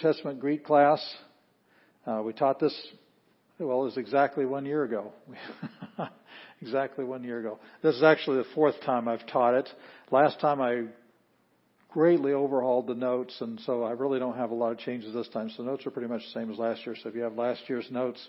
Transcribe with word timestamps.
Testament 0.00 0.40
Greek 0.40 0.64
class. 0.64 1.00
Uh, 2.06 2.22
we 2.24 2.32
taught 2.32 2.58
this, 2.58 2.74
well, 3.58 3.82
it 3.82 3.84
was 3.84 3.96
exactly 3.98 4.46
one 4.46 4.64
year 4.64 4.84
ago. 4.84 5.12
exactly 6.62 7.04
one 7.04 7.22
year 7.22 7.38
ago. 7.40 7.58
This 7.82 7.96
is 7.96 8.02
actually 8.02 8.38
the 8.38 8.48
fourth 8.54 8.80
time 8.82 9.08
I've 9.08 9.26
taught 9.26 9.54
it. 9.54 9.68
Last 10.10 10.40
time 10.40 10.60
I 10.60 10.84
greatly 11.90 12.32
overhauled 12.32 12.86
the 12.86 12.94
notes, 12.94 13.36
and 13.40 13.60
so 13.66 13.82
I 13.82 13.92
really 13.92 14.18
don't 14.18 14.36
have 14.36 14.50
a 14.50 14.54
lot 14.54 14.72
of 14.72 14.78
changes 14.78 15.12
this 15.12 15.28
time. 15.28 15.50
So 15.56 15.62
notes 15.62 15.86
are 15.86 15.90
pretty 15.90 16.08
much 16.08 16.22
the 16.22 16.40
same 16.40 16.50
as 16.50 16.58
last 16.58 16.86
year. 16.86 16.96
So 17.02 17.08
if 17.08 17.14
you 17.14 17.22
have 17.22 17.34
last 17.34 17.62
year's 17.68 17.86
notes, 17.90 18.26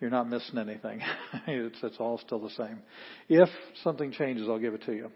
you're 0.00 0.10
not 0.10 0.28
missing 0.28 0.58
anything. 0.58 1.00
it's, 1.46 1.78
it's 1.82 1.96
all 1.98 2.18
still 2.18 2.40
the 2.40 2.50
same. 2.50 2.80
If 3.28 3.48
something 3.82 4.12
changes, 4.12 4.48
I'll 4.48 4.58
give 4.58 4.74
it 4.74 4.82
to 4.84 4.92
you. 4.92 5.10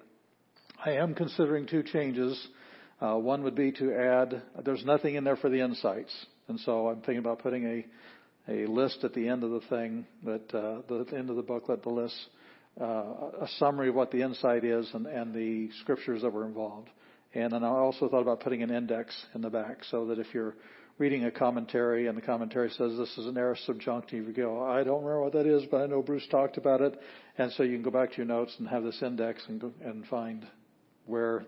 I 0.85 0.93
am 0.93 1.15
considering 1.15 1.67
two 1.67 1.83
changes. 1.83 2.49
Uh, 3.01 3.17
one 3.17 3.43
would 3.43 3.55
be 3.55 3.73
to 3.73 3.93
add, 3.93 4.43
there's 4.65 4.85
nothing 4.85 5.17
in 5.17 5.25
there 5.25 5.37
for 5.37 5.51
the 5.51 5.61
insights. 5.61 6.15
And 6.49 6.61
so 6.61 6.89
I'm 6.89 6.97
thinking 6.97 7.19
about 7.19 7.41
putting 7.41 7.65
a, 7.67 8.53
a 8.53 8.67
list 8.67 9.05
at 9.05 9.15
the 9.15 9.29
end 9.29 9.43
of 9.43 9.51
the 9.51 9.61
thing, 9.69 10.07
that, 10.25 10.55
uh, 10.55 10.83
the 10.89 11.17
end 11.17 11.31
of 11.31 11.37
the 11.37 11.43
booklet, 11.43 11.83
the 11.83 11.91
list, 11.91 12.17
uh, 12.81 12.85
a 13.41 13.49
summary 13.59 13.89
of 13.89 13.95
what 13.95 14.11
the 14.11 14.23
insight 14.23 14.65
is 14.65 14.89
and, 14.95 15.07
and 15.07 15.35
the 15.35 15.71
scriptures 15.81 16.23
that 16.23 16.33
were 16.33 16.47
involved. 16.47 16.89
And 17.35 17.53
then 17.53 17.65
I 17.65 17.69
also 17.69 18.09
thought 18.09 18.23
about 18.23 18.41
putting 18.41 18.63
an 18.63 18.71
index 18.71 19.15
in 19.35 19.41
the 19.41 19.51
back 19.51 19.79
so 19.91 20.07
that 20.07 20.19
if 20.19 20.27
you're 20.33 20.55
reading 20.99 21.25
a 21.25 21.31
commentary 21.31 22.07
and 22.07 22.17
the 22.17 22.23
commentary 22.23 22.71
says 22.71 22.97
this 22.97 23.19
is 23.19 23.27
an 23.27 23.37
aorist 23.37 23.67
subjunctive, 23.67 24.27
you 24.27 24.33
go, 24.33 24.63
I 24.63 24.85
don't 24.85 25.03
remember 25.03 25.23
what 25.23 25.33
that 25.33 25.47
is, 25.47 25.65
but 25.69 25.81
I 25.81 25.87
know 25.87 26.03
Bruce 26.03 26.27
talked 26.31 26.57
about 26.57 26.81
it. 26.81 26.99
And 27.37 27.51
so 27.53 27.65
you 27.65 27.75
can 27.75 27.83
go 27.83 27.91
back 27.91 28.11
to 28.13 28.17
your 28.19 28.27
notes 28.27 28.55
and 28.59 28.69
have 28.69 28.85
this 28.85 29.03
index 29.03 29.43
and, 29.49 29.61
go, 29.61 29.73
and 29.85 30.07
find 30.07 30.47
where 31.07 31.45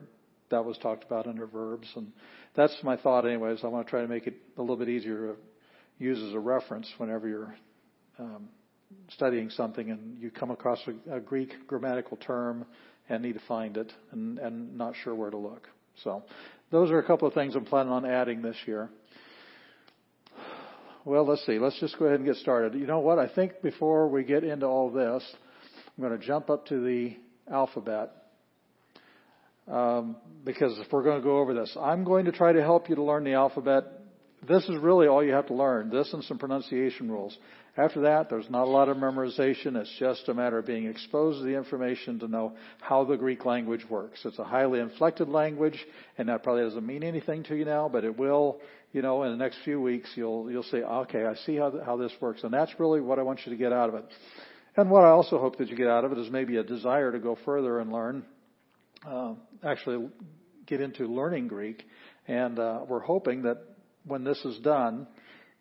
that 0.50 0.64
was 0.64 0.78
talked 0.78 1.04
about 1.04 1.26
under 1.26 1.46
verbs. 1.46 1.88
And 1.96 2.12
that's 2.54 2.76
my 2.82 2.96
thought, 2.96 3.26
anyways. 3.26 3.60
I 3.62 3.68
want 3.68 3.86
to 3.86 3.90
try 3.90 4.02
to 4.02 4.08
make 4.08 4.26
it 4.26 4.34
a 4.56 4.60
little 4.60 4.76
bit 4.76 4.88
easier 4.88 5.34
to 5.34 5.36
use 5.98 6.22
as 6.22 6.34
a 6.34 6.38
reference 6.38 6.90
whenever 6.98 7.28
you're 7.28 7.56
um, 8.18 8.48
studying 9.10 9.50
something 9.50 9.90
and 9.90 10.18
you 10.20 10.30
come 10.30 10.50
across 10.50 10.78
a, 10.86 11.16
a, 11.16 11.20
Greek 11.20 11.52
grammatical 11.66 12.16
term 12.16 12.64
and 13.08 13.22
need 13.22 13.34
to 13.34 13.42
find 13.46 13.76
it 13.76 13.92
and, 14.12 14.38
and 14.38 14.76
not 14.76 14.94
sure 15.02 15.14
where 15.14 15.30
to 15.30 15.36
look. 15.36 15.68
So 16.02 16.22
those 16.70 16.90
are 16.90 16.98
a 16.98 17.06
couple 17.06 17.26
of 17.26 17.34
things 17.34 17.54
I'm 17.54 17.64
planning 17.64 17.92
on 17.92 18.04
adding 18.04 18.42
this 18.42 18.56
year. 18.66 18.90
Well, 21.04 21.24
let's 21.24 21.44
see. 21.46 21.58
Let's 21.58 21.78
just 21.78 21.98
go 21.98 22.06
ahead 22.06 22.18
and 22.18 22.26
get 22.26 22.36
started. 22.36 22.74
You 22.74 22.86
know 22.86 22.98
what? 22.98 23.18
I 23.18 23.28
think 23.28 23.62
before 23.62 24.08
we 24.08 24.24
get 24.24 24.42
into 24.42 24.66
all 24.66 24.90
this, 24.90 25.22
I'm 25.96 26.04
going 26.04 26.18
to 26.18 26.24
jump 26.24 26.50
up 26.50 26.66
to 26.66 26.80
the 26.80 27.16
alphabet 27.50 28.10
um, 29.70 30.16
because 30.44 30.78
if 30.78 30.92
we're 30.92 31.02
going 31.02 31.18
to 31.18 31.24
go 31.24 31.38
over 31.38 31.54
this, 31.54 31.76
I'm 31.80 32.04
going 32.04 32.26
to 32.26 32.32
try 32.32 32.52
to 32.52 32.62
help 32.62 32.88
you 32.88 32.94
to 32.96 33.02
learn 33.02 33.24
the 33.24 33.32
alphabet. 33.32 33.84
This 34.46 34.62
is 34.64 34.78
really 34.80 35.08
all 35.08 35.24
you 35.24 35.32
have 35.32 35.46
to 35.48 35.54
learn. 35.54 35.90
This 35.90 36.12
and 36.12 36.22
some 36.24 36.38
pronunciation 36.38 37.10
rules. 37.10 37.36
After 37.76 38.02
that, 38.02 38.30
there's 38.30 38.48
not 38.48 38.64
a 38.64 38.70
lot 38.70 38.88
of 38.88 38.96
memorization. 38.96 39.76
It's 39.76 39.92
just 39.98 40.28
a 40.28 40.34
matter 40.34 40.58
of 40.58 40.66
being 40.66 40.86
exposed 40.86 41.40
to 41.40 41.44
the 41.44 41.56
information 41.56 42.18
to 42.20 42.28
know 42.28 42.52
how 42.80 43.04
the 43.04 43.16
Greek 43.16 43.44
language 43.44 43.84
works. 43.90 44.20
It's 44.24 44.38
a 44.38 44.44
highly 44.44 44.78
inflected 44.80 45.28
language, 45.28 45.78
and 46.16 46.28
that 46.28 46.42
probably 46.42 46.62
doesn't 46.62 46.86
mean 46.86 47.02
anything 47.02 47.42
to 47.44 47.56
you 47.56 47.64
now, 47.64 47.88
but 47.88 48.04
it 48.04 48.16
will. 48.16 48.60
You 48.92 49.02
know, 49.02 49.24
in 49.24 49.32
the 49.32 49.36
next 49.36 49.58
few 49.64 49.80
weeks, 49.80 50.08
you'll 50.14 50.50
you'll 50.50 50.62
say, 50.62 50.78
okay, 50.78 51.26
I 51.26 51.34
see 51.44 51.56
how 51.56 51.72
how 51.84 51.96
this 51.96 52.12
works, 52.20 52.44
and 52.44 52.52
that's 52.52 52.72
really 52.78 53.00
what 53.00 53.18
I 53.18 53.22
want 53.22 53.40
you 53.44 53.52
to 53.52 53.58
get 53.58 53.72
out 53.72 53.88
of 53.88 53.96
it. 53.96 54.04
And 54.76 54.90
what 54.90 55.04
I 55.04 55.08
also 55.08 55.38
hope 55.38 55.58
that 55.58 55.68
you 55.68 55.76
get 55.76 55.88
out 55.88 56.04
of 56.04 56.12
it 56.12 56.18
is 56.18 56.30
maybe 56.30 56.56
a 56.56 56.62
desire 56.62 57.10
to 57.12 57.18
go 57.18 57.36
further 57.44 57.80
and 57.80 57.92
learn 57.92 58.24
uh, 59.06 59.34
actually 59.64 60.08
get 60.66 60.80
into 60.80 61.06
learning 61.06 61.48
Greek, 61.48 61.84
and 62.26 62.58
uh, 62.58 62.80
we're 62.88 63.00
hoping 63.00 63.42
that 63.42 63.58
when 64.04 64.24
this 64.24 64.38
is 64.44 64.58
done, 64.58 65.06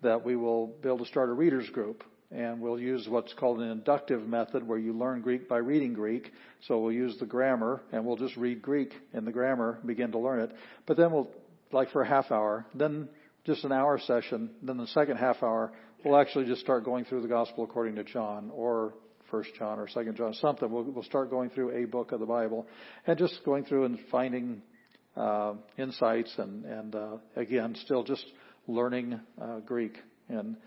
that 0.02 0.24
we 0.24 0.36
will 0.36 0.68
be 0.68 0.88
able 0.88 1.00
to 1.00 1.06
start 1.06 1.30
a 1.30 1.34
readers 1.34 1.70
group. 1.70 2.04
And 2.32 2.60
we'll 2.60 2.80
use 2.80 3.08
what's 3.08 3.34
called 3.34 3.60
an 3.60 3.70
inductive 3.70 4.28
method 4.28 4.68
where 4.68 4.80
you 4.80 4.94
learn 4.94 5.22
Greek 5.22 5.48
by 5.48 5.58
reading 5.58 5.94
Greek. 5.94 6.32
So 6.68 6.80
we'll 6.80 6.92
use 6.92 7.18
the 7.20 7.26
grammar 7.26 7.82
and 7.92 8.06
we'll 8.06 8.18
just 8.18 8.36
read 8.36 8.62
Greek 8.62 8.94
in 9.14 9.26
the 9.26 9.32
grammar, 9.32 9.80
begin 9.86 10.12
to 10.12 10.20
learn 10.20 10.42
it. 10.42 10.52
But 10.86 10.98
then 10.98 11.12
we'll, 11.12 11.30
like 11.72 11.92
for 11.92 12.02
a 12.02 12.08
half 12.08 12.32
hour, 12.32 12.66
then 12.74 13.10
just 13.46 13.64
an 13.64 13.72
hour 13.72 14.00
session, 14.00 14.50
then 14.64 14.78
the 14.78 14.88
second 14.88 15.18
half 15.18 15.44
hour, 15.44 15.72
we'll 16.04 16.18
actually 16.18 16.46
just 16.46 16.62
start 16.62 16.84
going 16.84 17.06
through 17.06 17.22
the 17.22 17.28
gospel 17.28 17.64
according 17.64 17.96
to 17.96 18.04
John 18.04 18.52
or 18.54 18.96
First 19.32 19.50
John 19.58 19.80
or 19.80 19.88
Second 19.88 20.16
John, 20.16 20.34
something. 20.36 20.70
We'll, 20.70 20.84
we'll 20.84 21.04
start 21.04 21.30
going 21.30 21.50
through 21.50 21.84
a 21.84 21.86
book 21.86 22.12
of 22.12 22.20
the 22.20 22.26
Bible 22.26 22.68
and 23.08 23.18
just 23.18 23.40
going 23.46 23.66
through 23.66 23.86
and 23.86 24.00
finding 24.12 24.62
uh, 25.16 25.54
insights 25.78 26.34
and 26.38 26.66
and 26.66 26.96
uh, 26.96 27.18
again, 27.36 27.76
still 27.84 28.04
just 28.04 28.26
learning 28.68 29.20
uh, 29.42 29.60
Greek. 29.60 29.98
And 30.30 30.58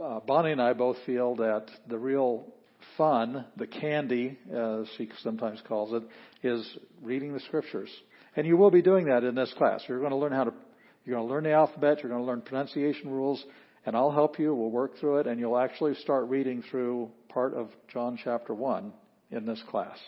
uh, 0.00 0.20
Bonnie 0.20 0.52
and 0.52 0.62
I 0.62 0.72
both 0.72 0.96
feel 1.06 1.36
that 1.36 1.66
the 1.88 1.98
real 1.98 2.46
fun, 2.96 3.44
the 3.56 3.66
candy, 3.66 4.38
as 4.52 4.86
she 4.96 5.08
sometimes 5.22 5.60
calls 5.66 5.92
it, 5.92 6.02
is 6.46 6.66
reading 7.02 7.32
the 7.32 7.40
scriptures. 7.40 7.90
And 8.36 8.46
you 8.46 8.56
will 8.56 8.70
be 8.70 8.82
doing 8.82 9.06
that 9.06 9.24
in 9.24 9.34
this 9.34 9.52
class. 9.58 9.82
You're 9.88 9.98
going 9.98 10.10
to 10.10 10.16
learn 10.16 10.32
how 10.32 10.44
to, 10.44 10.52
you're 11.04 11.16
going 11.16 11.28
to 11.28 11.32
learn 11.32 11.44
the 11.44 11.52
alphabet, 11.52 11.98
you're 12.02 12.10
going 12.10 12.22
to 12.22 12.26
learn 12.26 12.42
pronunciation 12.42 13.10
rules, 13.10 13.44
and 13.84 13.96
I'll 13.96 14.10
help 14.10 14.38
you. 14.38 14.54
We'll 14.54 14.70
work 14.70 14.98
through 14.98 15.18
it, 15.18 15.26
and 15.26 15.38
you'll 15.38 15.58
actually 15.58 15.94
start 15.96 16.28
reading 16.28 16.62
through 16.70 17.10
part 17.32 17.54
of 17.54 17.68
John 17.92 18.18
chapter 18.22 18.54
1 18.54 18.92
in 19.30 19.46
this 19.46 19.62
class. 19.70 19.98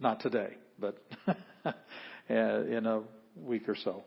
Not 0.00 0.20
today, 0.20 0.54
but 0.78 0.96
in 2.28 2.86
a 2.86 3.02
week 3.36 3.68
or 3.68 3.76
so. 3.76 4.02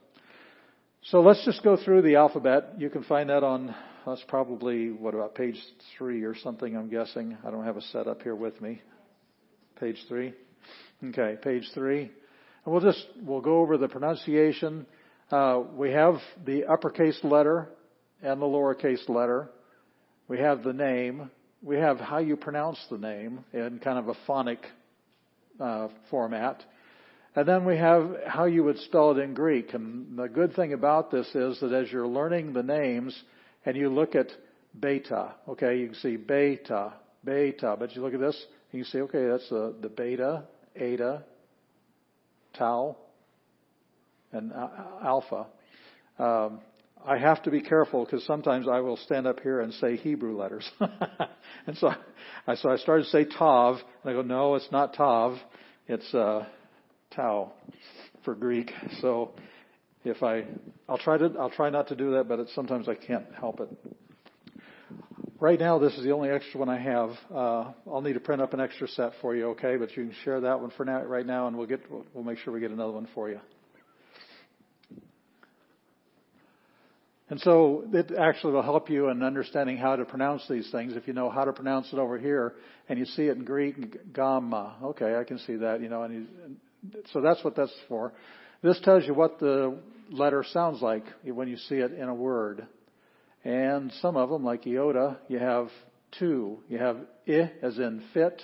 So 1.04 1.22
let's 1.22 1.44
just 1.46 1.64
go 1.64 1.78
through 1.78 2.02
the 2.02 2.16
alphabet. 2.16 2.74
You 2.78 2.90
can 2.90 3.04
find 3.04 3.30
that 3.30 3.44
on, 3.44 3.74
that's 4.06 4.24
probably, 4.28 4.92
what 4.92 5.14
about 5.14 5.36
page 5.36 5.56
three 5.98 6.24
or 6.24 6.36
something, 6.36 6.76
I'm 6.76 6.90
guessing. 6.90 7.38
I 7.46 7.52
don't 7.52 7.64
have 7.64 7.78
a 7.78 7.82
set 7.82 8.08
up 8.08 8.22
here 8.22 8.36
with 8.36 8.60
me. 8.62 8.82
Page 9.80 9.98
three? 10.10 10.34
Okay, 11.04 11.38
page 11.42 11.70
three. 11.74 12.12
And 12.66 12.74
we'll 12.74 12.82
just, 12.82 13.06
we'll 13.22 13.42
go 13.42 13.60
over 13.60 13.78
the 13.78 13.88
pronunciation. 13.88 14.86
Uh, 15.32 15.62
we 15.74 15.92
have 15.92 16.16
the 16.46 16.66
uppercase 16.66 17.20
letter 17.24 17.70
and 18.22 18.42
the 18.42 18.46
lowercase 18.46 19.08
letter. 19.08 19.50
We 20.28 20.40
have 20.40 20.64
the 20.64 20.74
name. 20.74 21.32
We 21.62 21.78
have 21.78 22.00
how 22.00 22.20
you 22.20 22.36
pronounce 22.36 22.78
the 22.90 22.98
name 22.98 23.44
in 23.52 23.80
kind 23.80 23.98
of 23.98 24.10
a 24.10 24.14
phonic 24.26 24.60
uh, 25.60 25.88
format. 26.10 26.64
And 27.36 27.48
then 27.48 27.66
we 27.66 27.78
have 27.78 28.10
how 28.26 28.46
you 28.46 28.64
would 28.64 28.80
spell 28.80 29.12
it 29.12 29.20
in 29.20 29.34
Greek. 29.34 29.74
And 29.74 30.18
the 30.18 30.28
good 30.28 30.56
thing 30.56 30.74
about 30.74 31.12
this 31.12 31.28
is 31.36 31.60
that 31.60 31.74
as 31.74 31.92
you're 31.92 32.08
learning 32.08 32.54
the 32.54 32.64
names 32.64 33.16
and 33.66 33.76
you 33.76 33.90
look 33.90 34.16
at 34.16 34.28
beta, 34.80 35.34
okay, 35.48 35.80
you 35.80 35.88
can 35.88 35.96
see 35.96 36.16
beta, 36.16 36.94
beta, 37.24 37.76
but 37.78 37.96
you 37.96 38.02
look 38.02 38.14
at 38.14 38.20
this 38.20 38.46
and 38.72 38.80
you 38.80 38.86
say, 38.86 39.00
okay, 39.00 39.28
that's 39.28 39.50
the, 39.50 39.76
the 39.82 39.90
beta, 39.90 40.44
eta, 40.76 41.24
tau, 42.58 42.98
and 44.32 44.52
uh, 44.52 44.70
alpha. 45.04 45.48
Um, 46.20 46.60
I 47.08 47.18
have 47.18 47.42
to 47.44 47.52
be 47.52 47.62
careful 47.62 48.04
because 48.04 48.26
sometimes 48.26 48.68
I 48.68 48.82
will 48.82 48.98
stand 48.98 49.28
up 49.28 49.40
here 49.40 49.62
and 49.62 49.74
say 49.76 49.96
Hebrew 49.96 50.38
letters. 50.38 50.70
and 51.66 51.78
so 51.78 51.94
I, 52.46 52.56
so 52.56 52.70
I 52.70 52.76
started 52.76 53.06
to 53.06 53.10
say 53.10 53.24
Tav, 53.24 53.78
and 54.04 54.12
I 54.12 54.14
go, 54.14 54.22
no, 54.22 54.56
it's 54.56 54.68
not 54.74 54.94
Tav. 54.94 55.38
It's, 55.88 56.14
uh, 56.14 56.46
Tau 57.16 57.54
for 58.26 58.36
Greek. 58.36 58.72
So 59.00 59.32
if 60.04 60.22
I, 60.22 60.44
I'll 60.90 60.98
try 60.98 61.18
to, 61.18 61.34
I'll 61.40 61.50
try 61.50 61.70
not 61.70 61.88
to 61.88 61.96
do 61.96 62.12
that, 62.12 62.28
but 62.28 62.40
it's, 62.40 62.54
sometimes 62.54 62.90
I 62.90 62.96
can't 62.96 63.26
help 63.40 63.62
it. 63.62 63.70
Right 65.40 65.60
now, 65.60 65.80
this 65.80 65.94
is 65.94 66.04
the 66.04 66.12
only 66.12 66.30
extra 66.30 66.60
one 66.60 66.68
I 66.68 66.80
have. 66.80 67.12
Uh, 67.34 67.72
I'll 67.90 68.02
need 68.02 68.14
to 68.14 68.20
print 68.20 68.42
up 68.42 68.54
an 68.54 68.60
extra 68.60 68.88
set 68.88 69.14
for 69.22 69.34
you, 69.34 69.52
okay? 69.52 69.78
But 69.78 69.96
you 69.96 70.08
can 70.08 70.16
share 70.26 70.42
that 70.42 70.60
one 70.60 70.72
for 70.76 70.84
now, 70.84 71.04
right 71.04 71.26
now, 71.26 71.48
and 71.48 71.58
we'll 71.58 71.68
get, 71.68 71.82
we'll 72.14 72.24
make 72.24 72.40
sure 72.40 72.54
we 72.54 72.60
get 72.60 72.72
another 72.72 72.92
one 72.92 73.08
for 73.16 73.30
you. 73.30 73.40
And 77.30 77.40
so 77.42 77.84
it 77.92 78.12
actually 78.18 78.54
will 78.54 78.64
help 78.64 78.90
you 78.90 79.10
in 79.10 79.22
understanding 79.22 79.78
how 79.78 79.98
to 79.98 80.06
pronounce 80.06 80.48
these 80.50 80.70
things. 80.72 80.96
If 80.96 81.08
you 81.08 81.14
know 81.14 81.30
how 81.30 81.44
to 81.44 81.52
pronounce 81.52 81.92
it 81.92 82.00
over 82.00 82.18
here 82.18 82.54
and 82.88 82.98
you 82.98 83.06
see 83.06 83.24
it 83.24 83.36
in 83.38 83.44
Greek, 83.44 84.14
gamma. 84.14 84.78
Okay, 84.82 85.16
I 85.16 85.26
can 85.26 85.38
see 85.40 85.58
that, 85.58 85.82
you 85.82 85.90
know, 85.90 86.04
and, 86.04 86.14
you, 86.14 87.02
so 87.12 87.20
that's 87.22 87.44
what 87.44 87.56
that's 87.56 87.74
for. 87.90 88.14
This 88.62 88.80
tells 88.82 89.06
you 89.06 89.14
what 89.14 89.40
the 89.40 89.78
letter 90.10 90.46
sounds 90.52 90.82
like 90.82 91.04
when 91.24 91.50
you 91.50 91.58
see 91.58 91.76
it 91.76 91.92
in 91.92 92.08
a 92.08 92.16
word. 92.16 92.66
And 93.44 93.92
some 94.02 94.16
of 94.16 94.30
them, 94.30 94.44
like 94.44 94.66
iota, 94.66 95.18
you 95.28 95.40
have 95.40 95.68
two. 96.18 96.60
You 96.70 96.78
have 96.78 96.98
i 97.28 97.52
as 97.62 97.78
in 97.78 98.04
fit, 98.14 98.42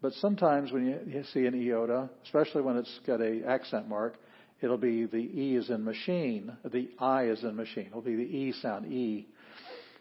but 0.00 0.12
sometimes 0.14 0.72
when 0.72 0.86
you 0.86 1.24
see 1.32 1.46
an 1.46 1.54
iota, 1.54 2.08
especially 2.24 2.62
when 2.62 2.76
it's 2.76 3.00
got 3.06 3.20
a 3.20 3.42
accent 3.46 3.88
mark, 3.88 4.14
it'll 4.62 4.78
be 4.78 5.06
the 5.06 5.16
e 5.16 5.56
is 5.56 5.70
in 5.70 5.84
machine, 5.84 6.52
the 6.64 6.90
i 6.98 7.24
is 7.24 7.42
in 7.42 7.56
machine. 7.56 7.86
It'll 7.86 8.00
be 8.00 8.16
the 8.16 8.22
e 8.22 8.52
sound, 8.60 8.92
e. 8.92 9.28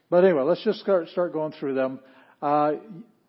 But 0.09 0.23
anyway, 0.23 0.43
let's 0.43 0.63
just 0.63 0.79
start, 0.79 1.09
start 1.09 1.33
going 1.33 1.53
through 1.53 1.75
them. 1.75 1.99
Uh, 2.41 2.73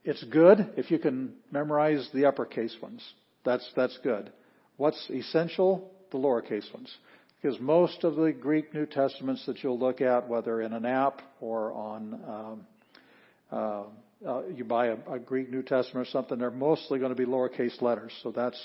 it's 0.05 0.23
good 0.25 0.71
if 0.77 0.91
you 0.91 0.99
can 0.99 1.35
memorize 1.51 2.09
the 2.15 2.25
uppercase 2.25 2.75
ones. 2.81 3.03
That's 3.45 3.69
that's 3.77 3.99
good. 4.03 4.33
What's 4.77 5.11
essential? 5.11 5.91
The 6.11 6.19
lowercase 6.19 6.73
ones. 6.73 6.93
Because 7.41 7.61
most 7.61 8.05
of 8.05 8.17
the 8.17 8.33
Greek 8.33 8.75
New 8.75 8.87
Testaments 8.87 9.45
that 9.47 9.63
you'll 9.63 9.79
look 9.79 10.01
at, 10.01 10.29
whether 10.29 10.61
in 10.61 10.73
an 10.73 10.85
app 10.85 11.23
or 11.41 11.73
on, 11.73 12.21
um, 12.29 12.67
uh, 13.51 13.83
uh, 14.27 14.43
you 14.55 14.65
buy 14.65 14.89
a, 14.89 14.97
a 15.11 15.19
Greek 15.19 15.51
New 15.51 15.63
Testament 15.63 16.07
or 16.07 16.11
something, 16.11 16.39
they're 16.39 16.51
mostly 16.51 16.99
going 16.99 17.15
to 17.15 17.17
be 17.17 17.25
lowercase 17.25 17.81
letters. 17.81 18.13
So 18.23 18.31
that's 18.31 18.61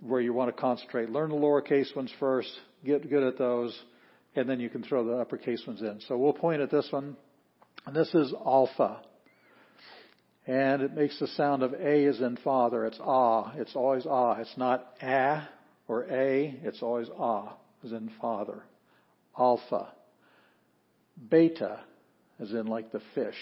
where 0.00 0.20
you 0.20 0.32
want 0.32 0.54
to 0.54 0.60
concentrate. 0.60 1.10
Learn 1.10 1.30
the 1.30 1.36
lowercase 1.36 1.94
ones 1.94 2.12
first, 2.20 2.50
get 2.84 3.08
good 3.08 3.22
at 3.22 3.38
those, 3.38 3.78
and 4.36 4.48
then 4.48 4.60
you 4.60 4.68
can 4.68 4.82
throw 4.82 5.04
the 5.04 5.16
uppercase 5.18 5.62
ones 5.66 5.80
in. 5.80 6.00
So 6.06 6.16
we'll 6.16 6.32
point 6.32 6.62
at 6.62 6.70
this 6.70 6.88
one, 6.90 7.16
and 7.86 7.96
this 7.96 8.14
is 8.14 8.32
alpha. 8.44 9.00
And 10.46 10.80
it 10.80 10.94
makes 10.94 11.18
the 11.18 11.26
sound 11.26 11.62
of 11.62 11.74
A 11.74 12.06
as 12.06 12.20
in 12.20 12.38
father. 12.42 12.86
It's 12.86 12.98
ah. 13.02 13.52
It's 13.56 13.76
always 13.76 14.06
ah. 14.08 14.36
It's 14.40 14.56
not 14.56 14.94
ah 15.02 15.46
or 15.86 16.04
a. 16.04 16.58
It's 16.62 16.82
always 16.82 17.08
ah 17.18 17.54
as 17.84 17.92
in 17.92 18.10
father. 18.18 18.62
Alpha. 19.38 19.92
Beta 21.30 21.80
as 22.40 22.50
in 22.52 22.66
like 22.66 22.92
the 22.92 23.02
fish. 23.14 23.36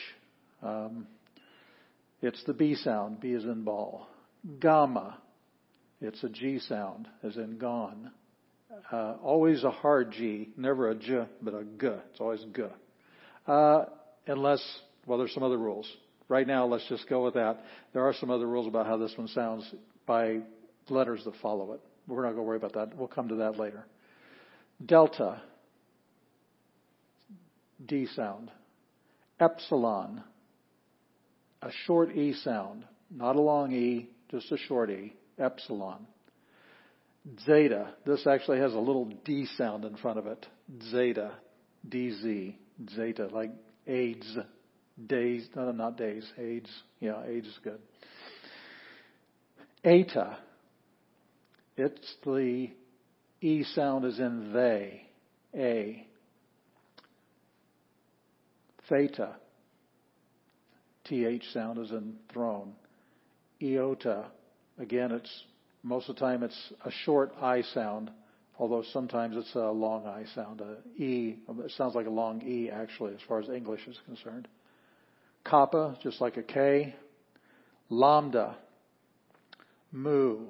Um, 0.62 1.06
it's 2.22 2.42
the 2.44 2.54
B 2.54 2.74
sound. 2.74 3.20
B 3.20 3.34
as 3.34 3.44
in 3.44 3.62
ball. 3.62 4.08
Gamma. 4.58 5.18
It's 6.00 6.22
a 6.22 6.28
G 6.28 6.58
sound 6.58 7.08
as 7.22 7.36
in 7.36 7.58
gone. 7.58 8.10
Uh, 8.92 9.14
always 9.22 9.64
a 9.64 9.70
hard 9.70 10.12
G, 10.12 10.50
never 10.56 10.90
a 10.90 10.94
J, 10.94 11.24
but 11.40 11.54
a 11.54 11.64
G. 11.64 11.86
It's 12.10 12.20
always 12.20 12.44
G. 12.54 12.62
Uh, 13.46 13.84
unless, 14.26 14.62
well, 15.06 15.18
there's 15.18 15.32
some 15.32 15.42
other 15.42 15.58
rules. 15.58 15.90
Right 16.28 16.46
now, 16.46 16.66
let's 16.66 16.86
just 16.88 17.08
go 17.08 17.24
with 17.24 17.34
that. 17.34 17.60
There 17.92 18.04
are 18.06 18.12
some 18.12 18.30
other 18.30 18.46
rules 18.46 18.66
about 18.66 18.86
how 18.86 18.96
this 18.96 19.12
one 19.16 19.28
sounds 19.28 19.72
by 20.06 20.40
letters 20.88 21.22
that 21.24 21.34
follow 21.40 21.72
it. 21.72 21.80
We're 22.06 22.22
not 22.22 22.30
going 22.30 22.38
to 22.38 22.42
worry 22.42 22.56
about 22.56 22.74
that. 22.74 22.96
We'll 22.96 23.08
come 23.08 23.28
to 23.28 23.36
that 23.36 23.58
later. 23.58 23.84
Delta, 24.84 25.40
D 27.84 28.06
sound. 28.14 28.50
Epsilon, 29.38 30.22
a 31.62 31.70
short 31.84 32.14
E 32.16 32.32
sound, 32.32 32.84
not 33.10 33.36
a 33.36 33.40
long 33.40 33.72
E, 33.72 34.08
just 34.30 34.50
a 34.50 34.56
short 34.56 34.90
E. 34.90 35.14
Epsilon. 35.38 36.06
Zeta, 37.44 37.94
this 38.04 38.26
actually 38.26 38.58
has 38.58 38.72
a 38.72 38.78
little 38.78 39.06
D 39.24 39.46
sound 39.56 39.84
in 39.84 39.96
front 39.96 40.18
of 40.18 40.26
it. 40.26 40.46
Zeta, 40.90 41.32
DZ, 41.88 42.54
Zeta, 42.94 43.26
like 43.32 43.50
AIDS, 43.86 44.38
days, 45.06 45.48
no, 45.56 45.72
not 45.72 45.96
days, 45.96 46.24
AIDS. 46.38 46.70
Yeah, 47.00 47.22
AIDS 47.26 47.48
is 47.48 47.58
good. 47.64 47.80
Eta, 49.84 50.38
it's 51.76 52.14
the 52.24 52.68
E 53.40 53.64
sound 53.74 54.04
is 54.04 54.18
in 54.18 54.52
they, 54.52 55.02
A. 55.54 56.06
Theta, 58.88 59.36
TH 61.04 61.44
sound 61.52 61.78
is 61.78 61.90
in 61.90 62.14
throne. 62.32 62.72
Iota, 63.62 64.26
again, 64.78 65.12
it's 65.12 65.44
most 65.82 66.08
of 66.08 66.16
the 66.16 66.20
time 66.20 66.42
it's 66.42 66.72
a 66.84 66.90
short 67.04 67.32
I 67.40 67.62
sound, 67.62 68.10
although 68.58 68.84
sometimes 68.92 69.36
it's 69.36 69.54
a 69.54 69.70
long 69.70 70.06
I 70.06 70.24
sound. 70.34 70.60
A 70.60 70.78
E, 71.00 71.36
it 71.48 71.70
sounds 71.76 71.94
like 71.94 72.06
a 72.06 72.10
long 72.10 72.42
E 72.42 72.70
actually, 72.70 73.14
as 73.14 73.20
far 73.28 73.40
as 73.40 73.48
English 73.48 73.86
is 73.86 73.96
concerned. 74.04 74.48
Kappa, 75.44 75.96
just 76.02 76.20
like 76.20 76.36
a 76.36 76.42
K. 76.42 76.94
Lambda, 77.88 78.56
mu. 79.92 80.48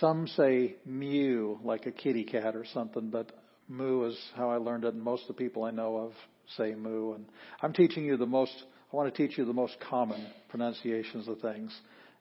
Some 0.00 0.26
say 0.28 0.76
mew, 0.86 1.58
like 1.62 1.86
a 1.86 1.90
kitty 1.90 2.24
cat 2.24 2.56
or 2.56 2.64
something, 2.72 3.10
but 3.10 3.32
mu 3.68 4.04
is 4.04 4.18
how 4.34 4.50
I 4.50 4.56
learned 4.56 4.84
it, 4.84 4.94
and 4.94 5.02
most 5.02 5.22
of 5.22 5.28
the 5.28 5.34
people 5.34 5.64
I 5.64 5.70
know 5.70 5.96
of 5.98 6.12
say 6.56 6.74
mu. 6.74 7.12
And 7.12 7.26
I'm 7.60 7.72
teaching 7.74 8.04
you 8.04 8.16
the 8.16 8.26
most, 8.26 8.52
I 8.92 8.96
want 8.96 9.14
to 9.14 9.26
teach 9.26 9.36
you 9.36 9.44
the 9.44 9.52
most 9.52 9.76
common 9.90 10.26
pronunciations 10.48 11.28
of 11.28 11.40
things 11.40 11.78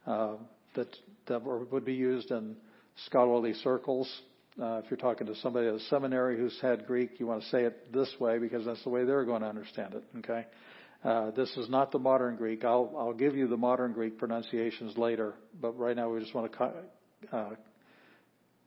that, 0.07 0.88
that 1.27 1.44
would 1.44 1.86
be 1.86 1.94
used 1.94 2.31
in 2.31 2.56
scholarly 3.06 3.54
circles. 3.54 4.09
Uh, 4.59 4.81
if 4.83 4.89
you're 4.89 4.98
talking 4.98 5.27
to 5.27 5.36
somebody 5.36 5.68
at 5.68 5.75
a 5.75 5.80
seminary 5.81 6.38
who's 6.38 6.57
had 6.62 6.88
Greek, 6.88 7.19
you 7.19 7.27
want 7.27 7.44
to 7.44 7.48
say 7.50 7.63
it 7.63 7.94
this 7.94 8.12
way 8.19 8.39
because 8.39 8.65
that's 8.65 8.83
the 8.83 8.89
way 8.89 9.06
they're 9.06 9.25
going 9.25 9.42
to 9.42 9.48
understand 9.48 9.94
it. 9.94 10.04
Okay. 10.19 10.45
Uh, 11.04 11.30
this 11.31 11.50
is 11.57 11.69
not 11.69 11.92
the 11.92 12.00
modern 12.00 12.36
Greek. 12.36 12.65
I'll, 12.65 12.92
I'll 12.98 13.13
give 13.13 13.36
you 13.36 13.48
the 13.48 13.57
modern 13.57 13.94
Greek 13.94 14.18
pronunciations 14.18 14.98
later, 14.98 15.36
but 15.62 15.77
right 15.77 15.95
now 15.95 16.09
we 16.09 16.19
just 16.19 16.33
want 16.33 16.51
to 16.51 16.57
co- 16.57 16.74
uh, 17.31 17.50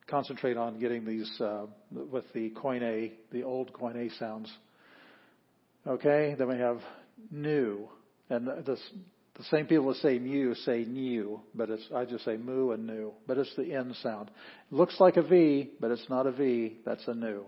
concentrate 0.06 0.56
on 0.56 0.78
getting 0.78 1.04
these 1.04 1.28
uh, 1.40 1.66
with 1.90 2.24
the 2.32 2.50
Koine, 2.50 3.12
the 3.32 3.42
old 3.42 3.72
Koine 3.72 4.16
sounds. 4.18 4.52
Okay, 5.86 6.36
then 6.38 6.48
we 6.48 6.58
have 6.58 6.80
nu, 7.32 7.88
and 8.28 8.46
the 9.40 9.56
same 9.56 9.66
people 9.66 9.88
that 9.88 9.96
say 9.96 10.18
mu 10.18 10.54
say 10.54 10.84
nu, 10.86 11.40
but 11.54 11.70
it's 11.70 11.84
I 11.94 12.04
just 12.04 12.26
say 12.26 12.36
mu 12.36 12.72
and 12.72 12.86
nu, 12.86 13.12
but 13.26 13.38
it's 13.38 13.54
the 13.56 13.72
N 13.72 13.94
sound. 14.02 14.30
It 14.70 14.74
looks 14.74 15.00
like 15.00 15.16
a 15.16 15.22
V, 15.22 15.70
but 15.80 15.90
it's 15.90 16.08
not 16.10 16.26
a 16.26 16.32
V. 16.32 16.76
That's 16.84 17.06
a 17.08 17.14
nu. 17.14 17.44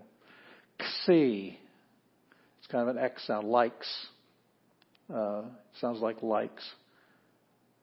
Xi, 1.05 1.57
it's 2.57 2.67
kind 2.67 2.89
of 2.89 2.95
an 2.95 3.03
X 3.03 3.27
sound. 3.27 3.47
Likes, 3.47 3.87
uh, 5.13 5.43
sounds 5.81 5.99
like 5.99 6.23
likes. 6.23 6.63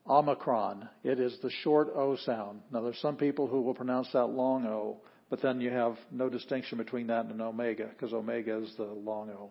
Omicron, 0.08 0.88
it 1.04 1.20
is 1.20 1.36
the 1.40 1.50
short 1.62 1.90
O 1.94 2.16
sound. 2.16 2.62
Now 2.72 2.80
there's 2.80 2.98
some 2.98 3.16
people 3.16 3.46
who 3.46 3.60
will 3.62 3.74
pronounce 3.74 4.08
that 4.12 4.26
long 4.26 4.66
O, 4.66 4.96
but 5.28 5.40
then 5.40 5.60
you 5.60 5.70
have 5.70 5.96
no 6.10 6.28
distinction 6.28 6.78
between 6.78 7.06
that 7.06 7.26
and 7.26 7.34
an 7.34 7.40
omega, 7.40 7.86
because 7.86 8.12
omega 8.12 8.58
is 8.58 8.74
the 8.76 8.82
long 8.82 9.30
O. 9.30 9.50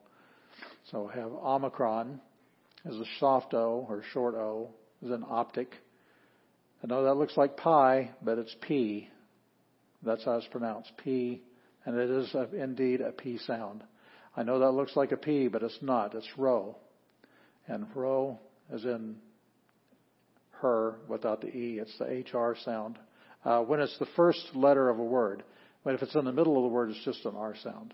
So 0.92 1.08
have 1.08 1.32
Omicron 1.32 2.20
as 2.86 2.96
a 2.96 3.06
soft 3.20 3.54
O 3.54 3.86
or 3.90 4.04
short 4.14 4.36
O 4.36 4.70
is 5.02 5.12
an 5.12 5.26
optic. 5.28 5.74
I 6.84 6.88
know 6.88 7.04
that 7.04 7.16
looks 7.16 7.36
like 7.36 7.58
pi, 7.58 8.12
but 8.22 8.38
it's 8.38 8.56
P. 8.62 9.10
That's 10.04 10.24
how 10.24 10.38
it's 10.38 10.48
pronounced, 10.48 10.92
P, 11.04 11.42
and 11.86 11.98
it 11.98 12.10
is 12.10 12.34
indeed 12.54 13.02
a 13.02 13.12
P 13.12 13.38
sound. 13.38 13.84
I 14.36 14.44
know 14.44 14.60
that 14.60 14.72
looks 14.72 14.96
like 14.96 15.12
a 15.12 15.18
P, 15.18 15.50
but 15.50 15.64
it's 15.64 15.80
not. 15.82 16.16
It's 16.16 16.38
rho. 16.38 16.78
And 17.68 17.86
rho 17.94 18.40
is 18.72 18.86
in 18.86 19.18
her 20.62 20.96
without 21.08 21.42
the 21.42 21.48
E. 21.48 21.80
It's 21.82 21.98
the 21.98 22.06
HR 22.06 22.56
sound. 22.64 22.98
Uh, 23.44 23.62
when 23.62 23.80
it's 23.80 23.98
the 24.00 24.08
first 24.16 24.42
letter 24.54 24.90
of 24.90 25.00
a 25.00 25.04
word, 25.04 25.44
but 25.84 25.94
if 25.94 26.02
it's 26.02 26.16
in 26.16 26.26
the 26.26 26.32
middle 26.32 26.58
of 26.58 26.64
the 26.64 26.70
word, 26.70 26.90
it's 26.90 27.04
just 27.06 27.26
an 27.26 27.36
R 27.36 27.56
sound. 27.64 27.94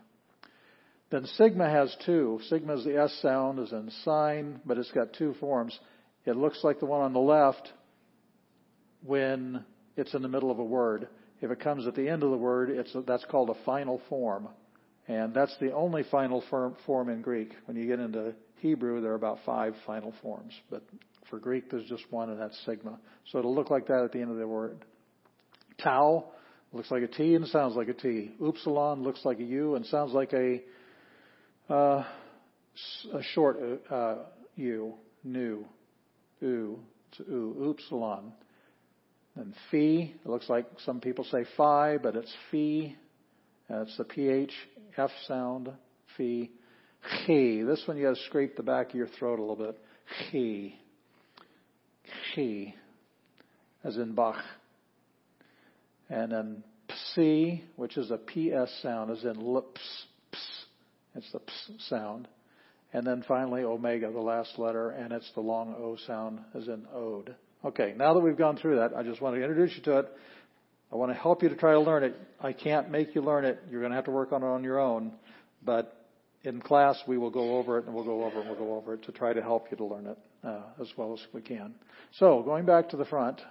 Then 1.11 1.25
sigma 1.37 1.69
has 1.69 1.95
two. 2.05 2.39
Sigma 2.49 2.77
is 2.77 2.83
the 2.83 2.99
S 2.99 3.17
sound, 3.21 3.59
is 3.59 3.71
in 3.71 3.91
sign, 4.03 4.59
but 4.65 4.77
it's 4.77 4.91
got 4.91 5.13
two 5.13 5.35
forms. 5.39 5.77
It 6.25 6.35
looks 6.35 6.63
like 6.63 6.79
the 6.79 6.87
one 6.87 7.01
on 7.01 7.13
the 7.13 7.19
left 7.19 7.71
when 9.03 9.63
it's 9.95 10.13
in 10.13 10.21
the 10.21 10.27
middle 10.27 10.49
of 10.51 10.59
a 10.59 10.63
word. 10.63 11.07
If 11.41 11.51
it 11.51 11.59
comes 11.59 11.85
at 11.85 11.95
the 11.95 12.09
end 12.09 12.23
of 12.23 12.31
the 12.31 12.37
word, 12.37 12.69
it's 12.69 12.95
that's 13.05 13.25
called 13.25 13.49
a 13.49 13.65
final 13.65 14.01
form, 14.09 14.47
and 15.07 15.33
that's 15.33 15.55
the 15.59 15.73
only 15.73 16.03
final 16.03 16.43
form 16.85 17.09
in 17.09 17.21
Greek. 17.21 17.51
When 17.65 17.77
you 17.77 17.85
get 17.85 17.99
into 17.99 18.33
Hebrew, 18.61 19.01
there 19.01 19.11
are 19.11 19.15
about 19.15 19.39
five 19.45 19.75
final 19.85 20.13
forms, 20.21 20.53
but 20.71 20.81
for 21.29 21.39
Greek, 21.39 21.69
there's 21.69 21.87
just 21.87 22.03
one, 22.09 22.29
and 22.29 22.39
that's 22.39 22.57
sigma. 22.65 22.99
So 23.31 23.39
it'll 23.39 23.53
look 23.53 23.69
like 23.69 23.87
that 23.87 24.03
at 24.03 24.11
the 24.11 24.21
end 24.21 24.31
of 24.31 24.37
the 24.37 24.47
word. 24.47 24.83
Tau 25.83 26.25
looks 26.71 26.89
like 26.89 27.03
a 27.03 27.07
T 27.07 27.35
and 27.35 27.47
sounds 27.47 27.75
like 27.75 27.89
a 27.89 27.93
T. 27.93 28.31
Upsilon 28.43 29.03
looks 29.03 29.23
like 29.23 29.39
a 29.39 29.43
U 29.43 29.75
and 29.75 29.85
sounds 29.85 30.13
like 30.13 30.33
a 30.33 30.61
uh, 31.69 32.03
a 33.13 33.23
short 33.33 33.57
uh, 33.89 34.15
U. 34.55 34.93
Nu. 35.23 35.65
U. 36.41 36.79
It's 37.11 37.27
U. 37.27 37.69
Upsilon. 37.69 38.33
Then 39.35 39.53
phi, 39.69 40.13
it 40.23 40.29
looks 40.29 40.49
like 40.49 40.65
some 40.85 41.01
people 41.01 41.25
say 41.25 41.45
phi, 41.57 41.97
but 41.97 42.15
it's 42.15 42.33
phi. 42.51 42.95
It's 43.69 43.97
the 43.97 44.03
PH 44.03 44.53
F 44.97 45.11
sound. 45.27 45.69
Phi. 46.17 46.49
Chi. 47.01 47.63
This 47.65 47.83
one 47.85 47.97
you 47.97 48.03
got 48.03 48.15
to 48.15 48.23
scrape 48.27 48.55
the 48.55 48.63
back 48.63 48.89
of 48.89 48.95
your 48.95 49.07
throat 49.07 49.39
a 49.39 49.41
little 49.41 49.55
bit. 49.55 49.77
Chi 50.31 50.73
chi, 52.35 52.73
as 53.83 53.97
in 53.97 54.13
Bach. 54.13 54.37
And 56.09 56.31
then 56.31 56.63
psi, 57.13 57.63
which 57.75 57.97
is 57.97 58.11
a 58.11 58.17
ps 58.17 58.71
sound, 58.81 59.11
as 59.11 59.23
in 59.23 59.39
lips. 59.39 59.81
It's 61.15 61.31
the 61.31 61.41
sound. 61.89 62.27
And 62.93 63.05
then 63.05 63.23
finally 63.27 63.63
omega, 63.63 64.11
the 64.11 64.19
last 64.19 64.57
letter, 64.57 64.91
and 64.91 65.11
it's 65.11 65.29
the 65.33 65.41
long 65.41 65.75
O 65.77 65.97
sound, 66.07 66.39
as 66.53 66.67
in 66.67 66.85
ode. 66.93 67.35
Okay, 67.63 67.93
now 67.97 68.13
that 68.13 68.19
we've 68.19 68.37
gone 68.37 68.57
through 68.57 68.77
that, 68.77 68.95
I 68.95 69.03
just 69.03 69.21
want 69.21 69.35
to 69.35 69.41
introduce 69.41 69.75
you 69.75 69.83
to 69.83 69.99
it. 69.99 70.11
I 70.91 70.95
want 70.95 71.11
to 71.11 71.17
help 71.17 71.41
you 71.41 71.49
to 71.49 71.55
try 71.55 71.71
to 71.73 71.79
learn 71.79 72.03
it. 72.03 72.15
I 72.39 72.53
can't 72.53 72.91
make 72.91 73.15
you 73.15 73.21
learn 73.21 73.43
it. 73.43 73.59
You're 73.69 73.81
going 73.81 73.91
to 73.91 73.95
have 73.95 74.05
to 74.05 74.11
work 74.11 74.31
on 74.31 74.43
it 74.43 74.45
on 74.45 74.63
your 74.63 74.79
own. 74.79 75.13
But 75.63 76.05
in 76.43 76.61
class, 76.61 76.97
we 77.07 77.17
will 77.17 77.31
go 77.31 77.57
over 77.57 77.79
it 77.79 77.85
and 77.85 77.93
we'll 77.93 78.05
go 78.05 78.23
over 78.23 78.37
it 78.37 78.45
and 78.45 78.49
we'll 78.49 78.59
go 78.59 78.75
over 78.75 78.93
it 78.93 79.03
to 79.03 79.11
try 79.11 79.33
to 79.33 79.41
help 79.41 79.67
you 79.71 79.77
to 79.77 79.85
learn 79.85 80.05
it 80.07 80.17
uh, 80.43 80.61
as 80.79 80.87
well 80.95 81.13
as 81.13 81.19
we 81.33 81.41
can. 81.41 81.73
So, 82.13 82.43
going 82.43 82.65
back 82.65 82.89
to 82.89 82.97
the 82.97 83.05
front. 83.05 83.41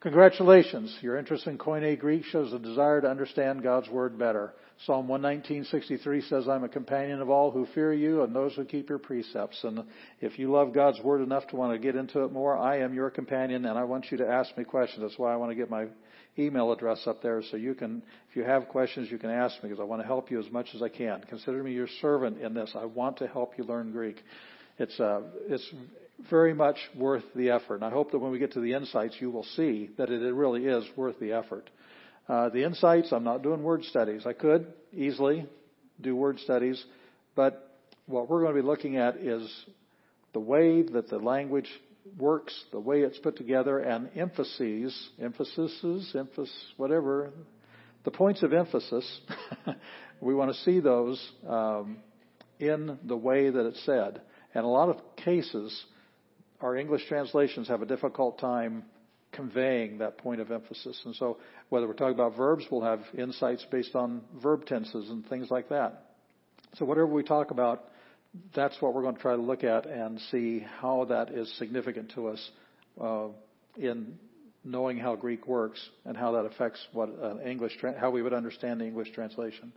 Congratulations. 0.00 0.96
Your 1.00 1.18
interest 1.18 1.46
in 1.48 1.58
Koine 1.58 1.98
Greek 1.98 2.24
shows 2.24 2.52
a 2.52 2.58
desire 2.58 3.00
to 3.00 3.08
understand 3.08 3.64
God's 3.64 3.88
Word 3.88 4.16
better. 4.16 4.52
Psalm 4.86 5.08
119.63 5.08 6.28
says, 6.28 6.48
I'm 6.48 6.62
a 6.62 6.68
companion 6.68 7.20
of 7.20 7.28
all 7.28 7.50
who 7.50 7.66
fear 7.74 7.92
you 7.92 8.22
and 8.22 8.34
those 8.34 8.54
who 8.54 8.64
keep 8.64 8.88
your 8.88 8.98
precepts. 8.98 9.64
And 9.64 9.82
if 10.20 10.38
you 10.38 10.52
love 10.52 10.72
God's 10.72 11.00
Word 11.00 11.20
enough 11.20 11.48
to 11.48 11.56
want 11.56 11.72
to 11.72 11.78
get 11.78 11.96
into 11.96 12.22
it 12.22 12.32
more, 12.32 12.56
I 12.56 12.78
am 12.78 12.94
your 12.94 13.10
companion 13.10 13.64
and 13.64 13.76
I 13.76 13.82
want 13.82 14.06
you 14.12 14.18
to 14.18 14.28
ask 14.28 14.56
me 14.56 14.62
questions. 14.62 15.02
That's 15.02 15.18
why 15.18 15.32
I 15.32 15.36
want 15.36 15.50
to 15.50 15.56
get 15.56 15.68
my 15.68 15.86
email 16.38 16.70
address 16.70 17.02
up 17.06 17.22
there 17.22 17.42
so 17.50 17.56
you 17.56 17.74
can, 17.74 18.02
if 18.30 18.36
you 18.36 18.44
have 18.44 18.68
questions, 18.68 19.10
you 19.10 19.18
can 19.18 19.30
ask 19.30 19.56
me 19.64 19.68
because 19.68 19.80
I 19.80 19.84
want 19.84 20.00
to 20.00 20.06
help 20.06 20.30
you 20.30 20.38
as 20.38 20.50
much 20.52 20.68
as 20.74 20.80
I 20.80 20.88
can. 20.88 21.22
Consider 21.28 21.60
me 21.64 21.72
your 21.72 21.88
servant 22.00 22.40
in 22.40 22.54
this. 22.54 22.70
I 22.76 22.84
want 22.84 23.16
to 23.18 23.26
help 23.26 23.58
you 23.58 23.64
learn 23.64 23.90
Greek. 23.90 24.22
It's, 24.78 24.98
uh, 25.00 25.22
it's 25.48 25.68
very 26.30 26.54
much 26.54 26.76
worth 26.94 27.24
the 27.34 27.50
effort. 27.50 27.76
And 27.76 27.84
I 27.84 27.90
hope 27.90 28.12
that 28.12 28.18
when 28.18 28.30
we 28.30 28.38
get 28.38 28.52
to 28.52 28.60
the 28.60 28.74
insights, 28.74 29.16
you 29.18 29.32
will 29.32 29.44
see 29.56 29.90
that 29.98 30.08
it 30.10 30.20
really 30.32 30.66
is 30.66 30.84
worth 30.96 31.18
the 31.18 31.32
effort. 31.32 31.68
Uh, 32.28 32.50
the 32.50 32.64
insights, 32.64 33.10
I'm 33.10 33.24
not 33.24 33.42
doing 33.42 33.62
word 33.62 33.84
studies. 33.84 34.26
I 34.26 34.34
could 34.34 34.66
easily 34.92 35.46
do 36.00 36.14
word 36.14 36.38
studies, 36.40 36.82
but 37.34 37.74
what 38.06 38.28
we're 38.28 38.42
going 38.42 38.54
to 38.54 38.62
be 38.62 38.66
looking 38.66 38.98
at 38.98 39.16
is 39.16 39.50
the 40.34 40.40
way 40.40 40.82
that 40.82 41.08
the 41.08 41.18
language 41.18 41.68
works, 42.18 42.54
the 42.70 42.80
way 42.80 43.00
it's 43.00 43.18
put 43.18 43.36
together, 43.36 43.78
and 43.78 44.10
emphases, 44.14 45.10
emphases, 45.20 46.14
emphasis, 46.14 46.54
whatever, 46.76 47.30
the 48.04 48.10
points 48.10 48.42
of 48.42 48.52
emphasis. 48.52 49.20
we 50.20 50.34
want 50.34 50.52
to 50.52 50.58
see 50.60 50.80
those 50.80 51.22
um, 51.48 51.96
in 52.58 52.98
the 53.04 53.16
way 53.16 53.48
that 53.48 53.66
it's 53.66 53.84
said. 53.86 54.20
And 54.54 54.64
a 54.64 54.68
lot 54.68 54.90
of 54.90 54.96
cases, 55.16 55.84
our 56.60 56.76
English 56.76 57.06
translations 57.08 57.68
have 57.68 57.82
a 57.82 57.86
difficult 57.86 58.38
time 58.38 58.84
conveying 59.32 59.98
that 59.98 60.18
point 60.18 60.40
of 60.40 60.50
emphasis. 60.50 61.00
And 61.04 61.14
so, 61.14 61.38
whether 61.68 61.86
we're 61.86 61.94
talking 61.94 62.14
about 62.14 62.36
verbs, 62.36 62.64
we'll 62.70 62.82
have 62.82 63.00
insights 63.16 63.64
based 63.70 63.94
on 63.94 64.22
verb 64.42 64.66
tenses 64.66 65.10
and 65.10 65.26
things 65.28 65.50
like 65.50 65.68
that. 65.68 66.04
So, 66.74 66.84
whatever 66.84 67.06
we 67.06 67.22
talk 67.22 67.50
about, 67.50 67.84
that's 68.54 68.80
what 68.80 68.94
we're 68.94 69.02
going 69.02 69.16
to 69.16 69.20
try 69.20 69.36
to 69.36 69.42
look 69.42 69.64
at 69.64 69.86
and 69.86 70.20
see 70.30 70.64
how 70.80 71.06
that 71.06 71.30
is 71.30 71.52
significant 71.58 72.12
to 72.14 72.28
us 72.28 72.50
uh, 73.00 73.28
in 73.76 74.14
knowing 74.64 74.98
how 74.98 75.16
Greek 75.16 75.46
works 75.46 75.80
and 76.04 76.16
how 76.16 76.32
that 76.32 76.44
affects 76.44 76.84
what 76.92 77.08
uh, 77.22 77.38
English, 77.40 77.78
how 77.98 78.10
we 78.10 78.22
would 78.22 78.34
understand 78.34 78.80
the 78.80 78.84
English 78.84 79.12
translation. 79.12 79.72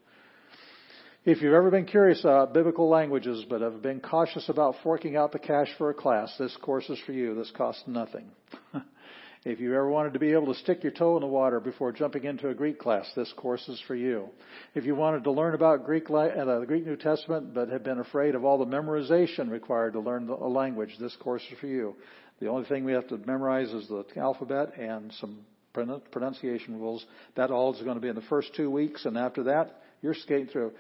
If 1.24 1.42
you've 1.42 1.54
ever 1.54 1.70
been 1.70 1.86
curious 1.86 2.22
about 2.22 2.52
biblical 2.52 2.90
languages 2.90 3.46
but 3.48 3.62
have 3.62 3.82
been 3.84 4.00
cautious 4.00 4.50
about 4.50 4.76
forking 4.82 5.16
out 5.16 5.32
the 5.32 5.40
cash 5.40 5.68
for 5.78 5.92
a 5.92 5.94
class, 5.94 6.34
this 6.40 6.56
course 6.58 6.90
is 6.90 7.00
for 7.06 7.12
you. 7.12 7.36
This 7.36 7.52
costs 7.56 7.84
nothing. 7.86 8.26
if 9.44 9.60
you 9.60 9.74
ever 9.74 9.90
wanted 9.90 10.14
to 10.14 10.20
be 10.20 10.34
able 10.34 10.54
to 10.54 10.60
stick 10.60 10.84
your 10.84 10.92
toe 10.92 11.16
in 11.18 11.22
the 11.22 11.28
water 11.28 11.60
before 11.60 11.92
jumping 11.92 12.26
into 12.26 12.50
a 12.50 12.54
Greek 12.54 12.78
class, 12.78 13.12
this 13.16 13.34
course 13.36 13.68
is 13.68 13.82
for 13.88 13.96
you. 13.96 14.30
If 14.76 14.86
you 14.86 14.94
wanted 14.94 15.24
to 15.24 15.32
learn 15.32 15.56
about 15.56 15.84
Greek, 15.84 16.12
uh, 16.12 16.46
the 16.46 16.66
Greek 16.68 16.86
New 16.86 16.96
Testament 16.96 17.54
but 17.54 17.70
have 17.70 17.84
been 17.84 18.00
afraid 18.00 18.36
of 18.36 18.46
all 18.46 18.60
the 18.60 18.66
memorization 18.66 19.50
required 19.50 19.94
to 19.94 20.00
learn 20.00 20.30
a 20.30 20.48
language, 20.48 20.96
this 21.00 21.16
course 21.16 21.42
is 21.52 21.58
for 21.60 21.66
you. 21.66 21.96
The 22.40 22.48
only 22.48 22.68
thing 22.68 22.86
we 22.86 22.94
have 22.94 23.08
to 23.08 23.18
memorize 23.18 23.70
is 23.70 23.88
the 23.88 24.06
alphabet 24.18 24.78
and 24.78 25.12
some 25.20 25.40
pronunciation 25.74 26.80
rules. 26.80 27.04
That 27.36 27.50
all 27.50 27.74
is 27.74 27.82
going 27.82 27.96
to 27.96 28.02
be 28.02 28.10
in 28.10 28.16
the 28.16 28.22
first 28.22 28.54
two 28.56 28.70
weeks, 28.70 29.06
and 29.06 29.18
after 29.18 29.44
that, 29.44 29.82
you're 30.04 30.14
skating 30.14 30.48
through. 30.48 30.74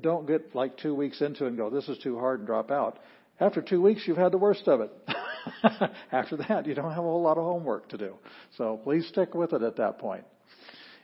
Don't 0.00 0.26
get 0.26 0.54
like 0.54 0.78
two 0.78 0.94
weeks 0.94 1.20
into 1.20 1.44
it 1.44 1.48
and 1.48 1.56
go, 1.56 1.68
this 1.68 1.88
is 1.88 1.98
too 1.98 2.18
hard 2.18 2.40
and 2.40 2.46
drop 2.46 2.70
out. 2.70 2.98
After 3.40 3.60
two 3.60 3.82
weeks, 3.82 4.02
you've 4.06 4.16
had 4.16 4.32
the 4.32 4.38
worst 4.38 4.66
of 4.68 4.80
it. 4.80 4.90
After 6.12 6.36
that, 6.36 6.66
you 6.66 6.74
don't 6.74 6.90
have 6.90 6.98
a 6.98 7.02
whole 7.02 7.22
lot 7.22 7.38
of 7.38 7.44
homework 7.44 7.88
to 7.90 7.98
do. 7.98 8.14
So 8.56 8.80
please 8.82 9.06
stick 9.08 9.34
with 9.34 9.52
it 9.52 9.62
at 9.62 9.76
that 9.76 9.98
point. 9.98 10.24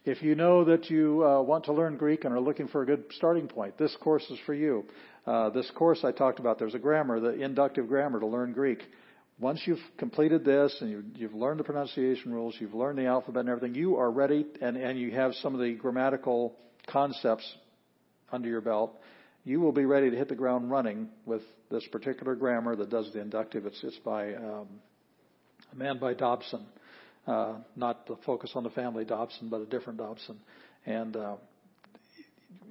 If 0.04 0.20
you 0.20 0.34
know 0.34 0.64
that 0.64 0.90
you 0.90 1.25
uh, 1.25 1.42
want 1.42 1.64
to 1.66 1.72
learn 1.72 1.96
Greek 1.96 2.25
and 2.25 2.34
are 2.34 2.40
looking 2.40 2.66
for 2.66 2.82
a 2.82 2.87
good 2.87 3.04
starting 3.12 3.46
point, 3.46 3.78
this 3.78 3.96
course 4.00 4.25
is 4.30 4.38
for 4.44 4.54
you. 4.54 4.84
Uh, 5.26 5.50
this 5.50 5.70
course 5.76 6.00
I 6.02 6.11
talked 6.11 6.40
about, 6.40 6.58
there's 6.58 6.75
a 6.75 6.80
grammar, 6.80 7.20
the 7.20 7.40
inductive 7.40 7.87
grammar 7.87 8.18
to 8.18 8.26
learn 8.26 8.52
Greek. 8.52 8.82
Once 9.38 9.61
you've 9.64 9.78
completed 9.99 10.44
this 10.44 10.76
and 10.80 10.90
you, 10.90 11.04
you've 11.14 11.34
learned 11.34 11.61
the 11.61 11.64
pronunciation 11.64 12.32
rules, 12.32 12.56
you've 12.58 12.75
learned 12.75 12.99
the 12.99 13.06
alphabet 13.06 13.40
and 13.40 13.49
everything, 13.49 13.76
you 13.76 13.96
are 13.96 14.11
ready 14.11 14.44
and, 14.61 14.76
and 14.76 14.99
you 14.99 15.12
have 15.12 15.34
some 15.37 15.54
of 15.54 15.61
the 15.61 15.75
grammatical 15.75 16.56
concepts 16.88 17.49
under 18.32 18.49
your 18.49 18.61
belt, 18.61 18.99
you 19.44 19.61
will 19.61 19.72
be 19.72 19.84
ready 19.84 20.11
to 20.11 20.16
hit 20.16 20.28
the 20.28 20.34
ground 20.34 20.70
running 20.70 21.08
with 21.26 21.42
this 21.73 21.87
particular 21.91 22.35
grammar 22.37 22.76
that 22.76 22.91
does 22.91 23.11
the 23.12 23.21
inductive. 23.21 23.67
It's, 23.67 23.83
it's 23.83 23.99
by 23.99 24.35
um, 24.35 24.69
a 25.73 25.75
man 25.75 25.99
by 25.99 26.14
Dobson, 26.14 26.67
uh, 27.26 27.55
not 27.75 28.07
the 28.07 28.17
focus 28.26 28.52
on 28.55 28.62
the 28.62 28.71
family 28.71 29.05
Dobson, 29.05 29.49
but 29.49 29.62
a 29.62 29.67
different 29.67 29.99
Dobson. 29.99 30.38
And 30.85 31.17
uh, 31.17 31.37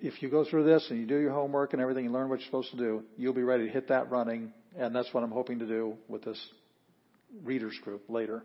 if 0.01 0.21
you 0.21 0.29
go 0.29 0.45
through 0.45 0.65
this 0.65 0.85
and 0.89 0.99
you 0.99 1.07
do 1.07 1.17
your 1.17 1.33
homework 1.33 1.73
and 1.73 1.81
everything, 1.81 2.05
you 2.05 2.11
learn 2.11 2.29
what 2.29 2.39
you're 2.39 2.45
supposed 2.45 2.71
to 2.71 2.77
do, 2.77 3.03
you'll 3.17 3.33
be 3.33 3.43
ready 3.43 3.65
to 3.65 3.71
hit 3.71 3.87
that 3.89 4.11
running. 4.11 4.53
And 4.77 4.95
that's 4.95 5.11
what 5.13 5.23
I'm 5.23 5.31
hoping 5.31 5.59
to 5.59 5.65
do 5.65 5.95
with 6.07 6.23
this 6.23 6.39
readers 7.43 7.77
group 7.83 8.03
later. 8.07 8.43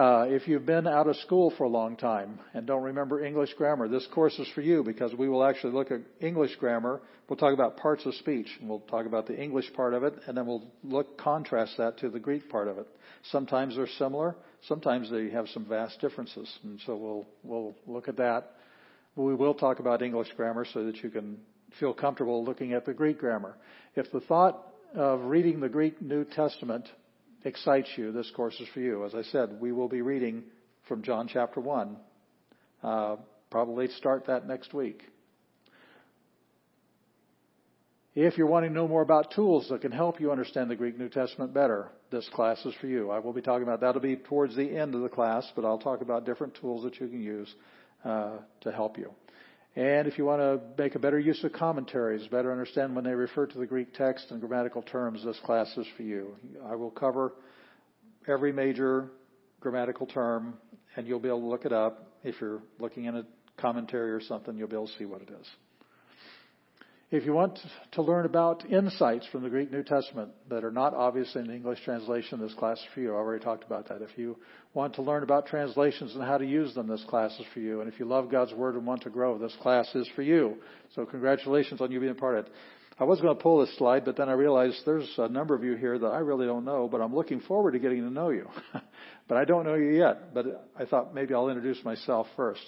Uh, 0.00 0.24
if 0.28 0.48
you've 0.48 0.64
been 0.64 0.86
out 0.86 1.06
of 1.06 1.16
school 1.16 1.52
for 1.58 1.64
a 1.64 1.68
long 1.68 1.94
time 1.94 2.40
and 2.54 2.66
don't 2.66 2.84
remember 2.84 3.22
English 3.22 3.52
grammar, 3.52 3.86
this 3.86 4.06
course 4.14 4.38
is 4.38 4.48
for 4.54 4.62
you 4.62 4.82
because 4.82 5.12
we 5.12 5.28
will 5.28 5.44
actually 5.44 5.74
look 5.74 5.90
at 5.90 6.00
English 6.20 6.56
grammar. 6.56 7.02
We'll 7.28 7.36
talk 7.36 7.52
about 7.52 7.76
parts 7.76 8.06
of 8.06 8.14
speech 8.14 8.46
and 8.58 8.66
we'll 8.66 8.80
talk 8.80 9.04
about 9.04 9.26
the 9.26 9.38
English 9.38 9.70
part 9.74 9.92
of 9.92 10.02
it 10.02 10.14
and 10.26 10.34
then 10.34 10.46
we'll 10.46 10.64
look, 10.82 11.18
contrast 11.18 11.76
that 11.76 11.98
to 11.98 12.08
the 12.08 12.18
Greek 12.18 12.48
part 12.48 12.66
of 12.66 12.78
it. 12.78 12.86
Sometimes 13.30 13.76
they're 13.76 13.86
similar. 13.98 14.36
Sometimes 14.62 15.10
they 15.10 15.28
have 15.28 15.48
some 15.50 15.66
vast 15.66 16.00
differences. 16.00 16.50
And 16.62 16.80
so 16.86 16.96
we'll, 16.96 17.26
we'll 17.42 17.76
look 17.86 18.08
at 18.08 18.16
that. 18.16 18.52
We 19.16 19.34
will 19.34 19.52
talk 19.52 19.80
about 19.80 20.00
English 20.00 20.28
grammar 20.34 20.64
so 20.72 20.82
that 20.86 20.96
you 21.02 21.10
can 21.10 21.36
feel 21.78 21.92
comfortable 21.92 22.42
looking 22.42 22.72
at 22.72 22.86
the 22.86 22.94
Greek 22.94 23.18
grammar. 23.18 23.54
If 23.96 24.10
the 24.12 24.20
thought 24.20 24.66
of 24.94 25.24
reading 25.24 25.60
the 25.60 25.68
Greek 25.68 26.00
New 26.00 26.24
Testament 26.24 26.88
excites 27.44 27.88
you, 27.96 28.12
this 28.12 28.30
course 28.34 28.54
is 28.60 28.68
for 28.74 28.80
you. 28.80 29.04
As 29.04 29.14
I 29.14 29.22
said, 29.22 29.60
we 29.60 29.72
will 29.72 29.88
be 29.88 30.02
reading 30.02 30.44
from 30.88 31.02
John 31.02 31.28
chapter 31.28 31.60
1. 31.60 31.96
Uh, 32.82 33.16
probably 33.50 33.88
start 33.88 34.26
that 34.26 34.46
next 34.46 34.74
week. 34.74 35.02
If 38.14 38.36
you're 38.36 38.48
wanting 38.48 38.70
to 38.70 38.74
know 38.74 38.88
more 38.88 39.02
about 39.02 39.32
tools 39.32 39.68
that 39.70 39.82
can 39.82 39.92
help 39.92 40.20
you 40.20 40.32
understand 40.32 40.68
the 40.68 40.76
Greek 40.76 40.98
New 40.98 41.08
Testament 41.08 41.54
better, 41.54 41.90
this 42.10 42.28
class 42.34 42.64
is 42.66 42.74
for 42.80 42.88
you. 42.88 43.10
I 43.10 43.20
will 43.20 43.32
be 43.32 43.40
talking 43.40 43.62
about 43.62 43.80
that'll 43.80 44.00
be 44.00 44.16
towards 44.16 44.56
the 44.56 44.76
end 44.76 44.96
of 44.96 45.02
the 45.02 45.08
class, 45.08 45.48
but 45.54 45.64
I'll 45.64 45.78
talk 45.78 46.02
about 46.02 46.26
different 46.26 46.56
tools 46.60 46.82
that 46.82 46.98
you 46.98 47.06
can 47.06 47.22
use 47.22 47.54
uh, 48.04 48.38
to 48.62 48.72
help 48.72 48.98
you. 48.98 49.12
And 49.76 50.08
if 50.08 50.18
you 50.18 50.24
want 50.24 50.40
to 50.40 50.60
make 50.82 50.96
a 50.96 50.98
better 50.98 51.18
use 51.18 51.42
of 51.44 51.52
commentaries, 51.52 52.26
better 52.26 52.50
understand 52.50 52.94
when 52.96 53.04
they 53.04 53.14
refer 53.14 53.46
to 53.46 53.58
the 53.58 53.66
Greek 53.66 53.94
text 53.94 54.30
and 54.30 54.40
grammatical 54.40 54.82
terms, 54.82 55.24
this 55.24 55.38
class 55.44 55.72
is 55.76 55.86
for 55.96 56.02
you. 56.02 56.34
I 56.66 56.74
will 56.74 56.90
cover 56.90 57.34
every 58.26 58.52
major 58.52 59.10
grammatical 59.60 60.06
term, 60.06 60.54
and 60.96 61.06
you'll 61.06 61.20
be 61.20 61.28
able 61.28 61.40
to 61.40 61.46
look 61.46 61.64
it 61.64 61.72
up. 61.72 62.10
If 62.24 62.40
you're 62.40 62.62
looking 62.80 63.04
in 63.04 63.16
a 63.16 63.26
commentary 63.58 64.10
or 64.10 64.20
something, 64.20 64.56
you'll 64.56 64.68
be 64.68 64.74
able 64.74 64.88
to 64.88 64.98
see 64.98 65.04
what 65.04 65.22
it 65.22 65.30
is. 65.30 65.46
If 67.10 67.24
you 67.24 67.32
want 67.32 67.58
to 67.92 68.02
learn 68.02 68.24
about 68.24 68.64
insights 68.70 69.26
from 69.32 69.42
the 69.42 69.50
Greek 69.50 69.72
New 69.72 69.82
Testament 69.82 70.30
that 70.48 70.62
are 70.62 70.70
not 70.70 70.94
obvious 70.94 71.34
in 71.34 71.48
the 71.48 71.54
English 71.54 71.80
translation, 71.84 72.38
this 72.38 72.54
class 72.54 72.78
is 72.78 72.84
for 72.94 73.00
you. 73.00 73.10
I 73.12 73.16
already 73.16 73.42
talked 73.42 73.64
about 73.64 73.88
that. 73.88 74.00
If 74.00 74.16
you 74.16 74.36
want 74.74 74.94
to 74.94 75.02
learn 75.02 75.24
about 75.24 75.46
translations 75.46 76.14
and 76.14 76.22
how 76.22 76.38
to 76.38 76.46
use 76.46 76.72
them, 76.72 76.86
this 76.86 77.04
class 77.08 77.32
is 77.40 77.46
for 77.52 77.58
you. 77.58 77.80
And 77.80 77.92
if 77.92 77.98
you 77.98 78.06
love 78.06 78.30
God's 78.30 78.54
Word 78.54 78.76
and 78.76 78.86
want 78.86 79.02
to 79.02 79.10
grow, 79.10 79.38
this 79.38 79.56
class 79.60 79.92
is 79.96 80.08
for 80.14 80.22
you. 80.22 80.58
So 80.94 81.04
congratulations 81.04 81.80
on 81.80 81.90
you 81.90 81.98
being 81.98 82.14
part 82.14 82.38
of 82.38 82.46
it. 82.46 82.52
I 83.00 83.04
was 83.04 83.20
going 83.20 83.36
to 83.36 83.42
pull 83.42 83.58
this 83.58 83.76
slide, 83.76 84.04
but 84.04 84.16
then 84.16 84.28
I 84.28 84.34
realized 84.34 84.82
there's 84.86 85.12
a 85.18 85.28
number 85.28 85.56
of 85.56 85.64
you 85.64 85.74
here 85.74 85.98
that 85.98 86.06
I 86.06 86.18
really 86.18 86.46
don't 86.46 86.64
know, 86.64 86.86
but 86.86 87.00
I'm 87.00 87.14
looking 87.14 87.40
forward 87.40 87.72
to 87.72 87.80
getting 87.80 88.02
to 88.02 88.10
know 88.10 88.30
you. 88.30 88.46
but 89.26 89.36
I 89.36 89.44
don't 89.44 89.64
know 89.64 89.74
you 89.74 89.98
yet, 89.98 90.32
but 90.32 90.70
I 90.78 90.84
thought 90.84 91.12
maybe 91.12 91.34
I'll 91.34 91.48
introduce 91.48 91.84
myself 91.84 92.28
first. 92.36 92.62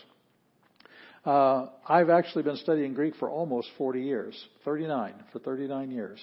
Uh, 1.25 1.67
I've 1.89 2.11
actually 2.11 2.43
been 2.43 2.57
studying 2.57 2.95
Greek 2.95 3.15
for 3.17 3.31
almost 3.31 3.69
40 3.79 4.03
years, 4.03 4.47
39, 4.65 5.15
for 5.33 5.39
39 5.39 5.91
years. 5.93 6.19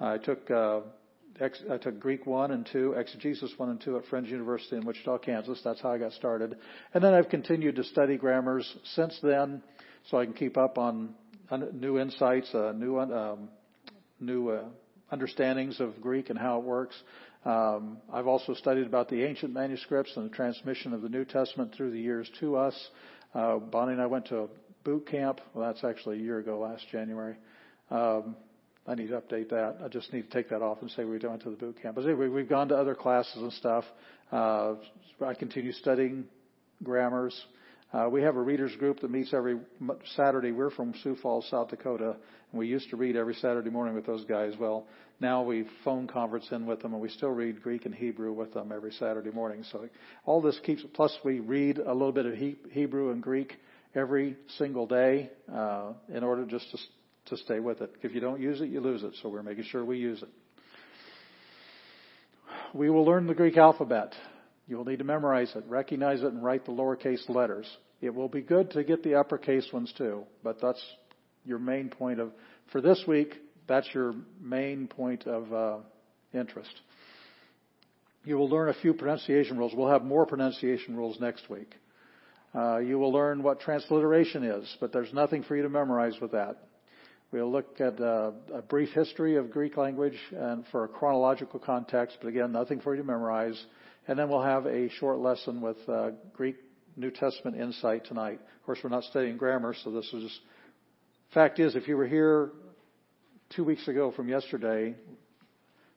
I 0.00 0.16
took 0.16 0.50
uh, 0.50 0.80
ex- 1.38 1.62
I 1.70 1.76
took 1.76 2.00
Greek 2.00 2.26
one 2.26 2.50
and 2.50 2.66
two, 2.72 2.92
exegesis 2.92 3.52
one 3.58 3.68
and 3.68 3.78
two 3.78 3.98
at 3.98 4.06
Friends 4.06 4.30
University 4.30 4.76
in 4.76 4.86
Wichita, 4.86 5.18
Kansas. 5.18 5.60
That's 5.62 5.82
how 5.82 5.92
I 5.92 5.98
got 5.98 6.12
started, 6.14 6.56
and 6.94 7.04
then 7.04 7.12
I've 7.12 7.28
continued 7.28 7.76
to 7.76 7.84
study 7.84 8.16
grammars 8.16 8.76
since 8.94 9.18
then, 9.22 9.62
so 10.08 10.18
I 10.18 10.24
can 10.24 10.32
keep 10.32 10.56
up 10.56 10.78
on 10.78 11.14
new 11.74 11.98
insights, 11.98 12.54
uh, 12.54 12.72
new 12.74 12.98
um, 12.98 13.50
new 14.20 14.48
uh, 14.48 14.64
understandings 15.12 15.80
of 15.80 16.00
Greek 16.00 16.30
and 16.30 16.38
how 16.38 16.60
it 16.60 16.64
works. 16.64 16.94
Um, 17.44 17.98
I've 18.12 18.26
also 18.26 18.54
studied 18.54 18.86
about 18.86 19.08
the 19.08 19.22
ancient 19.24 19.52
manuscripts 19.52 20.16
and 20.16 20.30
the 20.30 20.34
transmission 20.34 20.92
of 20.92 21.02
the 21.02 21.08
New 21.08 21.24
Testament 21.24 21.74
through 21.74 21.90
the 21.90 22.00
years 22.00 22.30
to 22.40 22.56
us. 22.56 22.90
Uh, 23.34 23.58
Bonnie 23.58 23.92
and 23.92 24.02
I 24.02 24.06
went 24.06 24.26
to 24.26 24.38
a 24.40 24.48
boot 24.84 25.06
camp. 25.06 25.40
Well, 25.54 25.66
that's 25.66 25.84
actually 25.84 26.18
a 26.18 26.22
year 26.22 26.38
ago, 26.38 26.58
last 26.58 26.84
January. 26.90 27.36
Um, 27.90 28.36
I 28.86 28.94
need 28.94 29.08
to 29.08 29.20
update 29.20 29.50
that. 29.50 29.76
I 29.84 29.88
just 29.88 30.12
need 30.12 30.22
to 30.22 30.30
take 30.30 30.48
that 30.50 30.62
off 30.62 30.78
and 30.80 30.90
say 30.90 31.04
we 31.04 31.18
went 31.18 31.42
to 31.42 31.50
the 31.50 31.56
boot 31.56 31.80
camp. 31.80 31.96
But 31.96 32.04
anyway, 32.04 32.28
we've 32.28 32.48
gone 32.48 32.68
to 32.68 32.76
other 32.76 32.94
classes 32.94 33.36
and 33.36 33.52
stuff. 33.52 33.84
Uh, 34.32 34.74
I 35.24 35.34
continue 35.34 35.72
studying 35.72 36.24
grammars. 36.82 37.38
Uh, 37.92 38.08
we 38.08 38.22
have 38.22 38.36
a 38.36 38.40
readers 38.40 38.74
group 38.76 39.00
that 39.00 39.10
meets 39.10 39.34
every 39.34 39.58
Saturday. 40.14 40.52
We're 40.52 40.70
from 40.70 40.94
Sioux 41.02 41.16
Falls, 41.16 41.48
South 41.50 41.70
Dakota, 41.70 42.16
and 42.52 42.58
we 42.58 42.68
used 42.68 42.88
to 42.90 42.96
read 42.96 43.16
every 43.16 43.34
Saturday 43.34 43.70
morning 43.70 43.96
with 43.96 44.06
those 44.06 44.24
guys. 44.26 44.54
Well, 44.60 44.86
now 45.18 45.42
we 45.42 45.66
phone 45.84 46.06
conference 46.06 46.46
in 46.52 46.66
with 46.66 46.82
them, 46.82 46.92
and 46.92 47.02
we 47.02 47.08
still 47.08 47.30
read 47.30 47.60
Greek 47.62 47.86
and 47.86 47.94
Hebrew 47.94 48.32
with 48.32 48.54
them 48.54 48.70
every 48.72 48.92
Saturday 48.92 49.32
morning. 49.32 49.64
So 49.72 49.88
all 50.24 50.40
this 50.40 50.58
keeps. 50.64 50.84
Plus, 50.94 51.16
we 51.24 51.40
read 51.40 51.78
a 51.78 51.92
little 51.92 52.12
bit 52.12 52.26
of 52.26 52.34
he, 52.34 52.58
Hebrew 52.70 53.10
and 53.10 53.20
Greek 53.20 53.54
every 53.96 54.36
single 54.56 54.86
day 54.86 55.30
uh, 55.52 55.92
in 56.14 56.22
order 56.22 56.44
just 56.44 56.70
to 56.70 56.78
to 57.26 57.36
stay 57.36 57.60
with 57.60 57.80
it. 57.80 57.92
If 58.02 58.14
you 58.14 58.20
don't 58.20 58.40
use 58.40 58.60
it, 58.60 58.68
you 58.68 58.80
lose 58.80 59.02
it. 59.02 59.12
So 59.22 59.28
we're 59.28 59.42
making 59.42 59.64
sure 59.64 59.84
we 59.84 59.98
use 59.98 60.22
it. 60.22 60.28
We 62.74 62.90
will 62.90 63.04
learn 63.04 63.26
the 63.26 63.34
Greek 63.34 63.56
alphabet. 63.56 64.14
You 64.70 64.76
will 64.76 64.84
need 64.84 65.00
to 65.00 65.04
memorize 65.04 65.52
it, 65.56 65.64
recognize 65.66 66.22
it, 66.22 66.26
and 66.26 66.44
write 66.44 66.64
the 66.64 66.70
lowercase 66.70 67.28
letters. 67.28 67.66
It 68.00 68.14
will 68.14 68.28
be 68.28 68.40
good 68.40 68.70
to 68.70 68.84
get 68.84 69.02
the 69.02 69.16
uppercase 69.16 69.66
ones 69.72 69.92
too, 69.98 70.22
but 70.44 70.60
that's 70.62 70.80
your 71.44 71.58
main 71.58 71.88
point 71.88 72.20
of, 72.20 72.30
for 72.70 72.80
this 72.80 73.02
week, 73.08 73.34
that's 73.66 73.88
your 73.92 74.14
main 74.40 74.86
point 74.86 75.26
of 75.26 75.52
uh, 75.52 75.78
interest. 76.32 76.70
You 78.24 78.36
will 78.36 78.48
learn 78.48 78.68
a 78.68 78.74
few 78.74 78.94
pronunciation 78.94 79.58
rules. 79.58 79.72
We'll 79.74 79.90
have 79.90 80.04
more 80.04 80.24
pronunciation 80.24 80.96
rules 80.96 81.18
next 81.18 81.50
week. 81.50 81.74
Uh, 82.54 82.78
you 82.78 82.96
will 82.96 83.12
learn 83.12 83.42
what 83.42 83.58
transliteration 83.58 84.44
is, 84.44 84.76
but 84.80 84.92
there's 84.92 85.12
nothing 85.12 85.42
for 85.42 85.56
you 85.56 85.64
to 85.64 85.68
memorize 85.68 86.14
with 86.20 86.30
that. 86.30 86.68
We'll 87.32 87.50
look 87.50 87.80
at 87.80 88.00
uh, 88.00 88.30
a 88.54 88.62
brief 88.62 88.90
history 88.90 89.34
of 89.34 89.50
Greek 89.50 89.76
language 89.76 90.18
and 90.30 90.64
for 90.70 90.84
a 90.84 90.88
chronological 90.88 91.58
context, 91.58 92.18
but 92.20 92.28
again, 92.28 92.52
nothing 92.52 92.80
for 92.80 92.94
you 92.94 93.02
to 93.02 93.06
memorize. 93.06 93.60
And 94.10 94.18
then 94.18 94.28
we'll 94.28 94.42
have 94.42 94.66
a 94.66 94.88
short 94.88 95.20
lesson 95.20 95.60
with 95.60 95.76
uh, 95.88 96.10
Greek 96.32 96.56
New 96.96 97.12
Testament 97.12 97.56
insight 97.56 98.06
tonight. 98.06 98.40
Of 98.58 98.66
course, 98.66 98.80
we're 98.82 98.90
not 98.90 99.04
studying 99.04 99.36
grammar, 99.36 99.72
so 99.84 99.92
this 99.92 100.12
is. 100.12 100.40
Fact 101.32 101.60
is, 101.60 101.76
if 101.76 101.86
you 101.86 101.96
were 101.96 102.08
here 102.08 102.50
two 103.54 103.62
weeks 103.62 103.86
ago 103.86 104.10
from 104.10 104.28
yesterday, 104.28 104.96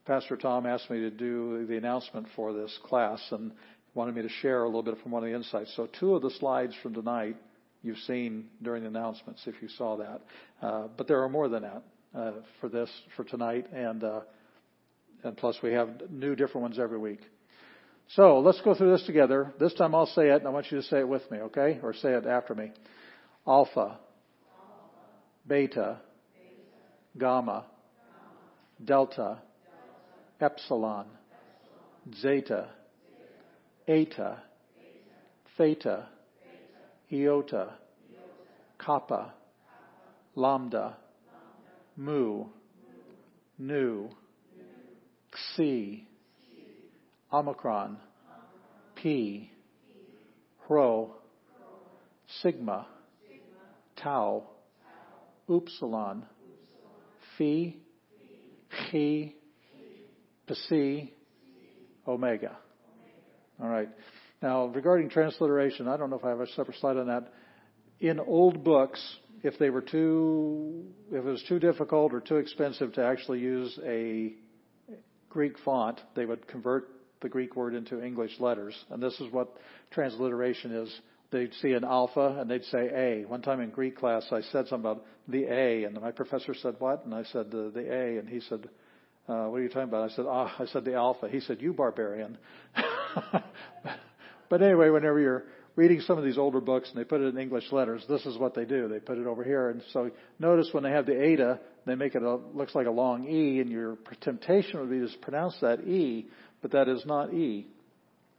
Pastor 0.06 0.36
Tom 0.36 0.64
asked 0.64 0.88
me 0.90 1.00
to 1.00 1.10
do 1.10 1.66
the 1.66 1.76
announcement 1.76 2.28
for 2.36 2.52
this 2.52 2.78
class 2.84 3.20
and 3.32 3.50
wanted 3.94 4.14
me 4.14 4.22
to 4.22 4.28
share 4.28 4.62
a 4.62 4.66
little 4.66 4.84
bit 4.84 4.96
from 5.02 5.10
one 5.10 5.24
of 5.24 5.28
the 5.28 5.34
insights. 5.34 5.72
So, 5.74 5.88
two 5.98 6.14
of 6.14 6.22
the 6.22 6.30
slides 6.38 6.74
from 6.84 6.94
tonight 6.94 7.34
you've 7.82 7.98
seen 7.98 8.46
during 8.62 8.84
the 8.84 8.90
announcements, 8.90 9.42
if 9.46 9.56
you 9.60 9.66
saw 9.76 9.96
that. 9.96 10.20
Uh, 10.62 10.86
but 10.96 11.08
there 11.08 11.20
are 11.24 11.28
more 11.28 11.48
than 11.48 11.64
that 11.64 11.82
uh, 12.14 12.32
for 12.60 12.68
this 12.68 12.90
for 13.16 13.24
tonight, 13.24 13.66
and 13.72 14.04
uh, 14.04 14.20
and 15.24 15.36
plus 15.36 15.56
we 15.64 15.72
have 15.72 15.88
new 16.10 16.36
different 16.36 16.62
ones 16.62 16.78
every 16.78 16.98
week. 16.98 17.18
So 18.08 18.40
let's 18.40 18.60
go 18.60 18.74
through 18.74 18.92
this 18.92 19.06
together. 19.06 19.52
This 19.58 19.74
time 19.74 19.94
I'll 19.94 20.06
say 20.06 20.28
it, 20.28 20.36
and 20.36 20.46
I 20.46 20.50
want 20.50 20.70
you 20.70 20.80
to 20.80 20.86
say 20.86 21.00
it 21.00 21.08
with 21.08 21.28
me, 21.30 21.38
okay? 21.38 21.80
Or 21.82 21.92
say 21.94 22.12
it 22.12 22.26
after 22.26 22.54
me. 22.54 22.70
Alpha, 23.46 23.98
beta, 25.46 26.00
gamma, 27.18 27.66
delta, 28.82 29.38
epsilon, 30.40 31.06
zeta, 32.20 32.68
eta, 33.88 34.42
theta, 35.56 36.08
iota, 37.12 37.72
kappa, 38.78 39.32
lambda, 40.34 40.96
mu, 41.96 42.46
nu, 43.58 44.10
xi, 45.56 46.06
Omicron, 47.34 47.96
P, 48.94 49.50
Rho, 50.68 51.16
Sigma, 52.42 52.86
Tau, 53.96 54.44
Upsilon, 55.48 56.26
Phi, 57.36 57.74
Chi, 58.70 59.34
Psi, 60.48 61.10
Omega. 62.06 62.56
All 63.60 63.68
right. 63.68 63.88
Now, 64.40 64.66
regarding 64.66 65.10
transliteration, 65.10 65.88
I 65.88 65.96
don't 65.96 66.10
know 66.10 66.16
if 66.16 66.24
I 66.24 66.28
have 66.28 66.40
a 66.40 66.46
separate 66.46 66.78
slide 66.78 66.98
on 66.98 67.08
that. 67.08 67.32
In 67.98 68.20
old 68.20 68.62
books, 68.62 69.00
if 69.42 69.58
they 69.58 69.70
were 69.70 69.82
too, 69.82 70.84
if 71.10 71.24
it 71.24 71.28
was 71.28 71.42
too 71.48 71.58
difficult 71.58 72.14
or 72.14 72.20
too 72.20 72.36
expensive 72.36 72.92
to 72.92 73.04
actually 73.04 73.40
use 73.40 73.76
a 73.84 74.34
Greek 75.28 75.58
font, 75.64 76.00
they 76.14 76.26
would 76.26 76.46
convert 76.46 76.94
the 77.24 77.28
Greek 77.30 77.56
word 77.56 77.74
into 77.74 78.04
English 78.04 78.38
letters. 78.38 78.76
And 78.90 79.02
this 79.02 79.18
is 79.18 79.32
what 79.32 79.56
transliteration 79.90 80.70
is. 80.72 81.00
They'd 81.32 81.54
see 81.54 81.72
an 81.72 81.82
alpha 81.82 82.36
and 82.38 82.48
they'd 82.48 82.64
say 82.64 82.90
A. 82.94 83.24
One 83.26 83.42
time 83.42 83.60
in 83.60 83.70
Greek 83.70 83.96
class, 83.96 84.24
I 84.30 84.42
said 84.42 84.68
something 84.68 84.80
about 84.80 85.04
the 85.26 85.44
A, 85.44 85.84
and 85.84 86.00
my 86.00 86.12
professor 86.12 86.54
said, 86.54 86.76
What? 86.78 87.04
And 87.06 87.14
I 87.14 87.24
said, 87.24 87.50
The, 87.50 87.72
the 87.74 87.92
A. 87.92 88.18
And 88.18 88.28
he 88.28 88.40
said, 88.40 88.68
uh, 89.26 89.46
What 89.46 89.56
are 89.56 89.62
you 89.62 89.68
talking 89.68 89.88
about? 89.88 90.10
I 90.10 90.14
said, 90.14 90.26
Ah, 90.28 90.54
I 90.58 90.66
said 90.66 90.84
the 90.84 90.94
alpha. 90.94 91.28
He 91.28 91.40
said, 91.40 91.62
You 91.62 91.72
barbarian. 91.72 92.36
but 94.50 94.62
anyway, 94.62 94.90
whenever 94.90 95.18
you're 95.18 95.44
reading 95.76 96.00
some 96.00 96.18
of 96.18 96.24
these 96.24 96.38
older 96.38 96.60
books 96.60 96.88
and 96.90 96.98
they 96.98 97.04
put 97.04 97.20
it 97.20 97.26
in 97.26 97.38
English 97.38 97.72
letters, 97.72 98.04
this 98.08 98.24
is 98.26 98.38
what 98.38 98.54
they 98.54 98.64
do. 98.64 98.88
They 98.88 99.00
put 99.00 99.18
it 99.18 99.26
over 99.26 99.42
here. 99.42 99.70
And 99.70 99.82
so 99.92 100.10
notice 100.38 100.68
when 100.72 100.84
they 100.84 100.90
have 100.90 101.06
the 101.06 101.16
eta, 101.16 101.60
they 101.86 101.94
make 101.94 102.14
it 102.14 102.22
a, 102.22 102.36
looks 102.36 102.74
like 102.74 102.86
a 102.86 102.90
long 102.90 103.28
E, 103.28 103.60
and 103.60 103.70
your 103.70 103.98
temptation 104.20 104.80
would 104.80 104.90
be 104.90 105.00
to 105.00 105.18
pronounce 105.18 105.56
that 105.60 105.80
E, 105.80 106.28
but 106.62 106.72
that 106.72 106.88
is 106.88 107.04
not 107.04 107.34
E. 107.34 107.66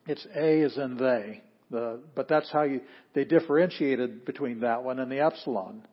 It's 0.08 0.26
A 0.36 0.62
as 0.62 0.78
in 0.78 0.98
they. 0.98 1.41
The, 1.71 2.00
but 2.15 2.28
that's 2.28 2.52
how 2.52 2.63
you, 2.63 2.82
they 3.13 3.26
differentiated 3.26 4.24
between 4.26 4.62
that 4.62 4.84
one 4.84 5.00
and 5.00 5.12
the 5.12 5.19
epsilon. 5.19 5.84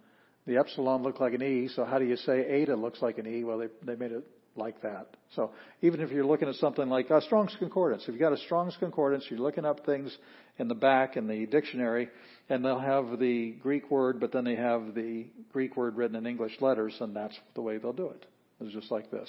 The 0.47 0.59
epsilon 0.59 1.03
looked 1.03 1.21
like 1.21 1.35
an 1.35 1.43
E, 1.43 1.69
so 1.75 1.85
how 1.85 1.99
do 1.99 2.05
you 2.05 2.17
say 2.17 2.41
eta 2.41 2.75
looks 2.77 3.01
like 3.01 3.19
an 3.19 3.27
E? 3.27 3.45
Well, 3.45 3.59
they, 3.59 3.69
they 3.85 3.97
made 3.97 4.13
it 4.13 4.25
like 4.57 4.83
that. 4.83 5.09
So 5.35 5.53
even 5.81 6.01
if 6.01 6.11
you're 6.11 6.27
looking 6.27 6.49
at 6.49 6.55
something 6.57 6.89
like 6.89 7.11
a 7.11 7.21
Strong's 7.23 7.57
Concordance, 7.59 8.03
if 8.03 8.09
you've 8.09 8.21
got 8.21 8.33
a 8.33 8.39
Strong's 8.39 8.77
Concordance, 8.79 9.25
you're 9.31 9.41
looking 9.41 9.65
up 9.65 9.87
things 9.87 10.17
in 10.59 10.69
the 10.69 10.75
back 10.75 11.17
in 11.17 11.27
the 11.27 11.47
dictionary, 11.47 12.09
and 12.49 12.65
they'll 12.65 12.79
have 12.79 13.19
the 13.19 13.53
Greek 13.63 13.91
word, 13.91 14.21
but 14.21 14.33
then 14.33 14.45
they 14.45 14.57
have 14.57 14.95
the 14.95 15.27
Greek 15.53 15.77
word 15.77 15.97
written 15.97 16.17
in 16.17 16.27
English 16.27 16.61
letters, 16.61 16.95
and 17.01 17.17
that's 17.17 17.39
the 17.55 17.63
way 17.63 17.79
they'll 17.79 17.93
do 17.93 18.09
it. 18.09 18.27
It's 18.61 18.75
just 18.75 18.91
like 18.91 19.11
this 19.11 19.29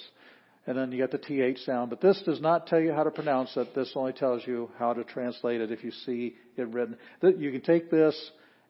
and 0.66 0.78
then 0.78 0.92
you 0.92 0.98
get 0.98 1.10
the 1.10 1.18
th 1.18 1.58
sound. 1.58 1.90
But 1.90 2.00
this 2.00 2.20
does 2.24 2.40
not 2.40 2.66
tell 2.66 2.80
you 2.80 2.92
how 2.92 3.04
to 3.04 3.10
pronounce 3.10 3.56
it. 3.56 3.74
This 3.74 3.92
only 3.94 4.12
tells 4.12 4.46
you 4.46 4.70
how 4.78 4.94
to 4.94 5.04
translate 5.04 5.60
it 5.60 5.70
if 5.70 5.84
you 5.84 5.90
see 5.90 6.36
it 6.56 6.68
written. 6.68 6.96
You 7.22 7.52
can 7.52 7.60
take 7.60 7.90
this 7.90 8.18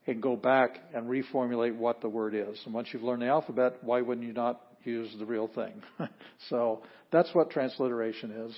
and 0.06 0.20
go 0.20 0.36
back 0.36 0.80
and 0.94 1.08
reformulate 1.08 1.76
what 1.76 2.00
the 2.00 2.08
word 2.08 2.34
is. 2.34 2.60
And 2.64 2.74
once 2.74 2.88
you've 2.92 3.02
learned 3.02 3.22
the 3.22 3.28
alphabet, 3.28 3.78
why 3.82 4.00
wouldn't 4.00 4.26
you 4.26 4.32
not 4.32 4.60
use 4.84 5.14
the 5.18 5.26
real 5.26 5.48
thing? 5.48 5.82
so 6.48 6.82
that's 7.10 7.34
what 7.34 7.50
transliteration 7.50 8.30
is. 8.30 8.54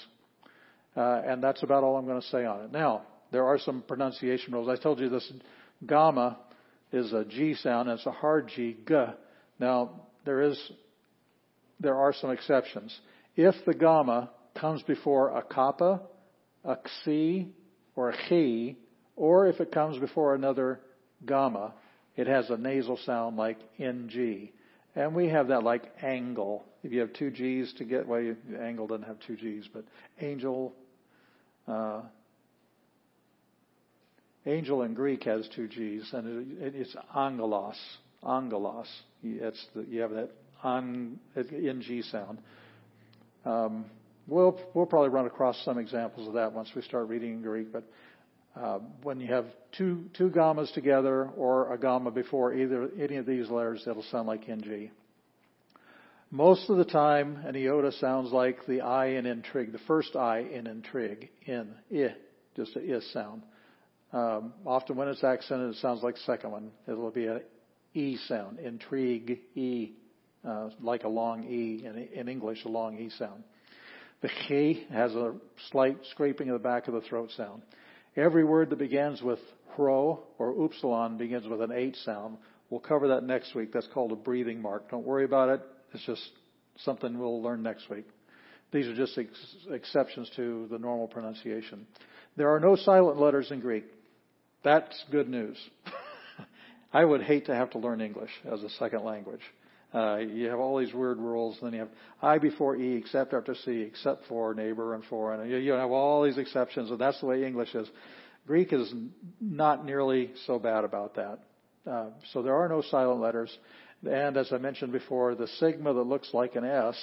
Uh, 0.96 1.22
and 1.26 1.42
that's 1.42 1.62
about 1.62 1.84
all 1.84 1.96
I'm 1.96 2.06
going 2.06 2.20
to 2.20 2.26
say 2.28 2.44
on 2.44 2.64
it. 2.64 2.72
Now, 2.72 3.02
there 3.30 3.44
are 3.44 3.58
some 3.58 3.82
pronunciation 3.86 4.54
rules. 4.54 4.68
I 4.68 4.80
told 4.80 4.98
you 4.98 5.08
this 5.08 5.30
gamma 5.86 6.38
is 6.92 7.12
a 7.12 7.24
G 7.24 7.54
sound, 7.54 7.88
and 7.88 7.98
it's 7.98 8.06
a 8.06 8.12
hard 8.12 8.50
G, 8.54 8.76
G. 8.86 8.94
Now, 9.58 10.02
there 10.24 10.42
is, 10.42 10.58
there 11.80 11.96
are 11.96 12.14
some 12.14 12.30
exceptions. 12.30 12.98
If 13.36 13.54
the 13.66 13.74
gamma 13.74 14.30
comes 14.58 14.82
before 14.82 15.36
a 15.36 15.42
kappa, 15.42 16.00
a 16.64 16.76
xi, 17.04 17.48
or 17.94 18.10
a 18.10 18.16
chi, 18.28 18.76
or 19.16 19.46
if 19.46 19.60
it 19.60 19.72
comes 19.72 19.98
before 19.98 20.34
another 20.34 20.80
gamma, 21.24 21.74
it 22.16 22.26
has 22.26 22.48
a 22.50 22.56
nasal 22.56 22.98
sound 23.04 23.36
like 23.36 23.58
ng. 23.78 24.50
And 24.96 25.14
we 25.14 25.28
have 25.28 25.48
that 25.48 25.62
like 25.62 25.82
angle. 26.02 26.64
If 26.82 26.90
you 26.90 27.00
have 27.00 27.12
two 27.12 27.30
G's 27.30 27.72
to 27.74 27.84
get, 27.84 28.08
well, 28.08 28.20
you, 28.20 28.36
angle 28.58 28.86
doesn't 28.86 29.06
have 29.06 29.18
two 29.26 29.36
G's, 29.36 29.68
but 29.72 29.84
angel, 30.20 30.72
uh, 31.68 32.00
angel 34.46 34.82
in 34.82 34.94
Greek 34.94 35.24
has 35.24 35.46
two 35.54 35.68
G's, 35.68 36.08
and 36.12 36.58
it, 36.62 36.74
it's 36.74 36.96
angelos. 37.14 37.78
Angelos. 38.26 38.88
The, 39.22 39.52
you 39.86 40.00
have 40.00 40.12
that 40.12 40.30
ng 40.64 42.02
sound. 42.10 42.38
Um, 43.44 43.84
we'll 44.26 44.58
we'll 44.72 44.86
probably 44.86 45.10
run 45.10 45.26
across 45.26 45.62
some 45.64 45.78
examples 45.78 46.26
of 46.26 46.34
that 46.34 46.52
once 46.52 46.70
we 46.74 46.80
start 46.82 47.08
reading 47.08 47.34
in 47.34 47.42
Greek. 47.42 47.70
But 47.70 47.84
uh, 48.56 48.78
when 49.02 49.20
you 49.20 49.28
have 49.28 49.46
two 49.76 50.04
two 50.16 50.30
gammas 50.30 50.72
together 50.72 51.28
or 51.36 51.72
a 51.72 51.78
gamma 51.78 52.10
before 52.10 52.54
either 52.54 52.88
any 52.98 53.16
of 53.16 53.26
these 53.26 53.50
letters, 53.50 53.84
it'll 53.86 54.02
sound 54.04 54.26
like 54.26 54.48
ng. 54.48 54.90
Most 56.30 56.68
of 56.70 56.76
the 56.76 56.84
time, 56.84 57.38
an 57.46 57.54
iota 57.54 57.92
sounds 57.92 58.32
like 58.32 58.58
the 58.66 58.80
I 58.80 59.10
in 59.10 59.26
intrigue, 59.26 59.72
the 59.72 59.78
first 59.86 60.16
I 60.16 60.40
in 60.40 60.66
intrigue, 60.66 61.28
in, 61.44 61.68
i, 61.94 62.14
just 62.56 62.74
a 62.76 62.80
is 62.80 63.08
sound. 63.12 63.42
Um, 64.12 64.52
often 64.64 64.96
when 64.96 65.08
it's 65.08 65.22
accented, 65.22 65.70
it 65.70 65.76
sounds 65.76 66.02
like 66.02 66.14
the 66.14 66.20
second 66.22 66.50
one. 66.50 66.70
It'll 66.88 67.10
be 67.10 67.26
an 67.26 67.42
E 67.94 68.16
sound, 68.26 68.58
intrigue, 68.58 69.38
E, 69.54 69.92
uh, 70.46 70.70
like 70.80 71.04
a 71.04 71.08
long 71.08 71.44
E 71.44 71.84
in, 71.84 72.08
in 72.12 72.28
English, 72.28 72.64
a 72.64 72.68
long 72.68 72.98
E 72.98 73.10
sound. 73.18 73.44
The 74.22 74.28
chi 74.28 74.94
has 74.94 75.14
a 75.14 75.34
slight 75.70 75.98
scraping 76.10 76.48
of 76.48 76.54
the 76.54 76.68
back 76.68 76.88
of 76.88 76.94
the 76.94 77.02
throat 77.02 77.30
sound. 77.36 77.62
Every 78.16 78.44
word 78.44 78.70
that 78.70 78.78
begins 78.78 79.20
with 79.22 79.40
rho 79.76 80.22
or 80.38 80.64
upsilon 80.64 81.18
begins 81.18 81.46
with 81.46 81.60
an 81.60 81.72
H 81.72 81.96
sound. 81.96 82.38
We'll 82.70 82.80
cover 82.80 83.08
that 83.08 83.24
next 83.24 83.54
week. 83.54 83.72
That's 83.72 83.88
called 83.92 84.12
a 84.12 84.16
breathing 84.16 84.60
mark. 84.60 84.90
Don't 84.90 85.04
worry 85.04 85.24
about 85.24 85.50
it. 85.50 85.60
It's 85.92 86.04
just 86.04 86.30
something 86.78 87.18
we'll 87.18 87.42
learn 87.42 87.62
next 87.62 87.88
week. 87.90 88.06
These 88.72 88.86
are 88.86 88.96
just 88.96 89.16
ex- 89.16 89.56
exceptions 89.70 90.30
to 90.36 90.66
the 90.70 90.78
normal 90.78 91.08
pronunciation. 91.08 91.86
There 92.36 92.54
are 92.54 92.60
no 92.60 92.76
silent 92.76 93.20
letters 93.20 93.50
in 93.50 93.60
Greek. 93.60 93.84
That's 94.64 95.04
good 95.10 95.28
news. 95.28 95.56
I 96.92 97.04
would 97.04 97.22
hate 97.22 97.46
to 97.46 97.54
have 97.54 97.70
to 97.70 97.78
learn 97.78 98.00
English 98.00 98.30
as 98.50 98.62
a 98.62 98.70
second 98.70 99.04
language. 99.04 99.42
Uh, 99.94 100.16
you 100.16 100.48
have 100.48 100.58
all 100.58 100.78
these 100.78 100.92
weird 100.92 101.18
rules, 101.18 101.56
and 101.60 101.66
then 101.66 101.72
you 101.74 101.80
have 101.80 101.88
I 102.20 102.38
before 102.38 102.76
E, 102.76 102.96
except 102.96 103.32
after 103.32 103.54
C, 103.54 103.80
except 103.82 104.26
for 104.26 104.52
neighbor 104.52 104.94
and 104.94 105.04
for, 105.04 105.32
and 105.32 105.50
you, 105.50 105.56
you 105.58 105.72
have 105.72 105.90
all 105.90 106.24
these 106.24 106.38
exceptions, 106.38 106.90
and 106.90 106.98
that's 106.98 107.20
the 107.20 107.26
way 107.26 107.44
English 107.44 107.74
is. 107.74 107.88
Greek 108.46 108.72
is 108.72 108.92
not 109.40 109.84
nearly 109.84 110.30
so 110.46 110.58
bad 110.58 110.84
about 110.84 111.14
that. 111.16 111.38
Uh, 111.90 112.10
so 112.32 112.42
there 112.42 112.54
are 112.54 112.68
no 112.68 112.82
silent 112.82 113.20
letters. 113.20 113.56
And 114.08 114.36
as 114.36 114.52
I 114.52 114.58
mentioned 114.58 114.92
before, 114.92 115.34
the 115.34 115.48
sigma 115.58 115.94
that 115.94 116.02
looks 116.02 116.32
like 116.32 116.56
an 116.56 116.64
S, 116.64 116.96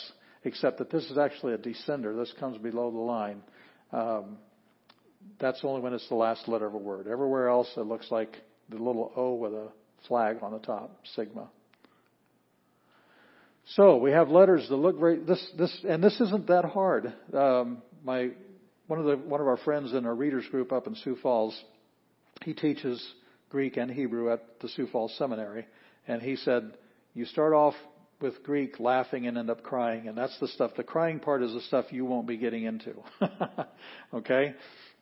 except 0.44 0.78
that 0.78 0.90
this 0.90 1.10
is 1.10 1.18
actually 1.18 1.54
a 1.54 1.58
descender. 1.58 2.18
This 2.18 2.34
comes 2.40 2.58
below 2.58 2.92
the 2.92 2.98
line. 2.98 3.42
Um, 3.92 4.38
that's 5.40 5.62
only 5.64 5.82
when 5.82 5.94
it's 5.94 6.08
the 6.10 6.16
last 6.16 6.48
letter 6.48 6.68
of 6.68 6.74
a 6.74 6.78
word. 6.78 7.08
Everywhere 7.08 7.50
else, 7.50 7.70
it 7.78 7.86
looks 7.86 8.12
like 8.12 8.38
the 8.70 8.78
little 8.78 9.12
O 9.16 9.34
with 9.34 9.54
a 9.54 9.70
flag 10.08 10.38
on 10.42 10.52
the 10.52 10.60
top, 10.60 11.00
sigma. 11.16 11.50
So 13.66 13.98
we 13.98 14.12
have 14.12 14.30
letters 14.30 14.68
that 14.70 14.76
look 14.76 15.00
very 15.00 15.20
this 15.20 15.46
this 15.58 15.86
and 15.88 16.04
this 16.04 16.20
isn't 16.20 16.48
that 16.48 16.66
hard. 16.66 17.14
Um, 17.34 17.82
my 18.04 18.32
one 18.88 19.00
of 19.00 19.06
the 19.06 19.16
one 19.16 19.40
of 19.40 19.48
our 19.48 19.58
friends 19.58 19.94
in 19.94 20.06
our 20.06 20.16
readers 20.16 20.46
group 20.52 20.72
up 20.72 20.86
in 20.88 20.96
Sioux 20.96 21.16
Falls, 21.22 21.58
he 22.44 22.54
teaches 22.54 23.04
Greek 23.50 23.78
and 23.78 23.90
Hebrew 23.90 24.34
at 24.34 24.60
the 24.60 24.68
Sioux 24.68 24.88
Falls 24.88 25.16
Seminary, 25.18 25.66
and 26.08 26.22
he 26.22 26.36
said 26.36 26.74
you 27.14 27.26
start 27.26 27.54
off 27.54 27.76
with 28.22 28.44
Greek 28.44 28.80
laughing 28.80 29.28
and 29.28 29.38
end 29.38 29.50
up 29.50 29.64
crying, 29.64 30.08
and 30.08 30.18
that's 30.18 30.38
the 30.40 30.48
stuff. 30.48 30.72
The 30.76 30.84
crying 30.84 31.20
part 31.20 31.44
is 31.44 31.54
the 31.54 31.62
stuff 31.62 31.86
you 31.92 32.06
won't 32.06 32.28
be 32.28 32.38
getting 32.38 32.64
into. 32.64 32.94
okay? 34.14 34.56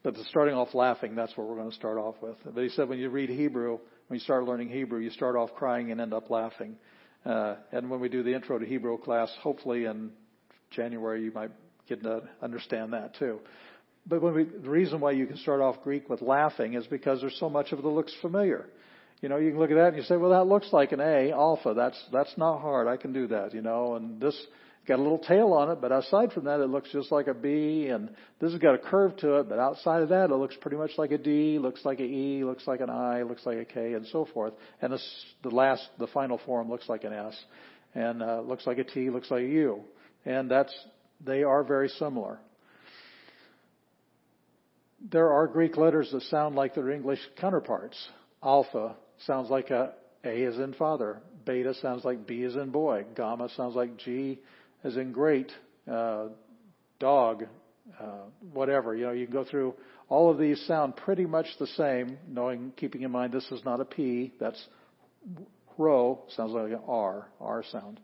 But 0.04 0.15
the 0.15 0.24
starting 0.26 0.56
off 0.56 0.74
laughing, 0.74 1.13
that's 1.13 1.38
what 1.38 1.47
we're 1.47 1.56
going 1.56 1.69
to 1.69 1.76
start 1.76 2.00
off 2.00 2.15
with. 2.21 2.36
But 2.43 2.63
he 2.63 2.69
said 2.69 2.89
when 2.89 2.97
you 2.97 3.10
read 3.10 3.30
Hebrew, 3.30 3.80
when 4.08 4.19
you 4.19 4.24
start 4.24 4.45
learning 4.45 4.69
Hebrew, 4.69 5.00
you 5.00 5.12
start 5.12 5.36
off 5.36 5.54
crying 5.54 5.91
and 5.91 6.02
end 6.02 6.13
up 6.13 6.32
laughing. 6.32 6.78
Uh, 7.26 7.56
and 7.72 7.90
when 7.90 8.00
we 8.00 8.10
do 8.10 8.24
the 8.24 8.34
intro 8.34 8.58
to 8.58 8.66
Hebrew 8.66 8.98
class, 8.98 9.32
hopefully 9.42 9.86
in 9.86 10.12
January, 10.72 11.24
you 11.24 11.32
might 11.32 11.52
get 11.88 12.04
to 12.04 12.24
understand 12.42 12.94
that 12.94 13.16
too. 13.16 13.40
But 14.08 14.22
when 14.22 14.34
we, 14.34 14.44
the 14.46 14.70
reason 14.70 15.00
why 15.00 15.12
you 15.12 15.28
can 15.28 15.38
start 15.38 15.62
off 15.62 15.84
Greek 15.84 16.10
with 16.10 16.22
laughing 16.22 16.74
is 16.74 16.88
because 16.88 17.22
there's 17.22 17.38
so 17.40 17.50
much 17.50 17.72
of 17.72 17.80
it 17.80 17.82
that 17.84 17.88
looks 17.90 18.14
familiar. 18.22 18.68
You 19.22 19.30
know, 19.30 19.38
you 19.38 19.52
can 19.52 19.60
look 19.60 19.70
at 19.70 19.76
that 19.76 19.90
and 19.90 19.98
you 19.98 20.04
say, 20.04 20.18
well, 20.18 20.32
that 20.32 20.48
looks 20.48 20.74
like 20.74 20.92
an 20.92 21.00
A, 21.00 21.32
alpha. 21.32 21.74
That's, 21.76 22.04
that's 22.12 22.36
not 22.38 22.62
hard. 22.62 22.88
I 22.88 22.98
can 22.98 23.14
do 23.14 23.28
that, 23.28 23.54
you 23.54 23.62
know, 23.62 23.96
and 23.96 24.20
this 24.20 24.36
got 24.88 25.00
a 25.00 25.02
little 25.02 25.20
tail 25.20 25.54
on 25.54 25.70
it, 25.70 25.80
but 25.80 25.91
aside 25.91 26.32
from 26.34 26.46
that, 26.46 26.60
it 26.60 26.67
looks 26.67 26.91
just 26.91 27.12
like 27.12 27.28
a 27.28 27.34
B, 27.34 27.88
and 27.88 28.10
this 28.39 28.52
has 28.52 28.60
got 28.60 28.74
a 28.74 28.80
curve 28.80 29.15
to 29.17 29.36
it, 29.36 29.50
but 29.50 29.60
outside 29.60 30.02
of 30.02 30.10
that, 30.10 30.32
it 30.32 30.36
looks 30.36 30.56
pretty 30.60 30.78
much 30.78 30.91
like 30.98 31.12
a 31.12 31.17
D, 31.17 31.60
looks 31.60 31.86
like 31.86 32.00
an 32.00 32.12
E, 32.12 32.44
looks 32.44 32.65
like 32.65 32.82
an 32.82 32.89
I, 32.89 33.22
looks 33.22 33.46
like 33.46 33.58
a 33.58 33.65
K, 33.65 33.94
and 33.94 34.06
so 34.08 34.28
forth. 34.34 34.54
And 34.82 34.91
this, 34.91 35.26
the 35.44 35.50
last, 35.50 35.88
the 36.00 36.08
final 36.08 36.39
form 36.46 36.70
looks 36.70 36.89
like 36.89 37.04
an 37.04 37.13
S, 37.13 37.38
and 37.94 38.24
uh, 38.24 38.41
looks 38.41 38.65
like 38.65 38.80
a 38.80 38.84
T, 38.84 39.10
looks 39.10 39.30
like 39.30 39.44
a 39.44 39.48
U. 39.48 39.82
And 40.26 40.50
that's, 40.50 40.74
they 41.24 41.44
are 41.44 41.63
very 41.63 41.89
similar. 41.89 42.39
There 45.12 45.32
are 45.32 45.48
Greek 45.48 45.78
letters 45.78 46.10
that 46.12 46.24
sound 46.24 46.56
like 46.56 46.74
their 46.76 46.89
English 46.89 47.20
counterparts. 47.39 47.98
Alpha 48.44 48.96
sounds 49.26 49.50
like 49.50 49.70
a 49.70 49.94
A 50.24 50.44
as 50.46 50.58
in 50.58 50.74
father. 50.74 51.22
Beta 51.46 51.74
sounds 51.76 52.04
like 52.04 52.28
B 52.28 52.44
as 52.44 52.56
in 52.56 52.70
boy. 52.70 53.06
Gamma 53.15 53.50
sounds 53.56 53.76
like 53.76 53.98
G 53.98 54.39
as 54.84 54.98
in 54.98 55.12
great, 55.12 55.52
uh, 55.91 56.28
dog, 57.00 57.46
uh, 58.00 58.26
whatever. 58.54 58.96
You 58.96 59.06
know, 59.06 59.12
you 59.12 59.26
can 59.26 59.34
go 59.34 59.44
through 59.44 59.76
all 60.10 60.30
of 60.30 60.38
these 60.38 60.60
sound 60.67 60.96
pretty 60.96 61.26
much 61.26 61.48
the 61.60 61.67
same, 61.67 62.17
knowing, 62.28 62.74
keeping 62.76 63.02
in 63.02 63.12
mind 63.12 63.34
this 63.34 63.50
is 63.52 63.63
not 63.63 63.80
a 63.80 63.86
P. 63.86 64.34
That's 64.39 64.62
rho 65.78 66.22
sounds 66.36 66.52
like 66.52 66.72
an 66.72 66.82
R, 66.88 67.28
R 67.39 67.63
sound. 67.72 68.00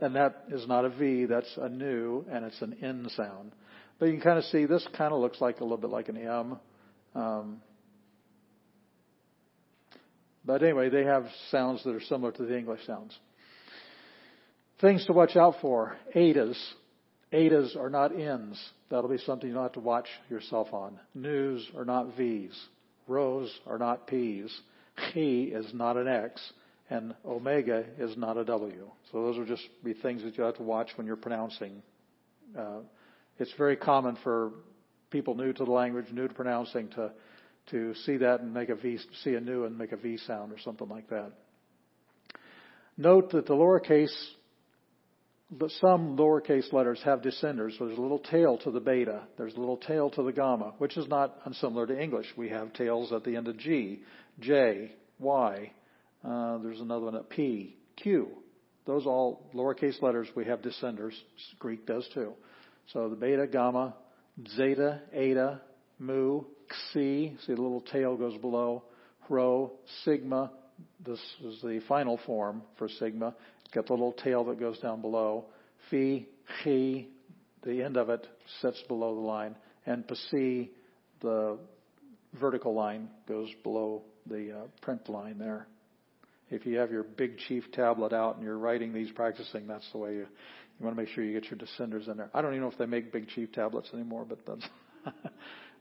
And 0.00 0.14
that 0.14 0.44
is 0.50 0.66
not 0.68 0.84
a 0.84 0.90
V, 0.90 1.24
that's 1.26 1.52
a 1.56 1.68
nu, 1.68 2.24
and 2.30 2.44
it's 2.44 2.60
an 2.62 2.76
N 2.82 3.08
sound. 3.16 3.52
But 3.98 4.06
you 4.06 4.12
can 4.12 4.22
kind 4.22 4.38
of 4.38 4.44
see 4.44 4.64
this 4.64 4.86
kind 4.96 5.12
of 5.12 5.20
looks 5.20 5.40
like 5.40 5.60
a 5.60 5.64
little 5.64 5.76
bit 5.76 5.90
like 5.90 6.08
an 6.08 6.16
M. 6.16 6.58
Um, 7.14 7.62
but 10.44 10.62
anyway, 10.62 10.88
they 10.88 11.04
have 11.04 11.26
sounds 11.50 11.82
that 11.84 11.94
are 11.94 12.00
similar 12.00 12.32
to 12.32 12.44
the 12.44 12.56
English 12.56 12.86
sounds. 12.86 13.18
Things 14.80 15.04
to 15.06 15.12
watch 15.12 15.36
out 15.36 15.56
for. 15.60 15.96
Etas. 16.14 16.56
Etas 17.32 17.76
are 17.76 17.90
not 17.90 18.18
N's. 18.18 18.62
That'll 18.90 19.10
be 19.10 19.18
something 19.18 19.50
you'll 19.50 19.62
have 19.62 19.72
to 19.72 19.80
watch 19.80 20.06
yourself 20.30 20.72
on. 20.72 20.98
Nus 21.14 21.62
are 21.76 21.84
not 21.84 22.16
V's. 22.16 22.56
Rhos 23.06 23.52
are 23.66 23.78
not 23.78 24.06
P's. 24.06 24.56
Chi 24.96 25.48
is 25.52 25.72
not 25.74 25.96
an 25.96 26.08
X. 26.08 26.40
And 26.90 27.14
omega 27.24 27.84
is 27.98 28.16
not 28.16 28.36
a 28.38 28.44
W. 28.44 28.88
So 29.12 29.22
those 29.22 29.36
will 29.36 29.46
just 29.46 29.68
be 29.84 29.94
things 29.94 30.22
that 30.22 30.38
you 30.38 30.44
have 30.44 30.56
to 30.56 30.62
watch 30.62 30.90
when 30.96 31.06
you're 31.06 31.16
pronouncing. 31.16 31.82
Uh, 32.56 32.80
it's 33.38 33.52
very 33.58 33.76
common 33.76 34.16
for 34.22 34.52
people 35.10 35.34
new 35.34 35.52
to 35.52 35.64
the 35.64 35.70
language, 35.70 36.06
new 36.12 36.28
to 36.28 36.34
pronouncing, 36.34 36.88
to 36.90 37.12
to 37.70 37.94
see 38.06 38.16
that 38.18 38.40
and 38.40 38.52
make 38.52 38.68
a 38.68 38.74
V, 38.74 38.98
see 39.22 39.34
a 39.34 39.40
nu 39.40 39.64
and 39.64 39.76
make 39.76 39.92
a 39.92 39.96
V 39.96 40.16
sound 40.26 40.52
or 40.52 40.58
something 40.58 40.88
like 40.88 41.08
that. 41.10 41.32
Note 42.96 43.30
that 43.32 43.46
the 43.46 43.54
lowercase 43.54 44.14
but 45.50 45.70
some 45.80 46.16
lowercase 46.16 46.72
letters 46.72 47.00
have 47.04 47.22
descenders. 47.22 47.72
There's 47.78 47.96
a 47.96 48.00
little 48.00 48.18
tail 48.18 48.58
to 48.58 48.70
the 48.70 48.80
beta. 48.80 49.22
There's 49.38 49.54
a 49.54 49.58
little 49.58 49.78
tail 49.78 50.10
to 50.10 50.22
the 50.22 50.32
gamma, 50.32 50.74
which 50.78 50.96
is 50.96 51.08
not 51.08 51.38
unsimilar 51.44 51.86
to 51.86 52.00
English. 52.00 52.26
We 52.36 52.50
have 52.50 52.72
tails 52.74 53.12
at 53.12 53.24
the 53.24 53.34
end 53.34 53.48
of 53.48 53.56
G, 53.56 54.02
J, 54.40 54.92
Y. 55.18 55.72
Uh, 56.22 56.58
there's 56.58 56.80
another 56.80 57.06
one 57.06 57.16
at 57.16 57.30
P, 57.30 57.76
Q. 57.96 58.28
Those 58.84 59.06
all 59.06 59.50
lowercase 59.54 60.02
letters. 60.02 60.28
We 60.34 60.44
have 60.46 60.60
descenders. 60.60 61.12
Greek 61.58 61.86
does 61.86 62.08
too. 62.12 62.34
So 62.92 63.08
the 63.08 63.16
beta, 63.16 63.46
gamma, 63.46 63.94
zeta, 64.56 65.00
eta, 65.12 65.60
mu, 65.98 66.42
xi. 66.92 67.36
See 67.46 67.54
the 67.54 67.60
little 67.60 67.82
tail 67.82 68.16
goes 68.16 68.36
below. 68.38 68.84
Rho, 69.28 69.72
sigma. 70.04 70.50
This 71.04 71.20
is 71.44 71.60
the 71.62 71.80
final 71.88 72.18
form 72.24 72.62
for 72.76 72.88
sigma. 72.88 73.34
Got 73.74 73.86
the 73.86 73.92
little 73.92 74.12
tail 74.12 74.44
that 74.44 74.58
goes 74.58 74.78
down 74.78 75.00
below. 75.00 75.46
Phi, 75.90 76.26
chi, 76.62 77.06
the 77.62 77.82
end 77.82 77.96
of 77.96 78.08
it 78.08 78.26
sits 78.60 78.82
below 78.88 79.14
the 79.14 79.20
line. 79.20 79.56
And 79.86 80.04
psi, 80.08 80.70
the 81.20 81.58
vertical 82.38 82.74
line 82.74 83.08
goes 83.26 83.48
below 83.62 84.02
the 84.26 84.52
uh, 84.52 84.62
print 84.82 85.08
line 85.08 85.38
there. 85.38 85.66
If 86.50 86.64
you 86.64 86.78
have 86.78 86.90
your 86.90 87.02
big 87.02 87.36
chief 87.38 87.64
tablet 87.72 88.12
out 88.12 88.36
and 88.36 88.44
you're 88.44 88.58
writing 88.58 88.92
these 88.92 89.10
practicing, 89.10 89.66
that's 89.66 89.90
the 89.92 89.98
way 89.98 90.12
you, 90.12 90.26
you 90.78 90.84
want 90.84 90.96
to 90.96 91.02
make 91.02 91.12
sure 91.12 91.22
you 91.22 91.38
get 91.38 91.50
your 91.50 91.58
descenders 91.58 92.08
in 92.08 92.16
there. 92.16 92.30
I 92.32 92.40
don't 92.40 92.52
even 92.52 92.62
know 92.62 92.70
if 92.70 92.78
they 92.78 92.86
make 92.86 93.12
big 93.12 93.28
chief 93.28 93.52
tablets 93.52 93.90
anymore, 93.92 94.24
but 94.26 94.38
that's, 94.46 94.66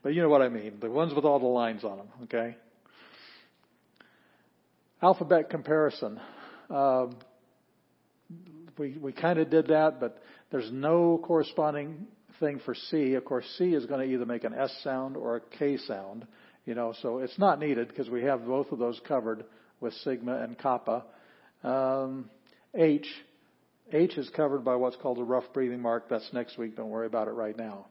but 0.04 0.14
you 0.14 0.22
know 0.22 0.30
what 0.30 0.42
I 0.42 0.50
mean. 0.50 0.74
The 0.82 0.90
ones 0.90 1.14
with 1.14 1.24
all 1.24 1.40
the 1.40 1.46
lines 1.46 1.86
on 1.86 1.98
them, 1.98 2.08
okay? 2.24 2.58
Alphabet 5.02 5.50
comparison. 5.50 6.20
Um, 6.70 7.16
we, 8.78 8.98
we 8.98 9.12
kind 9.12 9.40
of 9.40 9.50
did 9.50 9.68
that, 9.68 10.00
but 10.00 10.22
there's 10.52 10.72
no 10.72 11.20
corresponding 11.24 12.08
thing 12.40 12.60
for 12.64 12.76
C. 12.76 13.14
Of 13.14 13.26
course, 13.26 13.46
C 13.58 13.74
is 13.74 13.86
going 13.86 14.08
to 14.08 14.14
either 14.14 14.26
make 14.26 14.44
an 14.44 14.54
S 14.54 14.74
sound 14.84 15.18
or 15.18 15.38
a 15.38 15.42
K 15.58 15.78
sound, 15.78 16.26
you 16.66 16.76
know, 16.76 16.94
so 17.02 17.20
it's 17.20 17.38
not 17.38 17.60
needed 17.60 17.88
because 17.88 18.10
we 18.10 18.24
have 18.24 18.46
both 18.46 18.72
of 18.72 18.80
those 18.80 19.00
covered 19.08 19.46
with 19.80 19.94
sigma 20.04 20.42
and 20.42 20.58
kappa. 20.58 21.04
Um, 21.64 22.30
H, 22.76 23.08
H 23.92 24.18
is 24.18 24.30
covered 24.36 24.64
by 24.64 24.76
what's 24.76 24.98
called 24.98 25.18
a 25.18 25.24
rough 25.24 25.46
breathing 25.54 25.82
mark. 25.82 26.10
That's 26.10 26.30
next 26.34 26.58
week. 26.58 26.76
Don't 26.76 26.90
worry 26.90 27.08
about 27.08 27.28
it 27.28 27.32
right 27.32 27.58
now. 27.58 27.88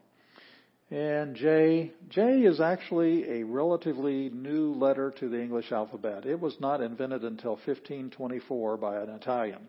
And 0.89 1.35
J, 1.35 1.91
J 2.09 2.43
is 2.43 2.61
actually 2.61 3.41
a 3.41 3.43
relatively 3.43 4.29
new 4.29 4.73
letter 4.73 5.13
to 5.19 5.27
the 5.27 5.41
English 5.41 5.71
alphabet. 5.71 6.25
It 6.25 6.39
was 6.39 6.55
not 6.61 6.81
invented 6.81 7.23
until 7.23 7.51
1524 7.51 8.77
by 8.77 9.01
an 9.01 9.09
Italian 9.09 9.67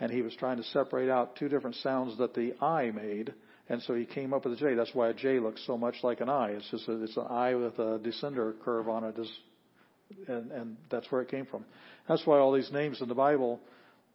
and 0.00 0.10
he 0.10 0.22
was 0.22 0.34
trying 0.34 0.56
to 0.56 0.64
separate 0.64 1.10
out 1.10 1.36
two 1.36 1.48
different 1.48 1.76
sounds 1.76 2.16
that 2.18 2.34
the 2.34 2.54
I 2.60 2.90
made, 2.90 3.34
and 3.68 3.82
so 3.82 3.94
he 3.94 4.06
came 4.06 4.32
up 4.32 4.44
with 4.44 4.54
a 4.54 4.56
J. 4.56 4.74
That's 4.74 4.94
why 4.94 5.10
a 5.10 5.14
J 5.14 5.38
looks 5.38 5.64
so 5.66 5.76
much 5.76 5.96
like 6.02 6.20
an 6.20 6.30
I. 6.30 6.52
It's 6.52 6.68
just 6.70 6.88
a, 6.88 7.02
it's 7.02 7.16
an 7.18 7.26
I 7.28 7.54
with 7.54 7.78
a 7.78 8.00
descender 8.00 8.54
curve 8.64 8.88
on 8.88 9.04
it, 9.04 9.18
and, 10.26 10.50
and 10.50 10.76
that's 10.90 11.10
where 11.12 11.20
it 11.20 11.28
came 11.28 11.44
from. 11.44 11.66
That's 12.08 12.26
why 12.26 12.38
all 12.38 12.52
these 12.52 12.72
names 12.72 13.02
in 13.02 13.08
the 13.08 13.14
Bible, 13.14 13.60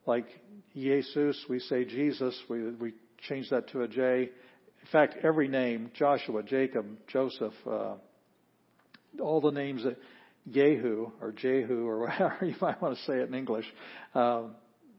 like 0.07 0.25
Jesus, 0.73 1.45
we 1.47 1.59
say 1.59 1.85
Jesus, 1.85 2.37
we, 2.49 2.71
we 2.71 2.93
change 3.29 3.51
that 3.51 3.69
to 3.69 3.83
a 3.83 3.87
J. 3.87 4.31
In 4.85 4.91
fact, 4.91 5.15
every 5.23 5.47
name, 5.47 5.89
Joshua, 5.95 6.43
Jacob, 6.43 6.85
Joseph, 7.07 7.53
uh, 7.65 7.95
all 9.19 9.41
the 9.41 9.49
names 9.49 9.83
that 9.83 9.97
Yehu 10.47 11.11
or 11.19 11.31
Jehu 11.31 11.87
or 11.87 11.99
whatever 12.07 12.45
you 12.45 12.53
might 12.61 12.79
want 12.79 12.95
to 12.95 13.03
say 13.05 13.13
it 13.13 13.27
in 13.27 13.33
English, 13.33 13.65
uh, 14.13 14.43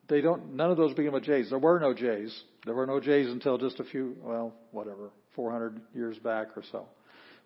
they 0.08 0.20
don't. 0.20 0.54
None 0.54 0.72
of 0.72 0.76
those 0.76 0.92
begin 0.94 1.12
with 1.12 1.22
J's. 1.22 1.50
There 1.50 1.60
were 1.60 1.78
no 1.78 1.94
J's. 1.94 2.36
There 2.64 2.74
were 2.74 2.86
no 2.86 2.98
J's 2.98 3.28
until 3.28 3.58
just 3.58 3.78
a 3.78 3.84
few, 3.84 4.16
well, 4.22 4.54
whatever, 4.72 5.10
400 5.36 5.80
years 5.94 6.18
back 6.18 6.48
or 6.56 6.64
so. 6.72 6.86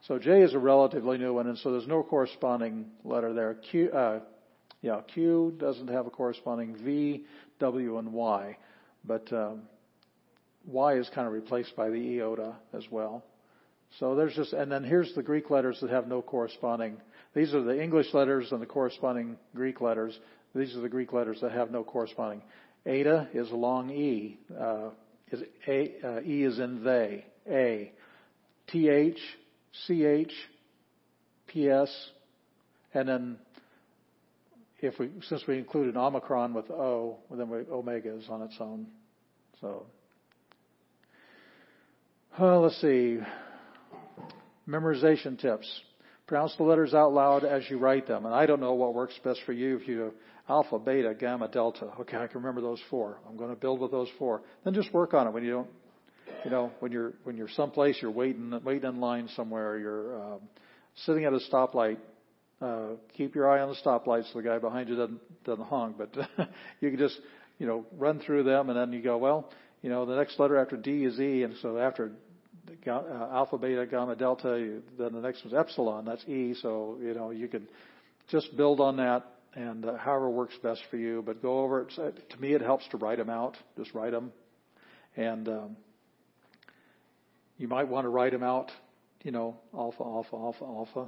So 0.08 0.18
J 0.18 0.40
is 0.40 0.54
a 0.54 0.58
relatively 0.58 1.18
new 1.18 1.34
one, 1.34 1.46
and 1.46 1.58
so 1.58 1.72
there's 1.72 1.86
no 1.86 2.02
corresponding 2.02 2.86
letter 3.04 3.34
there. 3.34 3.52
Q, 3.70 3.90
uh, 3.92 4.20
yeah, 4.80 5.02
Q 5.12 5.56
doesn't 5.58 5.88
have 5.88 6.06
a 6.06 6.10
corresponding 6.10 6.74
V, 6.82 7.26
W, 7.58 7.98
and 7.98 8.14
Y, 8.14 8.56
but 9.04 9.30
um, 9.30 9.64
Y 10.70 10.98
is 10.98 11.10
kind 11.14 11.26
of 11.26 11.32
replaced 11.32 11.74
by 11.76 11.90
the 11.90 12.20
iota 12.20 12.54
as 12.72 12.84
well. 12.90 13.24
So 13.98 14.14
there's 14.14 14.34
just, 14.34 14.52
and 14.52 14.70
then 14.70 14.84
here's 14.84 15.12
the 15.14 15.22
Greek 15.22 15.50
letters 15.50 15.78
that 15.80 15.90
have 15.90 16.06
no 16.06 16.22
corresponding. 16.22 16.96
These 17.34 17.54
are 17.54 17.62
the 17.62 17.80
English 17.80 18.14
letters 18.14 18.52
and 18.52 18.62
the 18.62 18.66
corresponding 18.66 19.36
Greek 19.54 19.80
letters. 19.80 20.18
These 20.54 20.76
are 20.76 20.80
the 20.80 20.88
Greek 20.88 21.12
letters 21.12 21.40
that 21.40 21.52
have 21.52 21.70
no 21.70 21.82
corresponding. 21.82 22.42
Eta 22.86 23.28
is 23.34 23.50
a 23.50 23.56
long 23.56 23.90
E. 23.90 24.38
Uh, 24.58 24.90
is 25.30 25.42
a, 25.66 25.94
uh, 26.04 26.20
e 26.20 26.44
is 26.44 26.58
in 26.58 26.84
they. 26.84 27.24
A. 27.48 27.92
TH, 28.68 29.18
CH, 29.86 30.32
PS, 31.48 32.10
and 32.94 33.08
then 33.08 33.38
if 34.80 34.98
we, 34.98 35.10
since 35.28 35.42
we 35.46 35.58
included 35.58 35.96
Omicron 35.96 36.54
with 36.54 36.70
O, 36.70 37.18
then 37.30 37.48
we, 37.48 37.58
Omega 37.70 38.14
is 38.16 38.28
on 38.28 38.42
its 38.42 38.54
own. 38.60 38.86
So, 39.60 39.86
well, 42.38 42.62
let's 42.62 42.80
see. 42.80 43.18
Memorization 44.68 45.38
tips. 45.38 45.68
Pronounce 46.26 46.54
the 46.56 46.62
letters 46.62 46.94
out 46.94 47.12
loud 47.12 47.44
as 47.44 47.68
you 47.68 47.78
write 47.78 48.06
them. 48.06 48.24
And 48.24 48.34
I 48.34 48.46
don't 48.46 48.60
know 48.60 48.74
what 48.74 48.94
works 48.94 49.14
best 49.24 49.40
for 49.44 49.52
you 49.52 49.76
if 49.76 49.88
you 49.88 50.12
alpha, 50.48 50.78
beta, 50.78 51.14
gamma, 51.14 51.48
delta. 51.48 51.86
Okay, 52.00 52.16
I 52.16 52.26
can 52.26 52.40
remember 52.40 52.60
those 52.60 52.80
four. 52.88 53.18
I'm 53.28 53.36
going 53.36 53.50
to 53.50 53.56
build 53.56 53.80
with 53.80 53.90
those 53.90 54.08
four. 54.18 54.42
Then 54.64 54.74
just 54.74 54.92
work 54.92 55.14
on 55.14 55.26
it 55.26 55.32
when 55.32 55.44
you 55.44 55.50
don't, 55.50 55.68
you 56.44 56.50
know, 56.50 56.70
when 56.80 56.92
you're 56.92 57.14
when 57.24 57.36
you're 57.36 57.48
someplace, 57.48 57.96
you're 58.00 58.10
waiting 58.10 58.58
waiting 58.64 58.88
in 58.88 59.00
line 59.00 59.28
somewhere, 59.34 59.78
you're 59.78 60.22
um, 60.22 60.40
sitting 61.04 61.24
at 61.24 61.32
a 61.32 61.40
stoplight. 61.52 61.98
Uh, 62.60 62.96
keep 63.16 63.34
your 63.34 63.50
eye 63.50 63.60
on 63.60 63.68
the 63.68 63.76
stoplight 63.76 64.30
so 64.30 64.38
the 64.38 64.42
guy 64.42 64.58
behind 64.58 64.88
you 64.88 64.96
doesn't 64.96 65.44
doesn't 65.44 65.64
honk. 65.64 65.96
But 65.98 66.14
you 66.80 66.90
can 66.90 66.98
just 66.98 67.18
you 67.58 67.66
know 67.66 67.86
run 67.96 68.20
through 68.20 68.44
them, 68.44 68.70
and 68.70 68.78
then 68.78 68.92
you 68.92 69.02
go, 69.02 69.18
well, 69.18 69.50
you 69.82 69.90
know, 69.90 70.04
the 70.04 70.16
next 70.16 70.38
letter 70.38 70.58
after 70.58 70.76
D 70.76 71.04
is 71.04 71.18
E, 71.18 71.42
and 71.42 71.54
so 71.62 71.78
after 71.78 72.12
uh, 72.86 73.28
alpha, 73.32 73.58
beta, 73.58 73.86
gamma, 73.86 74.14
delta. 74.14 74.80
Then 74.98 75.12
the 75.12 75.20
next 75.20 75.44
one's 75.44 75.54
epsilon. 75.54 76.04
That's 76.04 76.24
E. 76.28 76.54
So 76.60 76.98
you 77.00 77.14
know 77.14 77.30
you 77.30 77.48
can 77.48 77.68
just 78.28 78.56
build 78.56 78.80
on 78.80 78.96
that 78.98 79.26
and 79.54 79.84
uh, 79.84 79.96
however 79.96 80.30
works 80.30 80.54
best 80.62 80.80
for 80.90 80.96
you. 80.96 81.22
But 81.24 81.42
go 81.42 81.60
over 81.60 81.82
it. 81.82 82.30
To 82.30 82.40
me, 82.40 82.54
it 82.54 82.60
helps 82.60 82.86
to 82.88 82.96
write 82.96 83.18
them 83.18 83.30
out. 83.30 83.56
Just 83.76 83.94
write 83.94 84.12
them, 84.12 84.32
and 85.16 85.48
um, 85.48 85.76
you 87.56 87.68
might 87.68 87.88
want 87.88 88.04
to 88.04 88.08
write 88.08 88.32
them 88.32 88.42
out. 88.42 88.70
You 89.22 89.32
know, 89.32 89.56
alpha, 89.74 90.02
alpha, 90.02 90.36
alpha, 90.36 90.64
alpha, 90.64 91.06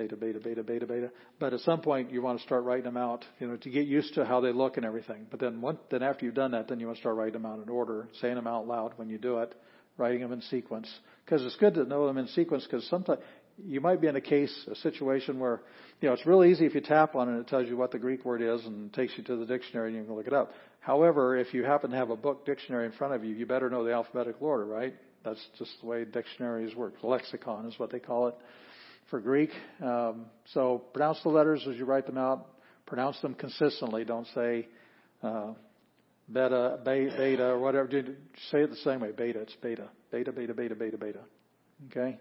beta, 0.00 0.16
beta, 0.16 0.40
beta, 0.40 0.62
beta, 0.62 0.86
beta. 0.86 1.10
But 1.38 1.52
at 1.52 1.60
some 1.60 1.80
point, 1.80 2.10
you 2.10 2.22
want 2.22 2.38
to 2.38 2.44
start 2.44 2.64
writing 2.64 2.84
them 2.84 2.96
out. 2.96 3.24
You 3.38 3.48
know, 3.48 3.56
to 3.56 3.70
get 3.70 3.86
used 3.86 4.14
to 4.14 4.24
how 4.24 4.40
they 4.40 4.52
look 4.52 4.76
and 4.76 4.86
everything. 4.86 5.26
But 5.30 5.40
then, 5.40 5.60
one, 5.60 5.78
then 5.90 6.02
after 6.02 6.24
you've 6.24 6.34
done 6.34 6.52
that, 6.52 6.68
then 6.68 6.80
you 6.80 6.86
want 6.86 6.96
to 6.96 7.02
start 7.02 7.16
writing 7.16 7.34
them 7.34 7.46
out 7.46 7.62
in 7.62 7.68
order, 7.68 8.08
saying 8.20 8.36
them 8.36 8.46
out 8.46 8.66
loud 8.66 8.92
when 8.96 9.08
you 9.08 9.18
do 9.18 9.38
it 9.38 9.54
writing 10.00 10.20
them 10.20 10.32
in 10.32 10.40
sequence. 10.42 10.90
Because 11.24 11.44
it's 11.44 11.56
good 11.56 11.74
to 11.74 11.84
know 11.84 12.06
them 12.06 12.18
in 12.18 12.26
sequence 12.28 12.64
because 12.64 12.88
sometimes 12.88 13.20
you 13.62 13.80
might 13.80 14.00
be 14.00 14.08
in 14.08 14.16
a 14.16 14.20
case, 14.20 14.52
a 14.70 14.74
situation 14.76 15.38
where, 15.38 15.60
you 16.00 16.08
know, 16.08 16.14
it's 16.14 16.26
really 16.26 16.50
easy 16.50 16.64
if 16.64 16.74
you 16.74 16.80
tap 16.80 17.14
on 17.14 17.28
it 17.28 17.32
and 17.32 17.40
it 17.42 17.48
tells 17.48 17.68
you 17.68 17.76
what 17.76 17.90
the 17.90 17.98
Greek 17.98 18.24
word 18.24 18.40
is 18.40 18.64
and 18.64 18.92
takes 18.92 19.12
you 19.16 19.24
to 19.24 19.36
the 19.36 19.44
dictionary 19.44 19.88
and 19.88 19.98
you 19.98 20.04
can 20.04 20.14
look 20.14 20.26
it 20.26 20.32
up. 20.32 20.52
However, 20.80 21.36
if 21.36 21.52
you 21.52 21.62
happen 21.62 21.90
to 21.90 21.96
have 21.96 22.10
a 22.10 22.16
book 22.16 22.46
dictionary 22.46 22.86
in 22.86 22.92
front 22.92 23.14
of 23.14 23.22
you, 23.22 23.34
you 23.34 23.46
better 23.46 23.68
know 23.68 23.84
the 23.84 23.92
alphabetical 23.92 24.46
order, 24.46 24.64
right? 24.64 24.94
That's 25.24 25.44
just 25.58 25.72
the 25.82 25.86
way 25.86 26.04
dictionaries 26.06 26.74
work. 26.74 26.94
Lexicon 27.02 27.66
is 27.66 27.78
what 27.78 27.92
they 27.92 27.98
call 27.98 28.28
it 28.28 28.34
for 29.10 29.20
Greek. 29.20 29.50
Um, 29.82 30.26
so 30.54 30.78
pronounce 30.92 31.20
the 31.22 31.28
letters 31.28 31.66
as 31.68 31.76
you 31.76 31.84
write 31.84 32.06
them 32.06 32.16
out. 32.16 32.46
Pronounce 32.86 33.20
them 33.20 33.34
consistently. 33.34 34.04
Don't 34.04 34.26
say 34.34 34.68
uh, 35.22 35.52
beta, 36.32 36.78
beta, 36.84 37.44
or 37.44 37.58
whatever. 37.58 37.88
Say 38.50 38.62
it 38.62 38.70
the 38.70 38.76
same 38.76 39.00
way. 39.00 39.10
Beta. 39.12 39.40
It's 39.40 39.56
beta. 39.60 39.88
Beta, 40.10 40.32
beta, 40.32 40.54
beta, 40.54 40.74
beta, 40.74 40.96
beta. 40.96 41.20
Okay? 41.90 42.18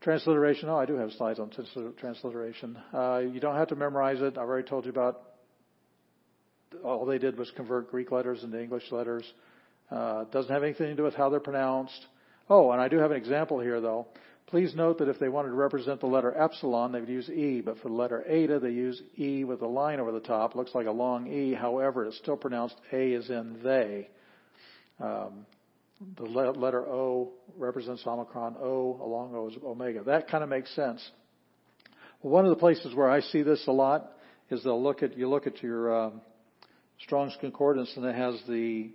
Transliteration. 0.00 0.68
Oh, 0.68 0.76
I 0.76 0.86
do 0.86 0.96
have 0.96 1.10
slides 1.12 1.40
on 1.40 1.50
transliteration. 1.98 2.78
Uh, 2.92 3.18
you 3.18 3.40
don't 3.40 3.56
have 3.56 3.68
to 3.68 3.76
memorize 3.76 4.20
it. 4.20 4.38
I've 4.38 4.48
already 4.48 4.68
told 4.68 4.84
you 4.84 4.90
about. 4.90 5.22
All 6.84 7.06
they 7.06 7.18
did 7.18 7.38
was 7.38 7.50
convert 7.56 7.90
Greek 7.90 8.12
letters 8.12 8.44
into 8.44 8.60
English 8.60 8.92
letters. 8.92 9.24
Uh, 9.90 10.24
doesn't 10.24 10.52
have 10.52 10.62
anything 10.62 10.88
to 10.88 10.94
do 10.94 11.02
with 11.02 11.14
how 11.14 11.30
they're 11.30 11.40
pronounced. 11.40 12.06
Oh, 12.50 12.70
and 12.72 12.80
I 12.80 12.88
do 12.88 12.98
have 12.98 13.10
an 13.10 13.16
example 13.16 13.58
here, 13.58 13.80
though. 13.80 14.06
Please 14.48 14.74
note 14.74 14.98
that 14.98 15.08
if 15.08 15.18
they 15.18 15.28
wanted 15.28 15.48
to 15.48 15.54
represent 15.54 16.00
the 16.00 16.06
letter 16.06 16.34
epsilon, 16.34 16.90
they 16.90 17.00
would 17.00 17.08
use 17.08 17.28
E, 17.28 17.60
but 17.60 17.78
for 17.80 17.88
the 17.88 17.94
letter 17.94 18.24
eta, 18.26 18.58
they 18.58 18.70
use 18.70 19.02
E 19.18 19.44
with 19.44 19.60
a 19.60 19.66
line 19.66 20.00
over 20.00 20.10
the 20.10 20.20
top. 20.20 20.54
Looks 20.54 20.74
like 20.74 20.86
a 20.86 20.90
long 20.90 21.26
E. 21.26 21.52
However, 21.52 22.06
it's 22.06 22.16
still 22.16 22.36
pronounced 22.38 22.76
A 22.90 23.12
as 23.12 23.28
in 23.28 23.58
they. 23.62 24.08
Um, 25.00 25.44
the 26.16 26.22
letter 26.22 26.88
O 26.88 27.32
represents 27.58 28.06
Omicron. 28.06 28.56
O, 28.58 28.98
along 29.02 29.34
O 29.34 29.48
is 29.48 29.56
Omega. 29.62 30.02
That 30.04 30.30
kind 30.30 30.42
of 30.42 30.48
makes 30.48 30.74
sense. 30.74 31.06
one 32.22 32.46
of 32.46 32.50
the 32.50 32.56
places 32.56 32.94
where 32.94 33.10
I 33.10 33.20
see 33.20 33.42
this 33.42 33.62
a 33.66 33.72
lot 33.72 34.12
is 34.48 34.64
they'll 34.64 34.82
look 34.82 35.02
at, 35.02 35.18
you 35.18 35.28
look 35.28 35.46
at 35.46 35.62
your 35.62 36.06
um, 36.06 36.22
Strong's 37.00 37.36
Concordance 37.38 37.92
and 37.96 38.06
it 38.06 38.14
has 38.14 38.40
the 38.48 38.92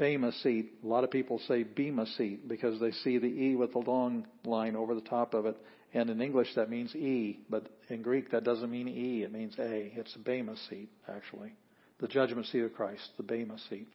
Bema 0.00 0.32
seat. 0.32 0.72
A 0.82 0.86
lot 0.86 1.04
of 1.04 1.10
people 1.10 1.38
say 1.46 1.62
Bema 1.62 2.06
seat 2.06 2.48
because 2.48 2.80
they 2.80 2.90
see 2.90 3.18
the 3.18 3.26
E 3.26 3.54
with 3.54 3.72
the 3.72 3.80
long 3.80 4.26
line 4.46 4.74
over 4.74 4.94
the 4.94 5.02
top 5.02 5.34
of 5.34 5.44
it. 5.44 5.58
And 5.92 6.08
in 6.08 6.22
English 6.22 6.54
that 6.56 6.70
means 6.70 6.96
E, 6.96 7.40
but 7.50 7.68
in 7.90 8.00
Greek 8.00 8.30
that 8.30 8.42
doesn't 8.42 8.70
mean 8.70 8.88
E, 8.88 9.22
it 9.22 9.30
means 9.30 9.54
A. 9.58 9.92
It's 9.94 10.14
Bema 10.14 10.56
seat, 10.70 10.88
actually. 11.06 11.52
The 12.00 12.08
judgment 12.08 12.46
seat 12.46 12.62
of 12.62 12.72
Christ, 12.72 13.06
the 13.18 13.22
Bema 13.22 13.58
seat. 13.68 13.88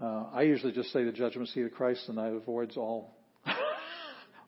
Uh, 0.00 0.26
I 0.32 0.42
usually 0.42 0.72
just 0.72 0.92
say 0.92 1.02
the 1.02 1.12
judgment 1.12 1.48
seat 1.48 1.62
of 1.64 1.72
Christ 1.72 2.08
and 2.08 2.16
that 2.18 2.32
avoids 2.32 2.76
all, 2.76 3.16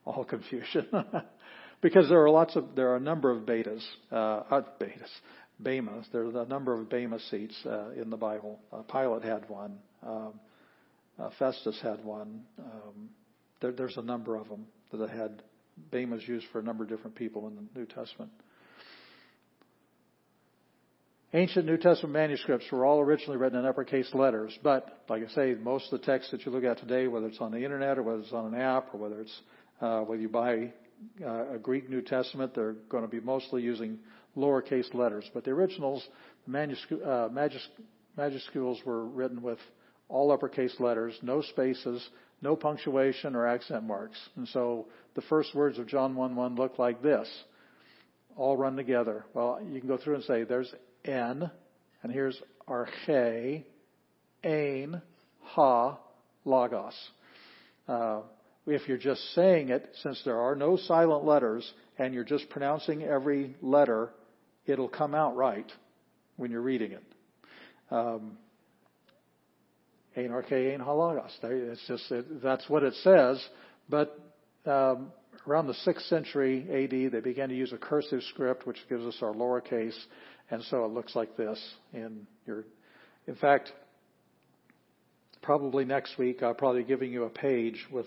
all 0.04 0.24
confusion. 0.24 0.87
because 1.82 2.08
there 2.08 2.22
are 2.22 2.30
lots 2.30 2.54
of, 2.54 2.76
there 2.76 2.90
are 2.92 2.96
a 2.96 3.00
number 3.00 3.32
of 3.32 3.42
betas, 3.42 3.82
uh, 4.12 4.14
uh 4.14 4.62
betas, 4.80 5.11
Bema. 5.62 6.03
There's 6.12 6.35
a 6.35 6.44
number 6.44 6.79
of 6.79 6.88
Bema 6.88 7.18
seats 7.31 7.57
uh, 7.66 7.90
in 7.90 8.11
the 8.11 8.16
Bible. 8.16 8.59
Uh, 8.72 8.83
Pilate 8.83 9.22
had 9.22 9.48
one. 9.48 9.79
Um, 10.07 10.35
uh, 11.18 11.31
Festus 11.38 11.79
had 11.83 12.05
one. 12.05 12.42
Um, 12.59 13.11
there, 13.61 13.72
there's 13.72 13.96
a 13.96 14.03
number 14.03 14.37
of 14.37 14.48
them 14.48 14.66
that 14.92 15.11
had 15.11 15.42
Bemas 15.90 16.27
used 16.27 16.46
for 16.53 16.59
a 16.59 16.62
number 16.62 16.85
of 16.85 16.90
different 16.90 17.16
people 17.16 17.48
in 17.48 17.57
the 17.57 17.81
New 17.81 17.87
Testament. 17.87 18.31
Ancient 21.35 21.64
New 21.64 21.79
Testament 21.79 22.12
manuscripts 22.12 22.66
were 22.70 22.85
all 22.85 23.01
originally 23.01 23.38
written 23.38 23.59
in 23.59 23.64
uppercase 23.64 24.11
letters, 24.12 24.57
but 24.62 25.05
like 25.09 25.22
I 25.22 25.33
say, 25.33 25.55
most 25.55 25.90
of 25.90 25.98
the 25.98 26.07
texts 26.07 26.31
that 26.31 26.44
you 26.44 26.53
look 26.53 26.64
at 26.64 26.79
today, 26.79 27.09
whether 27.09 27.27
it's 27.27 27.40
on 27.40 27.53
the 27.53 27.64
internet 27.64 27.96
or 27.96 28.03
whether 28.03 28.20
it's 28.20 28.33
on 28.33 28.53
an 28.53 28.61
app 28.61 28.92
or 28.92 28.98
whether 28.98 29.20
it's 29.20 29.40
uh, 29.81 30.01
whether 30.01 30.20
you 30.20 30.29
buy 30.29 30.72
uh, 31.25 31.55
a 31.55 31.59
Greek 31.59 31.88
New 31.88 32.03
Testament, 32.03 32.55
they're 32.55 32.75
going 32.90 33.03
to 33.03 33.09
be 33.09 33.18
mostly 33.18 33.62
using 33.62 33.98
lowercase 34.37 34.92
letters. 34.95 35.29
But 35.33 35.45
the 35.45 35.51
originals, 35.51 36.07
the 36.47 36.53
manusc- 36.53 37.07
uh, 37.07 37.29
majuscules 38.18 38.85
were 38.85 39.07
written 39.07 39.42
with 39.42 39.59
all 40.09 40.31
uppercase 40.31 40.75
letters, 40.79 41.18
no 41.23 41.42
spaces, 41.42 42.07
no 42.42 42.57
punctuation 42.57 43.35
or 43.35 43.47
accent 43.47 43.85
marks. 43.85 44.18
And 44.37 44.47
so 44.49 44.87
the 45.14 45.23
first 45.23 45.55
words 45.55 45.79
of 45.79 45.87
John 45.87 46.14
1 46.14 46.37
1 46.37 46.57
look 46.57 46.79
like 46.79 47.03
this, 47.03 47.29
all 48.37 48.57
run 48.57 48.77
together. 48.77 49.25
Well, 49.35 49.61
you 49.66 49.81
can 49.81 49.88
go 49.88 49.97
through 49.97 50.16
and 50.16 50.25
say 50.25 50.45
there's 50.45 50.73
N, 51.05 51.51
and 52.03 52.12
here's 52.12 52.40
arche, 52.68 53.64
ain, 54.45 55.03
ha, 55.40 55.99
logos. 56.45 56.95
Uh, 57.88 58.21
if 58.66 58.88
you're 58.88 58.99
just 58.99 59.35
saying 59.35 59.71
it, 59.71 59.88
since 60.03 60.21
there 60.25 60.40
are 60.40 60.55
no 60.55 60.77
silent 60.77 61.25
letters 61.25 61.71
and 61.99 62.14
you're 62.14 62.25
just 62.25 62.49
pronouncing 62.49 63.03
every 63.03 63.57
letter, 63.61 64.11
it'll 64.66 64.88
come 64.88 65.14
out 65.14 65.37
right 65.37 65.70
when 66.37 66.51
you're 66.51 66.61
reading 66.62 66.92
it. 66.92 67.05
Um, 67.90 68.38
Ein 70.16 70.29
arche, 70.29 70.79
halagos. 70.79 71.31
It's 71.42 71.87
just, 71.87 72.11
it, 72.11 72.42
that's 72.42 72.68
what 72.68 72.83
it 72.83 72.94
says. 73.03 73.42
But 73.88 74.18
um, 74.66 75.12
around 75.46 75.66
the 75.68 75.77
6th 75.87 76.09
century 76.09 76.66
AD, 76.70 77.12
they 77.12 77.20
began 77.20 77.48
to 77.48 77.55
use 77.55 77.72
a 77.72 77.79
cursive 77.79 78.22
script, 78.25 78.66
which 78.66 78.79
gives 78.88 79.05
us 79.05 79.16
our 79.22 79.33
lowercase, 79.33 79.98
and 80.51 80.62
so 80.64 80.85
it 80.85 80.92
looks 80.92 81.16
like 81.16 81.37
this 81.37 81.59
in 81.94 82.27
your. 82.46 82.64
In 83.27 83.37
fact, 83.37 83.72
probably 85.40 85.85
next 85.85 86.18
week 86.18 86.42
I'll 86.42 86.55
probably 86.55 86.83
be 86.83 86.88
giving 86.88 87.12
you 87.12 87.25
a 87.25 87.31
page 87.31 87.87
with 87.90 88.07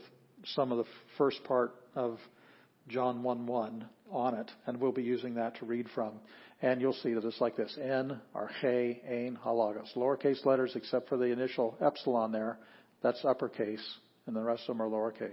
some 0.53 0.71
of 0.71 0.77
the 0.77 0.85
first 1.17 1.43
part 1.43 1.73
of 1.95 2.19
John 2.87 3.23
1 3.23 3.47
1 3.47 3.85
on 4.11 4.35
it, 4.35 4.51
and 4.65 4.79
we'll 4.79 4.91
be 4.91 5.03
using 5.03 5.35
that 5.35 5.57
to 5.59 5.65
read 5.65 5.87
from. 5.95 6.13
And 6.61 6.79
you'll 6.79 6.93
see 6.93 7.13
that 7.13 7.25
it's 7.25 7.41
like 7.41 7.55
this 7.55 7.77
N, 7.81 8.19
Arche, 8.35 8.97
Ain, 9.07 9.37
Halagos. 9.43 9.93
Lowercase 9.95 10.45
letters 10.45 10.71
except 10.75 11.09
for 11.09 11.17
the 11.17 11.25
initial 11.25 11.77
epsilon 11.81 12.31
there, 12.31 12.57
that's 13.01 13.23
uppercase, 13.25 13.83
and 14.25 14.35
the 14.35 14.41
rest 14.41 14.63
of 14.67 14.77
them 14.77 14.81
are 14.81 14.89
lowercase. 14.89 15.31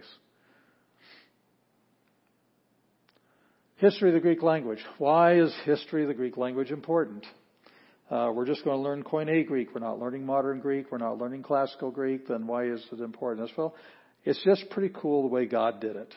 History 3.77 4.11
of 4.11 4.15
the 4.15 4.21
Greek 4.21 4.43
language. 4.43 4.79
Why 4.99 5.39
is 5.41 5.53
history 5.65 6.03
of 6.03 6.09
the 6.09 6.15
Greek 6.15 6.37
language 6.37 6.71
important? 6.71 7.27
Uh, 8.11 8.31
we're 8.35 8.47
just 8.47 8.65
going 8.65 8.77
to 8.77 8.83
learn 8.83 9.03
Koine 9.03 9.47
Greek. 9.47 9.75
We're 9.75 9.81
not 9.81 9.99
learning 9.99 10.27
modern 10.27 10.61
Greek. 10.61 10.93
We're 10.93 10.99
not 10.99 11.19
learning 11.19 11.43
classical 11.43 11.91
Greek. 11.91 12.29
Then 12.29 12.47
why 12.47 12.67
is 12.67 12.85
it 12.93 13.01
important? 13.01 13.51
As 13.51 13.57
well, 13.57 13.75
it's 14.25 14.43
just 14.45 14.69
pretty 14.71 14.95
cool 14.95 15.23
the 15.23 15.35
way 15.35 15.47
God 15.47 15.81
did 15.81 15.97
it. 15.97 16.15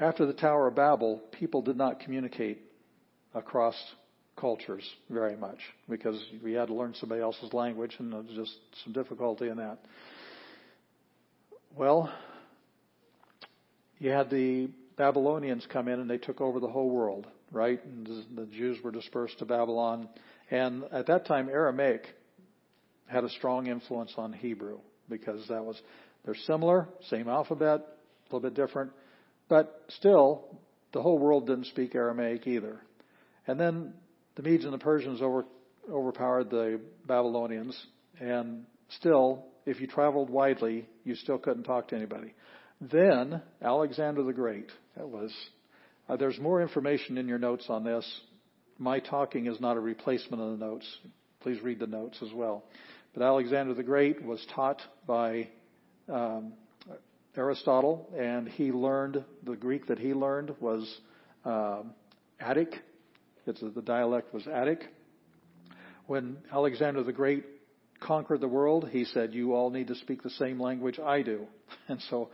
After 0.00 0.26
the 0.26 0.32
Tower 0.32 0.68
of 0.68 0.76
Babel, 0.76 1.20
people 1.32 1.60
did 1.60 1.76
not 1.76 1.98
communicate 1.98 2.60
across 3.34 3.74
cultures 4.36 4.88
very 5.10 5.36
much 5.36 5.58
because 5.88 6.22
we 6.44 6.52
had 6.52 6.68
to 6.68 6.74
learn 6.74 6.94
somebody 7.00 7.20
else's 7.20 7.52
language 7.52 7.96
and 7.98 8.12
there 8.12 8.20
was 8.20 8.30
just 8.36 8.54
some 8.84 8.92
difficulty 8.92 9.48
in 9.48 9.56
that. 9.56 9.78
Well, 11.74 12.12
you 13.98 14.10
had 14.10 14.30
the 14.30 14.70
Babylonians 14.96 15.66
come 15.72 15.88
in 15.88 15.98
and 15.98 16.08
they 16.08 16.18
took 16.18 16.40
over 16.40 16.60
the 16.60 16.68
whole 16.68 16.90
world, 16.90 17.26
right? 17.50 17.84
And 17.84 18.06
the 18.36 18.46
Jews 18.46 18.78
were 18.84 18.92
dispersed 18.92 19.40
to 19.40 19.44
Babylon. 19.44 20.08
And 20.48 20.84
at 20.92 21.08
that 21.08 21.26
time, 21.26 21.48
Aramaic 21.48 22.06
had 23.06 23.24
a 23.24 23.30
strong 23.30 23.66
influence 23.66 24.12
on 24.16 24.32
Hebrew 24.32 24.78
because 25.08 25.48
that 25.48 25.64
was, 25.64 25.80
they're 26.24 26.36
similar, 26.46 26.88
same 27.10 27.28
alphabet, 27.28 27.80
a 27.80 28.34
little 28.34 28.48
bit 28.48 28.54
different, 28.54 28.92
but 29.48 29.84
still, 29.88 30.44
the 30.92 31.02
whole 31.02 31.18
world 31.18 31.46
didn't 31.46 31.66
speak 31.66 31.94
Aramaic 31.94 32.46
either. 32.46 32.80
And 33.46 33.58
then 33.58 33.94
the 34.36 34.42
Medes 34.42 34.64
and 34.64 34.72
the 34.72 34.78
Persians 34.78 35.22
over, 35.22 35.44
overpowered 35.90 36.50
the 36.50 36.80
Babylonians, 37.06 37.78
and 38.20 38.64
still, 38.90 39.44
if 39.66 39.80
you 39.80 39.86
traveled 39.86 40.30
widely, 40.30 40.88
you 41.04 41.14
still 41.14 41.38
couldn't 41.38 41.64
talk 41.64 41.88
to 41.88 41.96
anybody. 41.96 42.34
Then 42.80 43.42
Alexander 43.62 44.22
the 44.22 44.32
Great. 44.32 44.70
That 44.96 45.08
was. 45.08 45.32
Uh, 46.08 46.16
there's 46.16 46.38
more 46.38 46.62
information 46.62 47.18
in 47.18 47.28
your 47.28 47.38
notes 47.38 47.66
on 47.68 47.84
this. 47.84 48.04
My 48.78 49.00
talking 49.00 49.46
is 49.46 49.60
not 49.60 49.76
a 49.76 49.80
replacement 49.80 50.42
of 50.42 50.58
the 50.58 50.64
notes. 50.64 50.86
Please 51.40 51.60
read 51.62 51.80
the 51.80 51.86
notes 51.86 52.18
as 52.22 52.32
well. 52.32 52.64
But 53.14 53.24
Alexander 53.24 53.74
the 53.74 53.82
Great 53.82 54.24
was 54.24 54.44
taught 54.54 54.80
by 55.06 55.48
um, 56.08 56.52
Aristotle, 57.38 58.12
and 58.18 58.48
he 58.48 58.72
learned 58.72 59.24
the 59.44 59.54
Greek 59.54 59.86
that 59.86 59.98
he 59.98 60.12
learned 60.12 60.54
was 60.60 61.00
um, 61.44 61.92
Attic. 62.40 62.74
It's, 63.46 63.60
the 63.60 63.80
dialect 63.82 64.34
was 64.34 64.46
Attic. 64.46 64.84
When 66.06 66.38
Alexander 66.52 67.02
the 67.04 67.12
Great 67.12 67.44
conquered 68.00 68.40
the 68.40 68.48
world, 68.48 68.88
he 68.90 69.04
said, 69.04 69.32
"You 69.32 69.54
all 69.54 69.70
need 69.70 69.86
to 69.88 69.94
speak 69.94 70.22
the 70.22 70.30
same 70.30 70.60
language 70.60 70.98
I 70.98 71.22
do." 71.22 71.46
And 71.88 72.02
so 72.10 72.28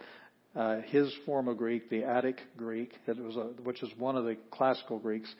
uh, 0.56 0.80
his 0.80 1.12
form 1.26 1.48
of 1.48 1.58
Greek, 1.58 1.90
the 1.90 2.04
Attic 2.04 2.40
Greek, 2.56 2.92
it 3.06 3.16
was 3.18 3.36
a, 3.36 3.50
which 3.62 3.82
is 3.82 3.90
one 3.98 4.16
of 4.16 4.24
the 4.24 4.36
classical 4.50 4.98
Greeks, 4.98 5.32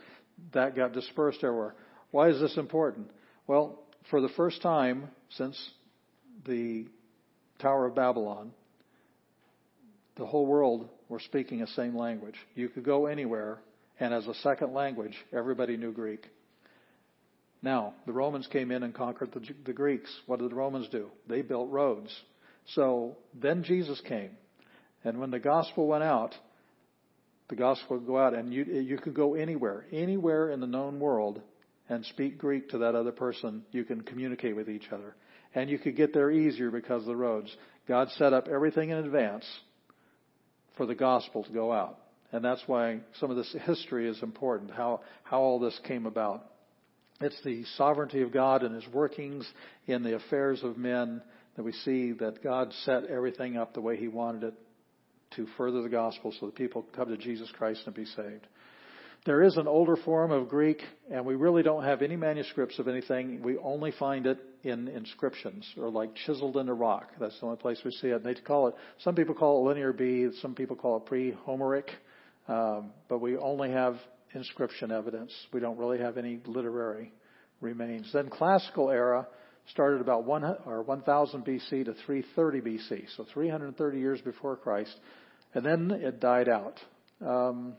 that 0.52 0.76
got 0.76 0.92
dispersed 0.92 1.42
everywhere. 1.42 1.74
Why 2.10 2.28
is 2.28 2.40
this 2.40 2.56
important? 2.56 3.10
Well, 3.46 3.82
for 4.10 4.20
the 4.20 4.28
first 4.28 4.62
time 4.62 5.08
since 5.30 5.56
the 6.46 6.86
Tower 7.60 7.86
of 7.86 7.94
Babylon, 7.94 8.52
the 10.16 10.26
whole 10.26 10.46
world 10.46 10.88
were 11.08 11.20
speaking 11.20 11.60
the 11.60 11.66
same 11.68 11.96
language. 11.96 12.36
You 12.54 12.68
could 12.68 12.84
go 12.84 13.06
anywhere, 13.06 13.58
and 13.98 14.14
as 14.14 14.26
a 14.26 14.34
second 14.34 14.72
language, 14.72 15.14
everybody 15.32 15.76
knew 15.76 15.92
Greek. 15.92 16.26
Now, 17.62 17.94
the 18.06 18.12
Romans 18.12 18.46
came 18.46 18.70
in 18.70 18.82
and 18.82 18.94
conquered 18.94 19.32
the, 19.32 19.40
the 19.64 19.72
Greeks. 19.72 20.10
What 20.26 20.38
did 20.38 20.50
the 20.50 20.54
Romans 20.54 20.88
do? 20.88 21.08
They 21.26 21.42
built 21.42 21.70
roads. 21.70 22.14
So 22.74 23.16
then 23.34 23.64
Jesus 23.64 24.00
came. 24.02 24.30
And 25.02 25.18
when 25.18 25.30
the 25.30 25.38
gospel 25.38 25.86
went 25.86 26.04
out, 26.04 26.34
the 27.48 27.56
gospel 27.56 27.98
would 27.98 28.06
go 28.06 28.18
out, 28.18 28.34
and 28.34 28.52
you, 28.52 28.64
you 28.64 28.98
could 28.98 29.14
go 29.14 29.34
anywhere, 29.34 29.84
anywhere 29.92 30.50
in 30.50 30.60
the 30.60 30.66
known 30.66 31.00
world, 31.00 31.40
and 31.88 32.04
speak 32.06 32.38
Greek 32.38 32.70
to 32.70 32.78
that 32.78 32.94
other 32.94 33.12
person. 33.12 33.62
You 33.70 33.84
can 33.84 34.02
communicate 34.02 34.56
with 34.56 34.70
each 34.70 34.88
other. 34.92 35.14
And 35.54 35.68
you 35.68 35.78
could 35.78 35.96
get 35.96 36.14
there 36.14 36.30
easier 36.30 36.70
because 36.70 37.02
of 37.02 37.08
the 37.08 37.16
roads. 37.16 37.54
God 37.86 38.08
set 38.12 38.32
up 38.32 38.48
everything 38.48 38.90
in 38.90 38.98
advance 38.98 39.44
for 40.76 40.86
the 40.86 40.94
gospel 40.94 41.44
to 41.44 41.52
go 41.52 41.72
out. 41.72 41.98
And 42.32 42.44
that's 42.44 42.62
why 42.66 42.98
some 43.20 43.30
of 43.30 43.36
this 43.36 43.54
history 43.64 44.08
is 44.08 44.22
important, 44.22 44.72
how, 44.72 45.00
how 45.22 45.40
all 45.40 45.60
this 45.60 45.78
came 45.86 46.06
about. 46.06 46.44
It's 47.20 47.40
the 47.44 47.64
sovereignty 47.76 48.22
of 48.22 48.32
God 48.32 48.62
and 48.62 48.74
His 48.74 48.92
workings 48.92 49.48
in 49.86 50.02
the 50.02 50.16
affairs 50.16 50.62
of 50.64 50.76
men 50.76 51.22
that 51.56 51.62
we 51.62 51.72
see 51.72 52.12
that 52.12 52.42
God 52.42 52.72
set 52.84 53.04
everything 53.04 53.56
up 53.56 53.72
the 53.72 53.80
way 53.80 53.96
He 53.96 54.08
wanted 54.08 54.44
it 54.44 54.54
to 55.36 55.46
further 55.56 55.82
the 55.82 55.88
gospel 55.88 56.34
so 56.38 56.46
that 56.46 56.56
people 56.56 56.84
come 56.94 57.08
to 57.08 57.16
Jesus 57.16 57.48
Christ 57.56 57.82
and 57.86 57.94
be 57.94 58.04
saved. 58.04 58.46
There 59.26 59.42
is 59.42 59.56
an 59.56 59.68
older 59.68 59.96
form 59.96 60.32
of 60.32 60.48
Greek, 60.48 60.82
and 61.10 61.24
we 61.24 61.34
really 61.34 61.62
don't 61.62 61.84
have 61.84 62.02
any 62.02 62.16
manuscripts 62.16 62.78
of 62.78 62.88
anything. 62.88 63.42
We 63.42 63.56
only 63.58 63.92
find 63.92 64.26
it 64.26 64.38
in 64.64 64.88
inscriptions 64.88 65.66
or 65.76 65.88
like 65.90 66.14
chiseled 66.26 66.56
in 66.56 66.62
into 66.62 66.74
rock. 66.74 67.10
That's 67.20 67.38
the 67.38 67.46
only 67.46 67.58
place 67.58 67.80
we 67.84 67.90
see 67.92 68.08
it. 68.08 68.16
And 68.16 68.24
they 68.24 68.34
call 68.34 68.68
it, 68.68 68.74
some 69.00 69.14
people 69.14 69.34
call 69.34 69.60
it 69.60 69.68
linear 69.68 69.92
B, 69.92 70.28
some 70.40 70.54
people 70.54 70.76
call 70.76 70.96
it 70.96 71.06
pre-Homeric, 71.06 71.90
um, 72.48 72.90
but 73.08 73.20
we 73.20 73.36
only 73.36 73.70
have 73.70 73.96
inscription 74.34 74.90
evidence. 74.90 75.32
We 75.52 75.60
don't 75.60 75.78
really 75.78 75.98
have 75.98 76.18
any 76.18 76.40
literary 76.46 77.12
remains. 77.60 78.10
Then 78.12 78.28
classical 78.30 78.90
era 78.90 79.26
started 79.70 80.00
about 80.00 80.24
one 80.24 80.44
or 80.66 80.82
1000 80.82 81.44
BC 81.44 81.84
to 81.84 81.94
330 82.06 82.60
BC, 82.60 83.16
so 83.16 83.24
330 83.32 83.98
years 83.98 84.20
before 84.20 84.56
Christ 84.56 84.94
and 85.54 85.64
then 85.64 85.90
it 85.92 86.20
died 86.20 86.48
out. 86.48 86.80
Um, 87.24 87.74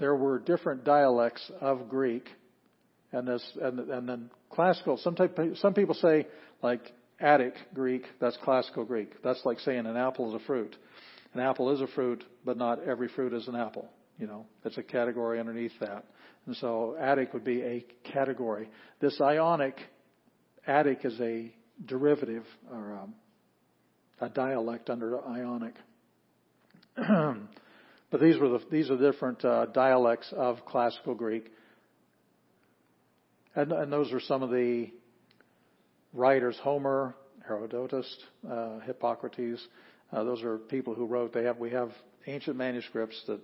there 0.00 0.16
were 0.16 0.38
different 0.38 0.84
dialects 0.84 1.48
of 1.60 1.88
Greek, 1.88 2.28
and 3.12 3.28
this 3.28 3.44
and, 3.60 3.78
and 3.78 4.08
then 4.08 4.30
classical. 4.50 4.96
Some 4.96 5.16
some 5.56 5.74
people 5.74 5.94
say 5.94 6.26
like 6.62 6.80
Attic 7.20 7.54
Greek. 7.74 8.04
That's 8.20 8.36
classical 8.42 8.84
Greek. 8.84 9.22
That's 9.22 9.40
like 9.44 9.60
saying 9.60 9.86
an 9.86 9.96
apple 9.96 10.34
is 10.34 10.42
a 10.42 10.44
fruit. 10.46 10.74
An 11.34 11.40
apple 11.40 11.70
is 11.70 11.80
a 11.80 11.86
fruit, 11.86 12.24
but 12.44 12.56
not 12.56 12.82
every 12.82 13.08
fruit 13.08 13.32
is 13.32 13.46
an 13.46 13.54
apple. 13.54 13.88
You 14.18 14.26
know, 14.26 14.46
it's 14.64 14.78
a 14.78 14.82
category 14.82 15.38
underneath 15.38 15.78
that. 15.80 16.04
And 16.46 16.56
so 16.56 16.96
Attic 16.98 17.32
would 17.32 17.44
be 17.44 17.62
a 17.62 17.84
category. 18.10 18.68
This 19.00 19.20
Ionic, 19.20 19.76
Attic 20.66 21.04
is 21.04 21.18
a 21.20 21.54
derivative 21.86 22.44
or 22.70 22.98
um, 22.98 23.14
a 24.20 24.28
dialect 24.28 24.90
under 24.90 25.24
Ionic. 25.24 25.74
but 28.10 28.20
these 28.20 28.38
were 28.38 28.48
the, 28.48 28.60
these 28.70 28.90
are 28.90 28.96
different 28.96 29.44
uh, 29.44 29.66
dialects 29.66 30.32
of 30.36 30.64
classical 30.66 31.14
Greek, 31.14 31.50
and, 33.54 33.72
and 33.72 33.92
those 33.92 34.12
are 34.12 34.20
some 34.20 34.42
of 34.42 34.50
the 34.50 34.90
writers: 36.12 36.58
Homer, 36.62 37.14
Herodotus, 37.46 38.06
uh, 38.50 38.80
Hippocrates. 38.80 39.64
Uh, 40.12 40.24
those 40.24 40.42
are 40.42 40.58
people 40.58 40.94
who 40.94 41.06
wrote. 41.06 41.32
They 41.32 41.44
have 41.44 41.58
we 41.58 41.70
have 41.70 41.90
ancient 42.26 42.56
manuscripts 42.56 43.22
that 43.26 43.40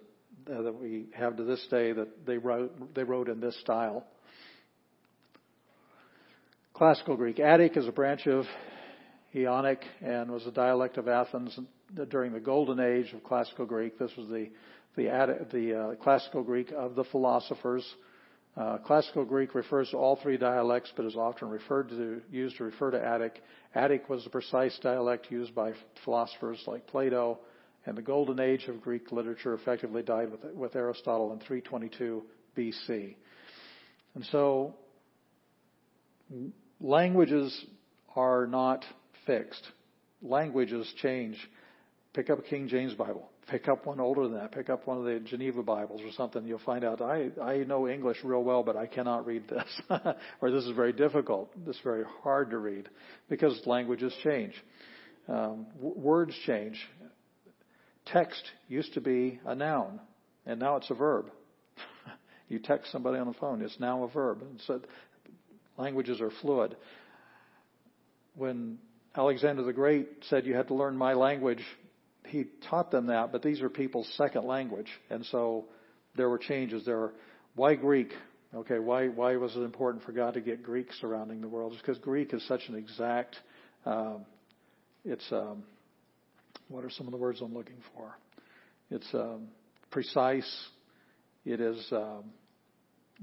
uh, 0.53 0.63
that 0.63 0.75
we 0.81 1.07
have 1.15 1.37
to 1.37 1.45
this 1.45 1.65
day 1.71 1.93
that 1.93 2.27
they 2.27 2.39
wrote 2.39 2.95
they 2.95 3.05
wrote 3.05 3.29
in 3.29 3.41
this 3.41 3.59
style. 3.61 4.05
Classical 6.75 7.17
Greek. 7.17 7.41
Attic 7.41 7.77
is 7.77 7.89
a 7.89 7.93
branch 7.93 8.27
of 8.27 8.45
Ionic 9.35 9.83
and 10.03 10.31
was 10.31 10.47
a 10.47 10.51
dialect 10.51 10.99
of 10.99 11.09
Athens 11.09 11.59
during 12.09 12.33
the 12.33 12.41
golden 12.41 12.81
age 12.81 13.13
of 13.13 13.23
classical 13.23 13.67
Greek. 13.67 13.99
This 13.99 14.11
was 14.17 14.29
the 14.29 14.51
the, 14.97 15.47
the 15.53 15.79
uh, 15.79 15.95
classical 15.97 16.43
Greek 16.43 16.73
of 16.73 16.95
the 16.95 17.05
philosophers. 17.05 17.87
Uh, 18.57 18.79
classical 18.79 19.25
Greek 19.25 19.55
refers 19.55 19.91
to 19.91 19.97
all 19.99 20.17
three 20.17 20.39
dialects, 20.39 20.91
but 20.97 21.05
is 21.05 21.15
often 21.15 21.49
referred 21.51 21.91
to 21.91 22.23
used 22.31 22.57
to 22.57 22.65
refer 22.65 22.91
to 22.91 23.05
Attic. 23.05 23.43
Attic 23.75 24.09
was 24.09 24.25
the 24.25 24.31
precise 24.31 24.79
dialect 24.83 25.31
used 25.31 25.55
by 25.55 25.73
philosophers 26.05 26.63
like 26.67 26.87
Plato, 26.87 27.39
and 27.85 27.97
the 27.97 28.03
golden 28.03 28.41
age 28.41 28.65
of 28.69 28.81
Greek 28.81 29.13
literature 29.13 29.53
effectively 29.53 30.03
died 30.03 30.31
with, 30.31 30.41
with 30.55 30.75
Aristotle 30.75 31.33
in 31.35 31.39
322 31.41 32.23
BC. 32.57 33.15
And 34.15 34.25
so 34.33 34.75
languages 36.81 37.67
are 38.15 38.47
not 38.47 38.87
fixed. 39.27 39.71
Languages 40.23 40.91
change. 41.03 41.37
Pick 42.17 42.31
up 42.31 42.39
a 42.39 42.43
King 42.43 42.67
James 42.67 42.95
Bible. 42.95 43.29
Pick 43.47 43.69
up 43.69 43.85
one 43.85 44.01
older 44.01 44.23
than 44.23 44.39
that. 44.39 44.51
Pick 44.51 44.71
up 44.71 44.87
one 44.87 44.97
of 44.97 45.05
the 45.05 45.21
Geneva 45.21 45.63
Bibles 45.63 46.01
or 46.01 46.11
something. 46.13 46.47
You'll 46.47 46.59
find 46.61 46.83
out 46.83 47.03
I, 47.03 47.29
I 47.43 47.59
know 47.59 47.87
English 47.87 48.17
real 48.25 48.43
well, 48.43 48.63
but 48.63 48.75
I 48.75 48.87
cannot 48.87 49.27
read 49.27 49.47
this. 49.47 49.83
or 50.41 50.51
this 50.51 50.65
is 50.65 50.75
very 50.75 50.95
difficult. 50.95 51.53
This 51.67 51.77
is 51.77 51.83
very 51.85 52.05
hard 52.23 52.49
to 52.53 52.59
read 52.59 52.89
because 53.29 53.61
languages 53.67 54.15
change. 54.25 54.55
Um, 55.29 55.67
w- 55.75 55.95
words 55.95 56.35
change. 56.47 56.83
Text 58.07 58.43
used 58.67 58.95
to 58.95 59.03
be 59.03 59.39
a 59.45 59.55
noun, 59.55 60.01
and 60.47 60.59
now 60.59 60.77
it's 60.77 60.91
a 60.91 60.95
verb. 60.95 61.27
you 62.49 62.61
text 62.61 62.91
somebody 62.93 63.19
on 63.19 63.27
the 63.27 63.35
phone, 63.35 63.61
it's 63.61 63.79
now 63.79 64.05
a 64.05 64.09
verb. 64.09 64.41
And 64.41 64.59
so 64.67 64.81
languages 65.77 66.23
are 66.23 66.31
fluid. 66.41 66.79
When 68.37 68.79
Alexander 69.15 69.65
the 69.65 69.75
Great 69.75 70.09
said 70.31 70.47
you 70.47 70.55
had 70.55 70.69
to 70.69 70.75
learn 70.75 70.97
my 70.97 71.13
language, 71.13 71.63
he 72.29 72.45
taught 72.69 72.91
them 72.91 73.07
that, 73.07 73.33
but 73.33 73.43
these 73.43 73.61
are 73.61 73.69
people's 73.69 74.11
second 74.17 74.45
language. 74.47 74.89
And 75.11 75.25
so 75.27 75.67
there 76.17 76.29
were 76.29 76.39
changes. 76.39 76.85
There 76.85 76.99
were, 76.99 77.15
why 77.55 77.75
Greek? 77.75 78.13
Okay, 78.55 78.79
why, 78.79 79.09
why 79.09 79.37
was 79.37 79.55
it 79.57 79.61
important 79.61 80.05
for 80.05 80.13
God 80.13 80.35
to 80.35 80.41
get 80.41 80.63
Greek 80.63 80.89
surrounding 81.01 81.41
the 81.41 81.49
world? 81.49 81.73
It's 81.73 81.83
because 81.83 81.99
Greek 81.99 82.33
is 82.33 82.47
such 82.47 82.63
an 82.69 82.75
exact, 82.75 83.37
um, 83.85 84.25
it's, 85.05 85.25
um, 85.31 85.65
what 86.69 86.85
are 86.85 86.91
some 86.91 87.07
of 87.07 87.13
the 87.13 87.19
words 87.19 87.41
I'm 87.41 87.55
looking 87.55 87.83
for? 87.95 88.17
It's 88.91 89.07
um, 89.15 89.49
precise. 89.91 90.51
It 91.45 91.61
is, 91.61 91.85
um, 91.93 92.25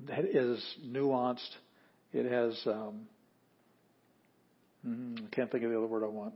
it 0.07 0.35
is 0.35 0.63
nuanced. 0.85 1.39
It 2.11 2.31
has, 2.31 2.59
um, 2.67 3.01
hmm, 4.85 5.15
I 5.17 5.35
can't 5.35 5.51
think 5.51 5.63
of 5.63 5.71
the 5.71 5.77
other 5.77 5.87
word 5.87 6.03
I 6.03 6.07
want. 6.07 6.35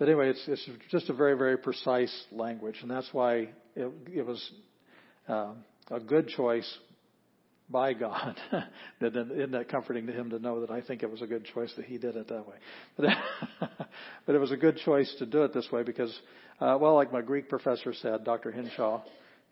But 0.00 0.08
anyway, 0.08 0.30
it's, 0.30 0.42
it's 0.48 0.66
just 0.90 1.10
a 1.10 1.12
very, 1.12 1.36
very 1.36 1.58
precise 1.58 2.24
language, 2.32 2.76
and 2.80 2.90
that's 2.90 3.12
why 3.12 3.50
it, 3.76 3.92
it 4.10 4.26
was 4.26 4.50
uh, 5.28 5.52
a 5.90 6.00
good 6.00 6.28
choice 6.28 6.78
by 7.68 7.92
God. 7.92 8.34
that 9.00 9.14
isn't 9.14 9.50
that 9.50 9.68
comforting 9.68 10.06
to 10.06 10.12
him 10.14 10.30
to 10.30 10.38
know 10.38 10.62
that 10.62 10.70
I 10.70 10.80
think 10.80 11.02
it 11.02 11.10
was 11.10 11.20
a 11.20 11.26
good 11.26 11.44
choice 11.44 11.70
that 11.76 11.84
he 11.84 11.98
did 11.98 12.16
it 12.16 12.28
that 12.28 12.48
way. 12.48 12.54
But, 12.96 13.08
but 14.24 14.34
it 14.34 14.38
was 14.38 14.52
a 14.52 14.56
good 14.56 14.78
choice 14.78 15.14
to 15.18 15.26
do 15.26 15.42
it 15.42 15.52
this 15.52 15.70
way 15.70 15.82
because, 15.82 16.18
uh, 16.62 16.78
well, 16.80 16.94
like 16.94 17.12
my 17.12 17.20
Greek 17.20 17.50
professor 17.50 17.92
said, 17.92 18.24
Dr. 18.24 18.52
Hinshaw, 18.52 19.02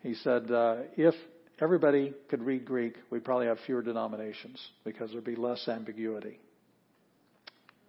he 0.02 0.14
said 0.14 0.50
uh, 0.50 0.76
if 0.96 1.14
everybody 1.60 2.14
could 2.30 2.42
read 2.42 2.64
Greek, 2.64 2.94
we'd 3.10 3.22
probably 3.22 3.48
have 3.48 3.58
fewer 3.66 3.82
denominations 3.82 4.66
because 4.82 5.10
there'd 5.10 5.24
be 5.24 5.36
less 5.36 5.68
ambiguity 5.68 6.40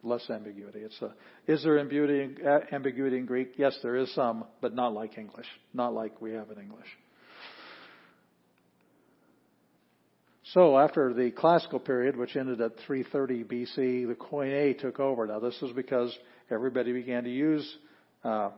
less 0.04 0.30
ambiguity. 0.30 0.80
It's 0.80 1.02
a, 1.02 1.14
is 1.47 1.64
there 1.64 1.80
ambiguity, 1.80 2.36
ambiguity 2.72 3.18
in 3.18 3.26
Greek? 3.26 3.54
Yes, 3.58 3.78
there 3.84 3.95
is 3.95 4.14
some, 4.14 4.45
but 4.62 4.74
not 4.74 4.93
like 4.93 5.18
English, 5.18 5.47
not 5.74 5.93
like 5.93 6.22
we 6.22 6.34
have 6.34 6.50
in 6.52 6.60
English. 6.60 6.88
So 10.54 10.80
after 10.80 11.14
the 11.14 11.30
classical 11.30 11.80
period, 11.80 12.16
which 12.18 12.36
ended 12.36 12.60
at 12.60 12.72
330 12.88 13.43
BC, 13.43 14.08
the 14.08 14.16
Koine 14.16 14.80
took 14.80 15.00
over. 15.00 15.28
Now 15.28 15.39
this 15.39 15.62
is 15.62 15.72
because 15.74 16.18
everybody 16.50 16.91
began 16.91 17.24
to 17.26 17.30
use 17.30 17.78
uh, 18.24 18.50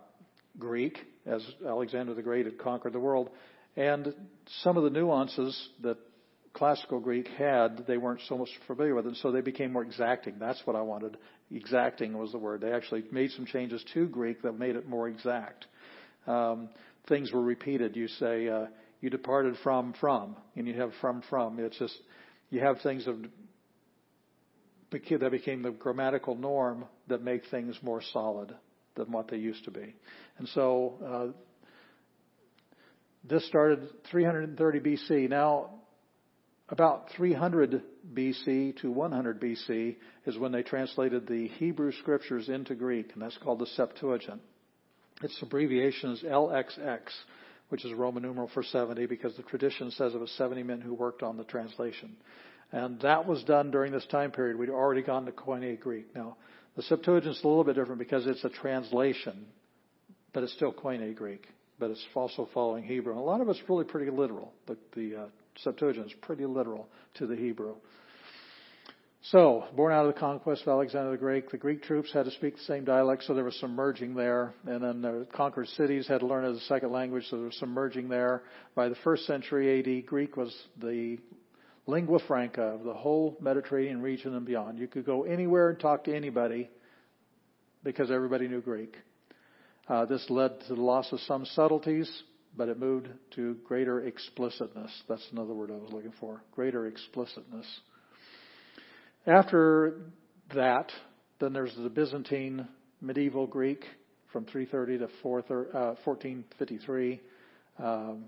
Greek 0.57 0.97
as 1.25 1.45
Alexander 1.67 2.13
the 2.13 2.21
Great 2.21 2.45
had 2.45 2.57
conquered 2.57 2.93
the 2.93 2.99
world, 2.99 3.29
and 3.75 4.13
some 4.63 4.77
of 4.77 4.83
the 4.83 4.89
nuances 4.89 5.69
that 5.81 5.97
classical 6.53 6.99
Greek 6.99 7.27
had, 7.37 7.85
they 7.87 7.97
weren't 7.97 8.21
so 8.27 8.37
much 8.37 8.49
familiar 8.67 8.95
with, 8.95 9.07
and 9.07 9.17
so 9.17 9.31
they 9.31 9.41
became 9.41 9.73
more 9.73 9.83
exacting. 9.83 10.35
That's 10.39 10.61
what 10.65 10.75
I 10.75 10.81
wanted. 10.81 11.17
Exacting 11.49 12.17
was 12.17 12.31
the 12.31 12.37
word. 12.37 12.61
They 12.61 12.71
actually 12.71 13.03
made 13.11 13.31
some 13.31 13.45
changes 13.45 13.83
to 13.93 14.07
Greek 14.07 14.41
that 14.41 14.53
made 14.53 14.75
it 14.75 14.87
more 14.87 15.07
exact. 15.07 15.65
Um, 16.27 16.69
things 17.07 17.31
were 17.31 17.41
repeated. 17.41 17.95
You 17.95 18.07
say, 18.07 18.47
uh, 18.47 18.65
you 18.99 19.09
departed 19.09 19.55
from, 19.63 19.93
from, 19.99 20.35
and 20.55 20.67
you 20.67 20.73
have 20.75 20.91
from, 21.01 21.23
from. 21.29 21.59
It's 21.59 21.77
just, 21.77 21.97
you 22.49 22.59
have 22.59 22.79
things 22.81 23.07
of, 23.07 23.17
that 24.91 25.31
became 25.31 25.61
the 25.61 25.71
grammatical 25.71 26.35
norm 26.35 26.85
that 27.07 27.23
make 27.23 27.43
things 27.49 27.77
more 27.81 28.01
solid 28.11 28.53
than 28.95 29.11
what 29.11 29.29
they 29.29 29.37
used 29.37 29.63
to 29.65 29.71
be. 29.71 29.95
And 30.37 30.47
so, 30.49 31.33
uh, 31.33 31.37
this 33.23 33.45
started 33.47 33.87
330 34.09 34.79
BC. 34.79 35.29
Now, 35.29 35.69
about 36.71 37.09
300 37.17 37.83
BC 38.13 38.79
to 38.81 38.89
100 38.89 39.41
BC 39.41 39.97
is 40.25 40.37
when 40.37 40.53
they 40.53 40.63
translated 40.63 41.27
the 41.27 41.49
Hebrew 41.49 41.91
scriptures 41.91 42.47
into 42.47 42.75
Greek, 42.75 43.11
and 43.13 43.21
that's 43.21 43.37
called 43.37 43.59
the 43.59 43.65
Septuagint. 43.67 44.41
Its 45.21 45.37
abbreviation 45.41 46.11
is 46.11 46.23
LXX, 46.23 47.01
which 47.69 47.83
is 47.83 47.93
Roman 47.93 48.23
numeral 48.23 48.49
for 48.53 48.63
70 48.63 49.05
because 49.05 49.35
the 49.35 49.43
tradition 49.43 49.91
says 49.91 50.15
it 50.15 50.19
was 50.19 50.31
70 50.31 50.63
men 50.63 50.79
who 50.79 50.93
worked 50.93 51.21
on 51.21 51.37
the 51.37 51.43
translation. 51.43 52.15
And 52.71 53.01
that 53.01 53.27
was 53.27 53.43
done 53.43 53.69
during 53.69 53.91
this 53.91 54.05
time 54.07 54.31
period. 54.31 54.57
We'd 54.57 54.69
already 54.69 55.01
gone 55.01 55.25
to 55.25 55.31
Koine 55.33 55.77
Greek. 55.77 56.15
Now, 56.15 56.37
the 56.77 56.83
Septuagint 56.83 57.35
is 57.35 57.43
a 57.43 57.47
little 57.47 57.65
bit 57.65 57.75
different 57.75 57.99
because 57.99 58.25
it's 58.25 58.45
a 58.45 58.49
translation, 58.49 59.45
but 60.33 60.43
it's 60.43 60.53
still 60.53 60.71
Koine 60.71 61.13
Greek, 61.15 61.45
but 61.79 61.91
it's 61.91 62.05
also 62.15 62.47
following 62.53 62.85
Hebrew. 62.85 63.11
And 63.11 63.21
a 63.21 63.25
lot 63.25 63.41
of 63.41 63.49
it's 63.49 63.61
really 63.67 63.83
pretty 63.83 64.09
literal. 64.09 64.53
The, 64.67 64.77
the 64.95 65.15
uh, 65.23 65.25
Septuagint 65.57 66.07
is 66.07 66.13
pretty 66.21 66.45
literal 66.45 66.87
to 67.15 67.27
the 67.27 67.35
Hebrew. 67.35 67.75
So, 69.25 69.65
born 69.75 69.93
out 69.93 70.07
of 70.07 70.15
the 70.15 70.19
conquest 70.19 70.63
of 70.63 70.69
Alexander 70.69 71.11
the 71.11 71.17
Great, 71.17 71.51
the 71.51 71.57
Greek 71.57 71.83
troops 71.83 72.11
had 72.11 72.25
to 72.25 72.31
speak 72.31 72.55
the 72.55 72.63
same 72.63 72.85
dialect, 72.85 73.23
so 73.23 73.35
there 73.35 73.43
was 73.43 73.59
some 73.59 73.75
merging 73.75 74.15
there. 74.15 74.55
And 74.65 74.83
then 74.83 75.01
the 75.03 75.27
conquered 75.31 75.67
cities 75.67 76.07
had 76.07 76.21
to 76.21 76.25
learn 76.25 76.43
as 76.43 76.57
a 76.57 76.61
second 76.61 76.91
language, 76.91 77.27
so 77.29 77.35
there 77.35 77.45
was 77.45 77.57
some 77.57 77.69
merging 77.69 78.09
there. 78.09 78.41
By 78.73 78.89
the 78.89 78.95
first 79.03 79.27
century 79.27 79.79
AD, 79.79 80.07
Greek 80.07 80.37
was 80.37 80.51
the 80.81 81.19
lingua 81.85 82.17
franca 82.27 82.63
of 82.63 82.83
the 82.83 82.95
whole 82.95 83.37
Mediterranean 83.39 84.01
region 84.01 84.33
and 84.33 84.45
beyond. 84.45 84.79
You 84.79 84.87
could 84.87 85.05
go 85.05 85.23
anywhere 85.23 85.69
and 85.69 85.79
talk 85.79 86.05
to 86.05 86.15
anybody 86.15 86.71
because 87.83 88.09
everybody 88.09 88.47
knew 88.47 88.61
Greek. 88.61 88.97
Uh, 89.87 90.05
this 90.05 90.25
led 90.29 90.59
to 90.61 90.75
the 90.75 90.81
loss 90.81 91.11
of 91.11 91.19
some 91.21 91.45
subtleties, 91.45 92.23
but 92.55 92.69
it 92.69 92.79
moved 92.79 93.09
to 93.35 93.55
greater 93.65 94.05
explicitness. 94.05 94.91
That's 95.07 95.27
another 95.31 95.53
word 95.53 95.71
I 95.71 95.75
was 95.75 95.91
looking 95.91 96.13
for. 96.19 96.41
Greater 96.53 96.87
explicitness. 96.87 97.65
After 99.25 100.01
that, 100.53 100.91
then 101.39 101.53
there's 101.53 101.75
the 101.75 101.89
Byzantine 101.89 102.67
medieval 103.01 103.47
Greek 103.47 103.85
from 104.31 104.45
330 104.45 104.99
to 104.99 105.09
1453. 105.21 107.21
Uh, 107.79 107.83
um, 107.83 108.25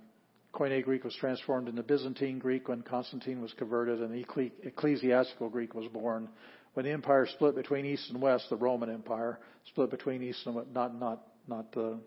Koine 0.54 0.84
Greek 0.84 1.04
was 1.04 1.16
transformed 1.16 1.68
into 1.68 1.82
Byzantine 1.82 2.38
Greek 2.38 2.68
when 2.68 2.84
Constantine 2.84 3.42
was 3.42 3.52
converted, 3.54 4.02
and 4.02 4.26
ecclesiastical 4.64 5.50
Greek 5.50 5.74
was 5.74 5.88
born. 5.92 6.30
When 6.76 6.86
the 6.86 6.92
empire 6.92 7.28
split 7.28 7.56
between 7.56 7.86
East 7.86 8.12
and 8.12 8.22
West, 8.22 8.46
the 8.50 8.56
Roman 8.56 8.92
Empire 8.92 9.40
split 9.70 9.90
between 9.90 10.22
East 10.22 10.46
and 10.46 10.56
West, 10.56 10.68
not 10.74 11.00
not 11.00 11.24
not 11.48 11.72
the 11.72 12.00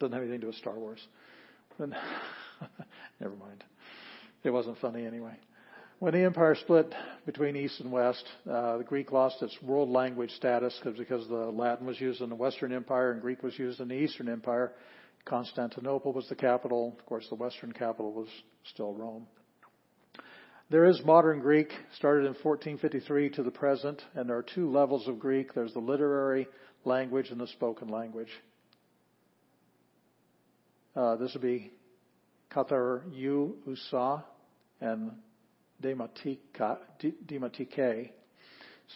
doesn't 0.00 0.12
have 0.12 0.22
anything 0.22 0.40
to 0.40 0.42
do 0.42 0.46
with 0.48 0.56
Star 0.56 0.74
Wars. 0.74 1.00
never 3.20 3.36
mind. 3.36 3.64
It 4.44 4.50
wasn't 4.50 4.78
funny 4.78 5.06
anyway. 5.06 5.34
When 5.98 6.14
the 6.14 6.24
empire 6.24 6.56
split 6.56 6.92
between 7.26 7.54
East 7.54 7.78
and 7.80 7.92
West, 7.92 8.24
uh, 8.50 8.78
the 8.78 8.84
Greek 8.84 9.12
lost 9.12 9.40
its 9.40 9.56
world 9.62 9.88
language 9.88 10.32
status 10.32 10.76
because 10.82 11.28
the 11.28 11.34
Latin 11.34 11.86
was 11.86 12.00
used 12.00 12.20
in 12.20 12.28
the 12.28 12.34
Western 12.34 12.72
Empire 12.72 13.12
and 13.12 13.22
Greek 13.22 13.42
was 13.42 13.56
used 13.56 13.80
in 13.80 13.86
the 13.86 13.94
Eastern 13.94 14.28
Empire. 14.28 14.72
Constantinople 15.24 16.12
was 16.12 16.28
the 16.28 16.34
capital. 16.34 16.96
Of 16.98 17.06
course, 17.06 17.26
the 17.28 17.36
Western 17.36 17.70
capital 17.70 18.12
was 18.12 18.26
still 18.64 18.94
Rome. 18.94 19.28
There 20.70 20.86
is 20.86 21.00
modern 21.04 21.38
Greek, 21.38 21.68
started 21.96 22.22
in 22.22 22.34
1453 22.34 23.30
to 23.30 23.42
the 23.42 23.50
present, 23.50 24.02
and 24.14 24.28
there 24.28 24.38
are 24.38 24.42
two 24.42 24.70
levels 24.70 25.06
of 25.06 25.20
Greek. 25.20 25.54
There's 25.54 25.74
the 25.74 25.78
literary 25.78 26.48
language 26.84 27.30
and 27.30 27.40
the 27.40 27.46
spoken 27.46 27.88
language. 27.88 28.30
Uh, 30.94 31.16
this 31.16 31.32
would 31.32 31.42
be 31.42 31.72
Kathar 32.50 33.02
U 33.14 33.56
Usa 33.66 34.22
and 34.80 35.12
Dematike. 35.82 36.38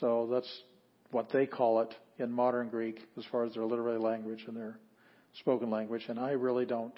So 0.01 0.28
that's 0.30 0.62
what 1.11 1.30
they 1.32 1.47
call 1.47 1.80
it 1.80 1.94
in 2.18 2.32
modern 2.32 2.68
Greek 2.68 3.01
as 3.16 3.24
far 3.30 3.44
as 3.44 3.55
their 3.55 3.64
literary 3.64 3.99
language 3.99 4.44
and 4.47 4.57
their 4.57 4.78
spoken 5.40 5.70
language. 5.70 6.05
And 6.09 6.18
I 6.18 6.32
really 6.32 6.66
don't. 6.66 6.94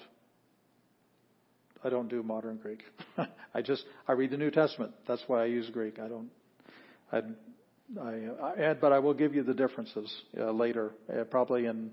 I 1.81 1.89
don't 1.89 2.09
do 2.09 2.21
modern 2.23 2.57
Greek. 2.57 2.83
I 3.53 3.61
just 3.61 3.85
I 4.07 4.13
read 4.13 4.31
the 4.31 4.37
New 4.37 4.51
Testament. 4.51 4.91
That's 5.07 5.23
why 5.27 5.43
I 5.43 5.45
use 5.45 5.69
Greek. 5.69 5.97
I 5.97 6.09
don't. 6.09 6.29
I, 7.11 7.21
I, 8.01 8.69
I 8.69 8.73
but 8.73 8.91
I 8.91 8.99
will 8.99 9.13
give 9.13 9.33
you 9.33 9.43
the 9.43 9.53
differences 9.53 10.13
uh, 10.37 10.51
later, 10.51 10.91
uh, 11.11 11.23
probably 11.23 11.67
in 11.67 11.91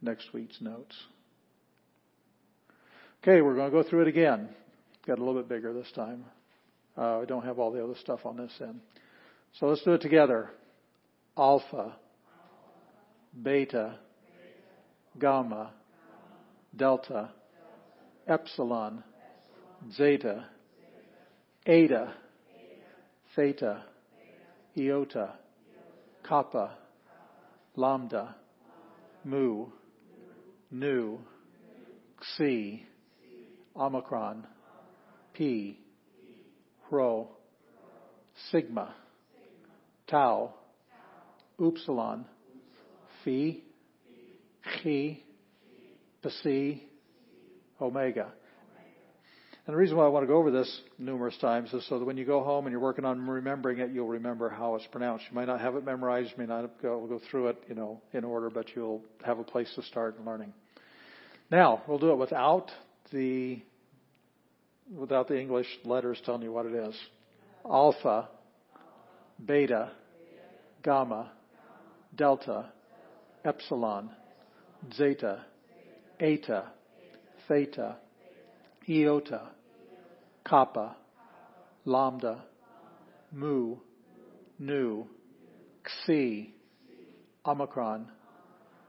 next 0.00 0.32
week's 0.32 0.60
notes. 0.60 0.94
Okay, 3.22 3.40
we're 3.40 3.54
going 3.54 3.70
to 3.70 3.82
go 3.82 3.88
through 3.88 4.02
it 4.02 4.08
again. 4.08 4.48
Got 5.06 5.20
a 5.20 5.24
little 5.24 5.40
bit 5.40 5.48
bigger 5.48 5.72
this 5.72 5.92
time. 5.94 6.24
Uh, 6.98 7.20
I 7.20 7.24
don't 7.24 7.44
have 7.44 7.60
all 7.60 7.70
the 7.70 7.80
other 7.80 7.94
stuff 8.00 8.26
on 8.26 8.36
this 8.36 8.50
end. 8.60 8.80
So 9.60 9.66
let's 9.66 9.84
do 9.84 9.92
it 9.92 10.00
together. 10.00 10.50
Alpha, 11.38 11.94
beta, 13.40 13.94
gamma, 15.20 15.70
delta, 16.74 17.30
epsilon, 18.26 19.04
zeta, 19.92 20.46
eta, 21.64 22.14
theta, 23.36 23.84
iota, 24.76 25.34
kappa, 26.28 26.72
lambda, 27.76 28.34
mu, 29.24 29.66
nu, 30.72 31.20
xi, 32.36 32.84
omicron, 33.76 34.46
pi, 35.36 35.76
rho, 36.90 37.28
sigma, 38.50 38.94
tau, 40.08 40.54
upsilon, 41.58 42.24
phi, 43.24 43.62
chi, 44.82 45.22
psi, 46.22 46.82
omega. 47.80 48.32
And 49.64 49.74
the 49.74 49.78
reason 49.78 49.96
why 49.96 50.04
I 50.06 50.08
want 50.08 50.24
to 50.24 50.26
go 50.26 50.38
over 50.38 50.50
this 50.50 50.80
numerous 50.98 51.36
times 51.38 51.72
is 51.72 51.86
so 51.88 52.00
that 52.00 52.04
when 52.04 52.16
you 52.16 52.24
go 52.24 52.42
home 52.42 52.66
and 52.66 52.72
you're 52.72 52.80
working 52.80 53.04
on 53.04 53.28
remembering 53.28 53.78
it, 53.78 53.92
you'll 53.92 54.08
remember 54.08 54.48
how 54.48 54.74
it's 54.74 54.86
pronounced. 54.88 55.24
You 55.30 55.36
might 55.36 55.44
not 55.44 55.60
have 55.60 55.76
it 55.76 55.84
memorized, 55.84 56.32
you 56.32 56.38
may 56.38 56.46
not 56.46 56.82
go, 56.82 57.06
go 57.06 57.20
through 57.30 57.48
it, 57.48 57.62
you 57.68 57.76
know, 57.76 58.02
in 58.12 58.24
order, 58.24 58.50
but 58.50 58.66
you'll 58.74 59.02
have 59.24 59.38
a 59.38 59.44
place 59.44 59.72
to 59.76 59.82
start 59.84 60.16
learning. 60.24 60.52
Now, 61.48 61.82
we'll 61.86 62.00
do 62.00 62.10
it 62.10 62.18
without 62.18 62.72
the, 63.12 63.62
without 64.92 65.28
the 65.28 65.38
English 65.38 65.66
letters 65.84 66.20
telling 66.24 66.42
you 66.42 66.52
what 66.52 66.66
it 66.66 66.74
is. 66.74 66.94
Alpha, 67.64 68.28
beta, 69.44 69.92
gamma, 70.82 71.32
delta, 72.16 72.72
epsilon, 73.44 74.10
zeta, 74.94 75.44
eta, 76.18 76.72
theta, 77.48 77.96
iota, 78.88 79.50
kappa, 80.44 80.96
lambda, 81.84 82.42
mu, 83.32 83.76
nu, 84.58 85.06
xi, 85.84 86.54
omicron, 87.44 88.06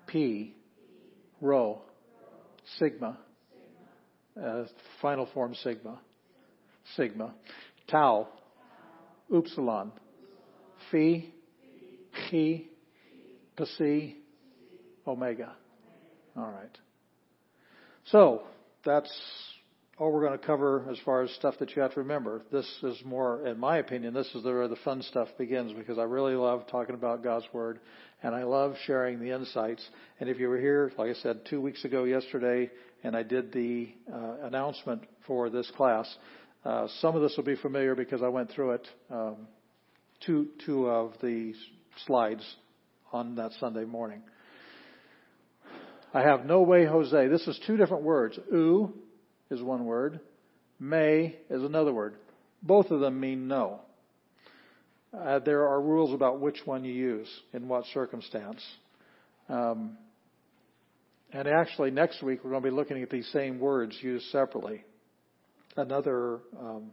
pi, 0.08 0.54
rho, 1.42 1.82
sigma, 2.78 3.18
uh, 4.42 4.64
final 5.02 5.28
form 5.34 5.54
sigma, 5.56 6.00
sigma, 6.96 7.34
tau, 7.90 8.28
upsilon, 9.34 9.92
phi, 10.92 11.26
chi, 12.30 12.64
psi, 13.58 14.16
omega. 15.08 15.54
All 16.36 16.50
right. 16.50 16.78
So 18.06 18.44
that's 18.86 19.12
all 19.98 20.12
we're 20.12 20.26
going 20.26 20.38
to 20.38 20.46
cover 20.46 20.86
as 20.90 20.98
far 21.06 21.22
as 21.22 21.32
stuff 21.32 21.56
that 21.60 21.76
you 21.76 21.82
have 21.82 21.94
to 21.94 22.00
remember. 22.00 22.42
This 22.52 22.68
is 22.82 22.98
more, 23.06 23.46
in 23.46 23.60
my 23.60 23.78
opinion, 23.78 24.14
this 24.14 24.30
is 24.34 24.44
where 24.44 24.68
the 24.68 24.76
fun 24.78 25.04
stuff 25.04 25.28
begins 25.38 25.72
because 25.74 26.00
I 26.00 26.04
really 26.04 26.34
love 26.34 26.66
talking 26.70 26.96
about 26.96 27.24
God's 27.24 27.46
Word 27.54 27.80
and 28.24 28.34
I 28.34 28.44
love 28.44 28.76
sharing 28.86 29.20
the 29.20 29.32
insights. 29.32 29.88
And 30.20 30.30
if 30.30 30.40
you 30.40 30.50
were 30.50 30.60
here, 30.60 30.92
like 30.98 31.12
I 31.12 31.20
said, 31.22 31.42
two 31.50 31.62
weeks 31.62 31.86
ago 31.86 32.06
yesterday, 32.06 32.72
and 33.04 33.16
I 33.16 33.24
did 33.24 33.51
the 33.51 33.89
uh, 34.12 34.45
announcement 34.47 35.04
for 35.28 35.49
this 35.49 35.70
class, 35.76 36.14
uh, 36.66 36.88
some 37.01 37.16
of 37.16 37.22
this 37.22 37.34
will 37.36 37.43
be 37.43 37.58
familiar 37.58 37.95
because 37.95 38.24
I 38.24 38.30
went 38.30 38.49
through 38.51 38.72
it, 38.72 38.88
um, 39.12 39.36
two, 40.26 40.47
two 40.66 40.88
of 40.88 41.14
the 41.22 41.54
slides 42.06 42.43
on 43.12 43.36
that 43.36 43.51
Sunday 43.60 43.84
morning. 43.84 44.22
I 46.14 46.22
have 46.22 46.45
no 46.45 46.62
way, 46.62 46.86
Jose. 46.86 47.28
This 47.28 47.47
is 47.47 47.60
two 47.68 47.76
different 47.76 48.04
words. 48.04 48.39
U 48.51 48.93
is 49.49 49.62
one 49.62 49.86
word. 49.86 50.20
May 50.80 51.36
is 51.49 51.64
another 51.64 51.93
word. 51.93 52.16
Both 52.62 52.91
of 52.91 53.01
them 53.01 53.20
mean 53.20 53.47
no. 53.47 53.82
Uh, 55.14 55.39
there 55.39 55.68
are 55.68 55.82
rules 55.82 56.14
about 56.14 56.39
which 56.39 56.60
one 56.66 56.84
you 56.86 56.93
use 56.93 57.28
in 57.51 57.68
what 57.68 57.86
circumstance. 57.93 58.64
Um, 59.49 59.97
and 61.34 61.48
actually, 61.48 61.92
next 61.92 62.22
week 62.22 62.42
we're 62.44 62.52
going 62.52 62.64
to 62.64 62.70
be 62.70 62.76
looking 62.76 63.02
at 63.02 63.10
these 63.10 63.28
same 63.34 63.60
words 63.60 63.98
used 64.02 64.26
separately. 64.28 64.84
Another 65.76 66.40
um, 66.60 66.92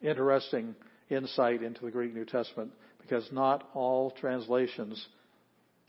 interesting 0.00 0.76
insight 1.10 1.62
into 1.62 1.84
the 1.84 1.90
Greek 1.90 2.14
New 2.14 2.24
Testament, 2.24 2.70
because 3.00 3.28
not 3.32 3.68
all 3.74 4.12
translations 4.12 5.04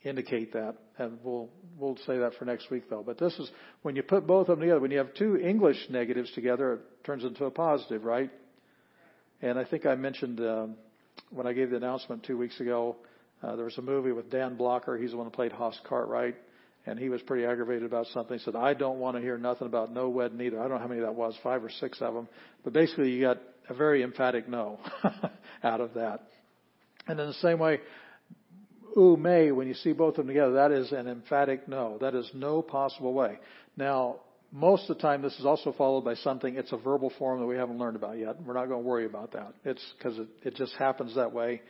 indicate 0.04 0.52
that, 0.54 0.76
and 0.98 1.20
we'll 1.24 1.50
we'll 1.78 1.98
say 2.08 2.18
that 2.18 2.34
for 2.38 2.46
next 2.46 2.70
week 2.72 2.90
though. 2.90 3.04
But 3.06 3.20
this 3.20 3.34
is 3.40 3.50
when 3.84 3.96
you 3.96 4.04
put 4.04 4.28
both 4.28 4.50
of 4.50 4.58
them 4.58 4.62
together. 4.62 4.80
When 4.80 4.92
you 4.92 4.98
have 4.98 5.14
two 5.14 5.38
English 5.38 5.78
negatives 5.90 6.32
together, 6.32 6.74
it 6.74 6.80
turns 7.06 7.24
into 7.24 7.46
a 7.46 7.52
positive, 7.52 8.04
right? 8.04 8.32
And 9.42 9.60
I 9.60 9.64
think 9.64 9.86
I 9.86 9.96
mentioned 9.96 10.40
um, 10.40 10.76
when 11.30 11.46
I 11.46 11.54
gave 11.54 11.70
the 11.70 11.78
announcement 11.78 12.24
two 12.24 12.38
weeks 12.38 12.60
ago. 12.60 12.96
Uh, 13.42 13.58
there 13.58 13.66
was 13.66 13.78
a 13.78 13.82
movie 13.82 14.14
with 14.14 14.32
Dan 14.32 14.56
Blocker. 14.56 14.98
He's 14.98 15.12
the 15.12 15.18
one 15.18 15.26
who 15.26 15.32
played 15.32 15.52
Hoss 15.52 15.78
Cartwright, 15.86 16.36
and 16.86 17.00
he 17.00 17.10
was 17.10 17.22
pretty 17.22 17.46
aggravated 17.46 17.84
about 17.84 18.08
something. 18.08 18.38
He 18.38 18.44
said, 18.44 18.56
"I 18.56 18.74
don't 18.74 19.00
want 19.00 19.16
to 19.18 19.22
hear 19.22 19.38
nothing 19.38 19.68
about 19.68 19.92
no 19.92 20.10
wed 20.10 20.34
neither." 20.34 20.60
I 20.60 20.64
don't 20.64 20.74
know 20.74 20.80
how 20.80 20.88
many 20.88 21.02
that 21.02 21.16
was, 21.16 21.36
five 21.44 21.64
or 21.64 21.70
six 21.70 22.02
of 22.02 22.14
them, 22.14 22.28
but 22.64 22.74
basically 22.74 23.12
you 23.12 23.22
got 23.22 23.40
a 23.70 23.74
very 23.74 24.04
emphatic 24.04 24.48
no 24.48 24.80
out 25.64 25.82
of 25.82 25.94
that. 25.96 26.22
And 27.08 27.20
in 27.20 27.28
the 27.28 27.34
same 27.36 27.60
way, 27.60 27.80
ooh, 28.98 29.18
may, 29.18 29.52
when 29.52 29.68
you 29.68 29.74
see 29.74 29.94
both 29.94 30.18
of 30.18 30.26
them 30.26 30.28
together, 30.28 30.54
that 30.54 30.72
is 30.72 30.92
an 30.92 31.08
emphatic 31.08 31.68
no. 31.68 31.98
That 32.00 32.16
is 32.16 32.30
no 32.34 32.62
possible 32.62 33.14
way. 33.14 33.40
Now, 33.76 34.18
most 34.52 34.90
of 34.90 34.98
the 34.98 35.02
time, 35.02 35.22
this 35.22 35.38
is 35.40 35.46
also 35.46 35.74
followed 35.74 36.06
by 36.06 36.14
something. 36.16 36.56
It's 36.56 36.72
a 36.72 36.78
verbal 36.78 37.12
form 37.18 37.40
that 37.40 37.46
we 37.46 37.56
haven't 37.56 37.80
learned 37.80 37.96
about 37.96 38.18
yet. 38.18 38.42
We're 38.42 38.54
not 38.54 38.68
going 38.68 38.84
to 38.84 38.88
worry 38.88 39.06
about 39.06 39.32
that. 39.34 39.54
It's 39.66 39.84
because 39.98 40.20
it, 40.20 40.28
it 40.44 40.56
just 40.56 40.76
happens 40.76 41.16
that 41.16 41.34
way. 41.34 41.62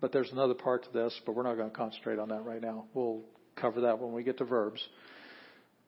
But 0.00 0.12
there's 0.12 0.30
another 0.30 0.52
part 0.52 0.84
to 0.84 0.92
this, 0.92 1.18
but 1.24 1.34
we're 1.34 1.44
not 1.44 1.56
going 1.56 1.70
to 1.70 1.76
concentrate 1.76 2.18
on 2.18 2.28
that 2.28 2.44
right 2.44 2.60
now. 2.60 2.84
We'll 2.92 3.22
cover 3.56 3.82
that 3.82 3.98
when 3.98 4.12
we 4.12 4.22
get 4.22 4.38
to 4.38 4.44
verbs. 4.44 4.86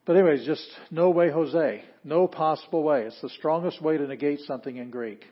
But 0.05 0.17
anyways, 0.17 0.47
just 0.47 0.67
no 0.91 1.11
way 1.11 1.31
Jose. 1.31 1.85
No 2.03 2.27
possible 2.27 2.83
way. 2.83 3.03
It's 3.03 3.21
the 3.21 3.29
strongest 3.29 3.83
way 3.83 3.99
to 3.99 4.07
negate 4.07 4.41
something 4.41 4.77
in 4.77 4.91
Greek. 4.91 5.25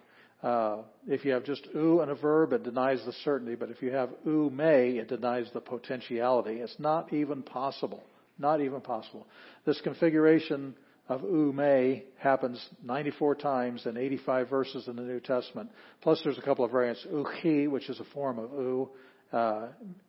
Uh, 0.43 0.83
if 1.07 1.25
you 1.25 1.33
have 1.33 1.45
just 1.45 1.67
u 1.75 2.03
and 2.03 2.11
a 2.11 2.15
verb, 2.15 2.53
it 2.53 2.63
denies 2.63 3.03
the 3.07 3.13
certainty. 3.25 3.55
But 3.55 3.71
if 3.71 3.81
you 3.81 3.91
have 3.93 4.11
u 4.25 4.51
may, 4.51 4.91
it 4.91 5.09
denies 5.09 5.47
the 5.55 5.61
potentiality. 5.61 6.57
It's 6.57 6.79
not 6.79 7.13
even 7.13 7.43
possible. 7.43 8.05
Not 8.39 8.61
even 8.61 8.83
possible. 8.83 9.27
This 9.65 9.81
configuration 9.81 10.75
of 11.09 11.23
u 11.23 11.53
may 11.55 12.05
happens 12.19 12.63
94 12.85 13.37
times 13.37 13.87
in 13.87 13.97
85 13.97 14.51
verses 14.51 14.89
in 14.89 14.97
the 14.97 15.03
New 15.03 15.21
Testament. 15.21 15.71
Plus, 16.03 16.21
there's 16.23 16.39
a 16.39 16.43
couple 16.43 16.65
of 16.65 16.71
variants. 16.71 17.07
Uchi, 17.11 17.67
which 17.67 17.89
is 17.89 17.99
a 17.99 18.05
form 18.13 18.39
of 18.39 18.51
u. 18.53 18.91
Uh, 19.33 19.69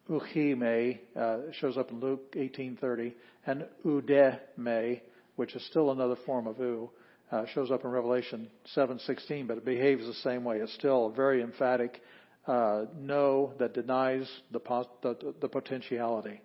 uchi 0.10 0.54
may 0.54 1.02
uh, 1.16 1.38
shows 1.60 1.78
up 1.78 1.90
in 1.92 2.00
Luke 2.00 2.34
18:30, 2.36 3.14
and 3.46 3.66
ude 3.84 4.40
may, 4.58 5.02
which 5.36 5.56
is 5.56 5.66
still 5.66 5.92
another 5.92 6.16
form 6.26 6.48
of 6.48 6.60
u 6.60 6.90
uh, 7.32 7.46
shows 7.54 7.72
up 7.72 7.84
in 7.84 7.92
Revelation 7.92 8.50
7:16, 8.76 9.48
but 9.48 9.58
it 9.58 9.66
behaves 9.66 10.06
the 10.06 10.14
same 10.14 10.44
way. 10.44 10.58
It's 10.58 10.74
still 10.74 11.08
a 11.08 11.12
very 11.12 11.42
emphatic 11.42 12.02
uh, 12.46 12.86
no 12.98 13.54
that 13.60 13.74
denies 13.74 14.30
the, 14.52 14.60
the, 15.02 15.34
the 15.42 15.50
potentiality. 15.50 16.40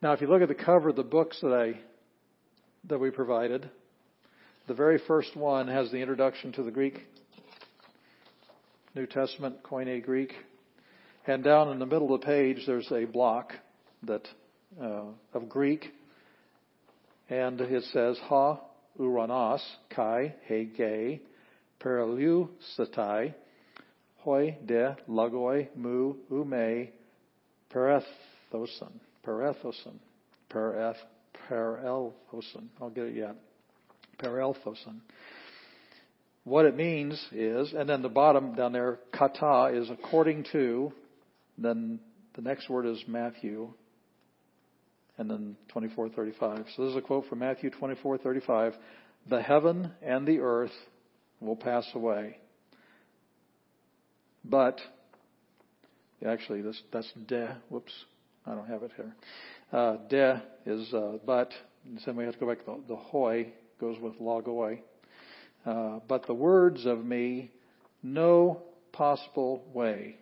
Now, 0.00 0.12
if 0.12 0.20
you 0.20 0.28
look 0.28 0.42
at 0.42 0.48
the 0.48 0.54
cover 0.54 0.90
of 0.90 0.96
the 0.96 1.02
books 1.02 1.40
that 1.42 1.52
I 1.52 1.78
that 2.84 2.98
we 2.98 3.10
provided, 3.10 3.68
the 4.68 4.74
very 4.74 4.98
first 5.06 5.34
one 5.36 5.68
has 5.68 5.90
the 5.90 5.98
introduction 5.98 6.52
to 6.52 6.62
the 6.62 6.70
Greek 6.70 7.04
New 8.94 9.06
Testament 9.06 9.62
Koine 9.62 10.02
Greek, 10.02 10.32
and 11.28 11.44
down 11.44 11.68
in 11.68 11.78
the 11.78 11.86
middle 11.86 12.14
of 12.14 12.20
the 12.20 12.26
page 12.26 12.62
there's 12.66 12.90
a 12.90 13.04
block 13.04 13.52
that 14.04 14.26
uh, 14.82 15.04
of 15.34 15.48
Greek, 15.48 15.92
and 17.28 17.60
it 17.60 17.84
says 17.92 18.18
Ha 18.24 18.58
uranos, 18.98 19.60
kai, 19.94 20.34
hege, 20.48 21.20
satai, 21.84 23.34
hoi, 24.18 24.56
de, 24.64 24.96
logoi, 25.08 25.68
mu, 25.76 26.14
ume, 26.30 26.88
perethosan, 27.72 28.92
perethosan, 29.24 29.98
pereth. 30.50 30.96
I'll 31.50 32.90
get 32.94 33.04
it 33.04 33.16
yet. 33.16 33.36
Perelthosan. 34.22 35.00
What 36.44 36.66
it 36.66 36.76
means 36.76 37.22
is, 37.32 37.72
and 37.72 37.88
then 37.88 38.02
the 38.02 38.08
bottom 38.08 38.54
down 38.54 38.72
there, 38.72 38.98
kata 39.12 39.74
is 39.74 39.88
according 39.88 40.44
to, 40.52 40.92
then 41.58 42.00
the 42.34 42.42
next 42.42 42.70
word 42.70 42.86
is 42.86 43.02
Matthew, 43.06 43.72
and 45.18 45.28
then 45.28 45.56
24:35. 45.68 46.66
So 46.76 46.84
this 46.84 46.90
is 46.92 46.96
a 46.96 47.02
quote 47.02 47.26
from 47.26 47.40
Matthew 47.40 47.70
24:35. 47.70 48.76
The 49.26 49.42
heaven 49.42 49.92
and 50.00 50.26
the 50.26 50.38
earth 50.38 50.72
will 51.40 51.56
pass 51.56 51.86
away, 51.94 52.38
but 54.44 54.80
actually 56.24 56.62
this 56.62 56.80
that's 56.92 57.12
de. 57.26 57.56
Whoops, 57.68 57.92
I 58.46 58.54
don't 58.54 58.68
have 58.68 58.82
it 58.84 58.92
here. 58.96 59.14
Uh, 59.72 59.96
de 60.08 60.42
is 60.64 60.94
uh, 60.94 61.18
but. 61.26 61.52
Then 62.04 62.16
we 62.16 62.24
have 62.24 62.34
to 62.34 62.40
go 62.40 62.48
back. 62.48 62.66
The, 62.66 62.80
the 62.86 62.96
hoi 62.96 63.52
goes 63.80 63.98
with 63.98 64.18
logoi. 64.18 64.80
Uh, 65.64 66.00
but 66.06 66.26
the 66.26 66.34
words 66.34 66.84
of 66.84 67.04
me, 67.04 67.50
no 68.02 68.62
possible 68.92 69.64
way 69.72 70.16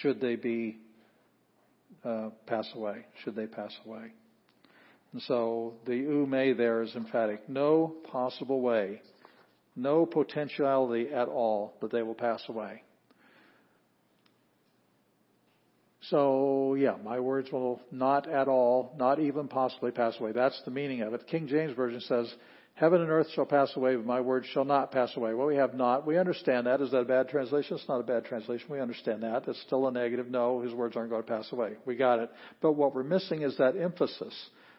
should 0.00 0.20
they 0.20 0.36
be 0.36 0.78
uh, 2.04 2.30
pass 2.46 2.68
away. 2.74 3.06
Should 3.24 3.36
they 3.36 3.46
pass 3.46 3.72
away? 3.86 4.12
And 5.12 5.22
so 5.22 5.74
the 5.86 5.96
ume 5.96 6.56
there 6.56 6.82
is 6.82 6.94
emphatic. 6.94 7.48
No 7.48 7.94
possible 8.10 8.60
way, 8.60 9.02
no 9.76 10.06
potentiality 10.06 11.12
at 11.12 11.28
all 11.28 11.74
that 11.80 11.90
they 11.90 12.02
will 12.02 12.14
pass 12.14 12.42
away. 12.48 12.82
So, 16.08 16.74
yeah, 16.78 16.94
my 17.04 17.20
words 17.20 17.52
will 17.52 17.80
not 17.92 18.28
at 18.28 18.48
all, 18.48 18.94
not 18.96 19.20
even 19.20 19.48
possibly 19.48 19.90
pass 19.90 20.14
away. 20.18 20.32
That's 20.32 20.60
the 20.64 20.70
meaning 20.70 21.02
of 21.02 21.12
it. 21.12 21.26
King 21.26 21.46
James 21.46 21.76
Version 21.76 22.00
says, 22.00 22.32
Heaven 22.80 23.02
and 23.02 23.10
earth 23.10 23.26
shall 23.34 23.44
pass 23.44 23.70
away, 23.76 23.94
but 23.94 24.06
my 24.06 24.22
words 24.22 24.46
shall 24.54 24.64
not 24.64 24.90
pass 24.90 25.14
away. 25.14 25.34
Well, 25.34 25.48
we 25.48 25.56
have 25.56 25.74
not. 25.74 26.06
We 26.06 26.16
understand 26.16 26.66
that. 26.66 26.80
Is 26.80 26.90
that 26.92 27.00
a 27.00 27.04
bad 27.04 27.28
translation? 27.28 27.76
It's 27.76 27.86
not 27.86 28.00
a 28.00 28.04
bad 28.04 28.24
translation. 28.24 28.68
We 28.70 28.80
understand 28.80 29.22
that. 29.22 29.46
It's 29.46 29.60
still 29.66 29.86
a 29.86 29.92
negative. 29.92 30.30
No, 30.30 30.62
his 30.62 30.72
words 30.72 30.96
aren't 30.96 31.10
going 31.10 31.22
to 31.22 31.28
pass 31.28 31.52
away. 31.52 31.74
We 31.84 31.94
got 31.94 32.20
it. 32.20 32.30
But 32.62 32.72
what 32.72 32.94
we're 32.94 33.02
missing 33.02 33.42
is 33.42 33.54
that 33.58 33.76
emphasis 33.76 34.34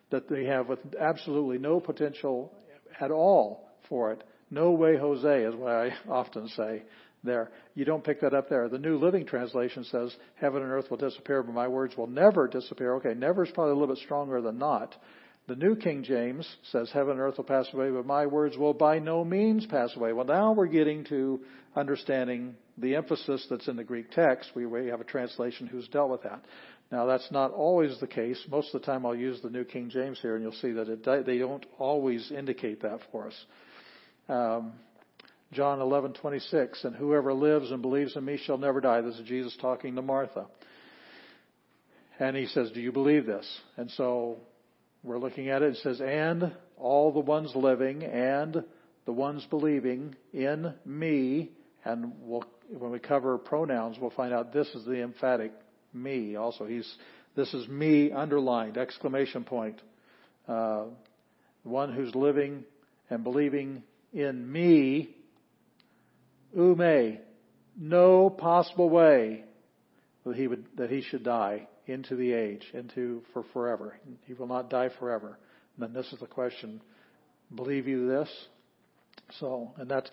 that 0.10 0.28
they 0.28 0.46
have 0.46 0.68
with 0.68 0.80
absolutely 1.00 1.60
no 1.60 1.80
potential 1.80 2.52
at 3.00 3.12
all 3.12 3.70
for 3.88 4.12
it. 4.14 4.24
No 4.50 4.72
way, 4.72 4.98
Jose, 4.98 5.44
is 5.44 5.54
what 5.54 5.72
I 5.72 5.94
often 6.10 6.48
say 6.48 6.82
there. 7.24 7.52
You 7.76 7.86
don't 7.86 8.04
pick 8.04 8.22
that 8.22 8.34
up 8.34 8.50
there. 8.50 8.68
The 8.68 8.80
New 8.80 8.98
Living 8.98 9.28
Translation 9.28 9.84
says, 9.84 10.12
Heaven 10.38 10.64
and 10.64 10.72
earth 10.72 10.90
will 10.90 10.98
disappear, 10.98 11.44
but 11.44 11.54
my 11.54 11.68
words 11.68 11.96
will 11.96 12.08
never 12.08 12.48
disappear. 12.48 12.96
Okay, 12.96 13.14
never 13.14 13.44
is 13.44 13.52
probably 13.52 13.74
a 13.74 13.76
little 13.76 13.94
bit 13.94 14.04
stronger 14.04 14.42
than 14.42 14.58
not. 14.58 14.96
The 15.48 15.56
New 15.56 15.76
King 15.76 16.04
James 16.04 16.48
says, 16.72 16.92
Heaven 16.92 17.14
and 17.14 17.20
earth 17.20 17.38
will 17.38 17.44
pass 17.44 17.68
away, 17.74 17.90
but 17.90 18.06
my 18.06 18.26
words 18.26 18.58
will 18.58 18.74
by 18.74 19.00
no 19.00 19.26
means 19.26 19.66
pass 19.66 19.96
away. 19.96 20.14
Well, 20.14 20.26
now 20.26 20.54
we're 20.54 20.68
getting 20.68 21.04
to 21.06 21.42
understanding 21.76 22.56
the 22.78 22.96
emphasis 22.96 23.46
that's 23.50 23.68
in 23.68 23.76
the 23.76 23.84
Greek 23.84 24.12
text. 24.12 24.52
We 24.56 24.64
have 24.88 25.02
a 25.02 25.06
translation 25.06 25.68
who's 25.68 25.88
dealt 25.88 26.12
with 26.12 26.24
that. 26.24 26.44
Now, 26.92 27.06
that's 27.06 27.32
not 27.32 27.52
always 27.52 28.00
the 28.00 28.08
case. 28.08 28.42
Most 28.50 28.74
of 28.74 28.82
the 28.82 28.86
time, 28.86 29.06
I'll 29.06 29.16
use 29.16 29.42
the 29.42 29.50
New 29.50 29.64
King 29.64 29.90
James 29.90 30.20
here, 30.22 30.36
and 30.36 30.44
you'll 30.44 30.52
see 30.54 30.72
that 30.74 30.90
it, 30.90 31.26
they 31.26 31.38
don't 31.38 31.66
always 31.80 32.32
indicate 32.32 32.82
that 32.82 33.00
for 33.12 33.28
us. 33.28 33.46
Um, 34.28 34.74
John 35.54 35.80
11:26, 35.80 36.86
and 36.86 36.96
whoever 36.96 37.34
lives 37.34 37.72
and 37.72 37.82
believes 37.82 38.16
in 38.16 38.24
me 38.24 38.38
shall 38.38 38.58
never 38.58 38.80
die. 38.80 39.02
This 39.02 39.16
is 39.20 39.28
Jesus 39.28 39.56
talking 39.60 39.96
to 39.96 40.02
Martha. 40.02 40.48
And 42.20 42.38
he 42.38 42.46
says, 42.46 42.72
"Do 42.72 42.80
you 42.80 42.92
believe 42.92 43.26
this?" 43.26 43.62
And 43.76 43.90
so 43.92 44.40
we're 45.04 45.18
looking 45.18 45.50
at 45.50 45.62
it. 45.62 45.76
It 45.76 45.78
says, 45.78 46.02
and 46.02 46.52
all 46.78 47.12
the 47.12 47.20
ones 47.20 47.52
living 47.56 48.04
and 48.04 48.64
the 49.06 49.12
ones 49.12 49.46
believing 49.50 50.16
in 50.34 50.74
me. 50.86 51.52
And 51.84 52.14
we'll, 52.22 52.44
when 52.70 52.92
we 52.92 53.00
cover 53.00 53.38
pronouns, 53.38 53.98
we'll 54.00 54.12
find 54.12 54.34
out 54.34 54.54
this 54.54 54.68
is 54.70 54.86
the 54.86 55.02
emphatic 55.02 55.52
me 55.94 56.36
also. 56.36 56.66
He's, 56.66 56.92
this 57.36 57.54
is 57.54 57.68
me 57.68 58.12
underlined, 58.12 58.78
exclamation 58.78 59.44
point. 59.44 59.82
Uh, 60.48 60.86
one 61.64 61.94
who's 61.94 62.14
living 62.16 62.64
and 63.10 63.24
believing 63.24 63.84
in 64.14 64.52
me, 64.52 65.16
ume, 66.56 67.18
no 67.78 68.30
possible 68.30 68.90
way 68.90 69.44
that 70.26 70.36
he 70.36 70.48
would, 70.48 70.66
that 70.78 70.90
he 70.90 71.02
should 71.02 71.24
die 71.24 71.68
into 71.88 72.16
the 72.16 72.34
age, 72.34 72.66
into 72.74 73.24
for 73.34 73.44
forever. 73.54 74.00
He 74.26 74.34
will 74.34 74.48
not 74.48 74.70
die 74.70 74.90
forever. 75.00 75.38
And 75.76 75.84
then 75.84 75.94
this 75.94 76.12
is 76.14 76.20
the 76.20 76.28
question: 76.28 76.82
Believe 77.54 77.88
you 77.88 78.08
this? 78.08 78.30
So, 79.40 79.72
and 79.78 79.90
that's, 79.90 80.10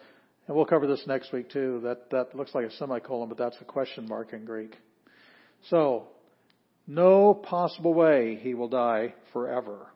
and 0.47 0.57
we'll 0.57 0.67
cover 0.67 0.87
this 0.87 1.05
next 1.07 1.33
week 1.33 1.51
too. 1.51 1.81
That 1.85 2.11
that 2.11 2.35
looks 2.35 2.55
like 2.55 2.67
a 2.67 2.73
semicolon, 2.73 3.29
but 3.29 3.39
that's 3.39 3.57
a 3.61 3.65
question 3.65 4.09
mark 4.09 4.33
in 4.33 4.45
Greek. 4.45 4.77
So, 5.71 6.09
no 6.87 7.35
possible 7.35 7.93
way 7.93 8.39
he 8.41 8.55
will 8.55 8.69
die 8.69 9.15
forever. 9.33 9.89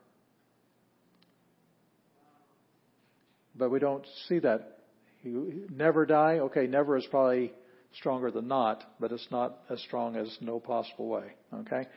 But 3.55 3.69
we 3.69 3.79
don't 3.79 4.05
see 4.27 4.39
that. 4.39 4.79
He 5.21 5.29
never 5.73 6.05
die. 6.05 6.39
Okay, 6.39 6.67
never 6.67 6.97
is 6.97 7.05
probably 7.09 7.53
stronger 7.97 8.31
than 8.31 8.47
not, 8.47 8.83
but 8.99 9.11
it's 9.11 9.27
not 9.31 9.59
as 9.69 9.79
strong 9.81 10.15
as 10.15 10.37
no 10.41 10.59
possible 10.59 11.07
way. 11.07 11.33
Okay? 11.53 11.87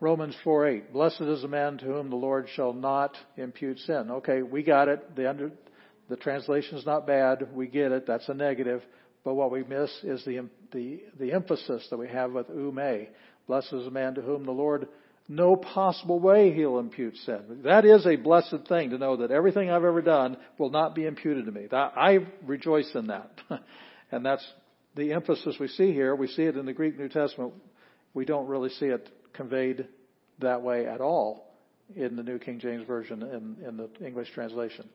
Romans 0.00 0.36
4:8. 0.44 0.92
Blessed 0.92 1.22
is 1.22 1.42
the 1.42 1.48
man 1.48 1.78
to 1.78 1.86
whom 1.86 2.10
the 2.10 2.16
Lord 2.16 2.48
shall 2.50 2.72
not 2.72 3.16
impute 3.36 3.78
sin. 3.80 4.10
Okay, 4.10 4.42
we 4.42 4.62
got 4.62 4.88
it. 4.88 5.14
The 5.14 5.28
under, 5.28 5.52
the 6.08 6.16
translation 6.16 6.76
is 6.76 6.84
not 6.84 7.06
bad. 7.06 7.54
We 7.54 7.68
get 7.68 7.92
it. 7.92 8.06
That's 8.06 8.28
a 8.28 8.34
negative. 8.34 8.82
But 9.24 9.34
what 9.34 9.50
we 9.50 9.62
miss 9.64 9.90
is 10.02 10.24
the 10.24 10.48
the 10.72 11.00
the 11.18 11.32
emphasis 11.32 11.86
that 11.90 11.96
we 11.96 12.08
have 12.08 12.32
with 12.32 12.48
ume. 12.50 13.06
Blessed 13.46 13.72
is 13.72 13.84
the 13.84 13.90
man 13.90 14.14
to 14.16 14.22
whom 14.22 14.44
the 14.44 14.52
Lord 14.52 14.88
no 15.28 15.56
possible 15.56 16.20
way 16.20 16.52
he'll 16.52 16.78
impute 16.78 17.16
sin. 17.18 17.60
That 17.64 17.86
is 17.86 18.06
a 18.06 18.16
blessed 18.16 18.68
thing 18.68 18.90
to 18.90 18.98
know 18.98 19.16
that 19.18 19.30
everything 19.30 19.70
I've 19.70 19.84
ever 19.84 20.02
done 20.02 20.36
will 20.58 20.70
not 20.70 20.94
be 20.94 21.06
imputed 21.06 21.46
to 21.46 21.52
me. 21.52 21.66
I 21.72 22.26
rejoice 22.44 22.90
in 22.94 23.06
that. 23.06 23.30
and 24.12 24.24
that's 24.24 24.46
the 24.96 25.12
emphasis 25.12 25.56
we 25.58 25.68
see 25.68 25.92
here, 25.92 26.14
we 26.14 26.28
see 26.28 26.42
it 26.42 26.56
in 26.56 26.66
the 26.66 26.72
Greek 26.72 26.98
New 26.98 27.08
Testament. 27.08 27.54
We 28.12 28.24
don't 28.24 28.46
really 28.46 28.70
see 28.70 28.86
it 28.86 29.08
conveyed 29.32 29.86
that 30.40 30.62
way 30.62 30.86
at 30.86 31.00
all 31.00 31.54
in 31.96 32.16
the 32.16 32.22
New 32.22 32.38
King 32.38 32.58
James 32.60 32.86
Version 32.86 33.22
in, 33.22 33.56
in 33.66 33.76
the 33.76 33.88
English 34.04 34.30
translation. 34.32 34.88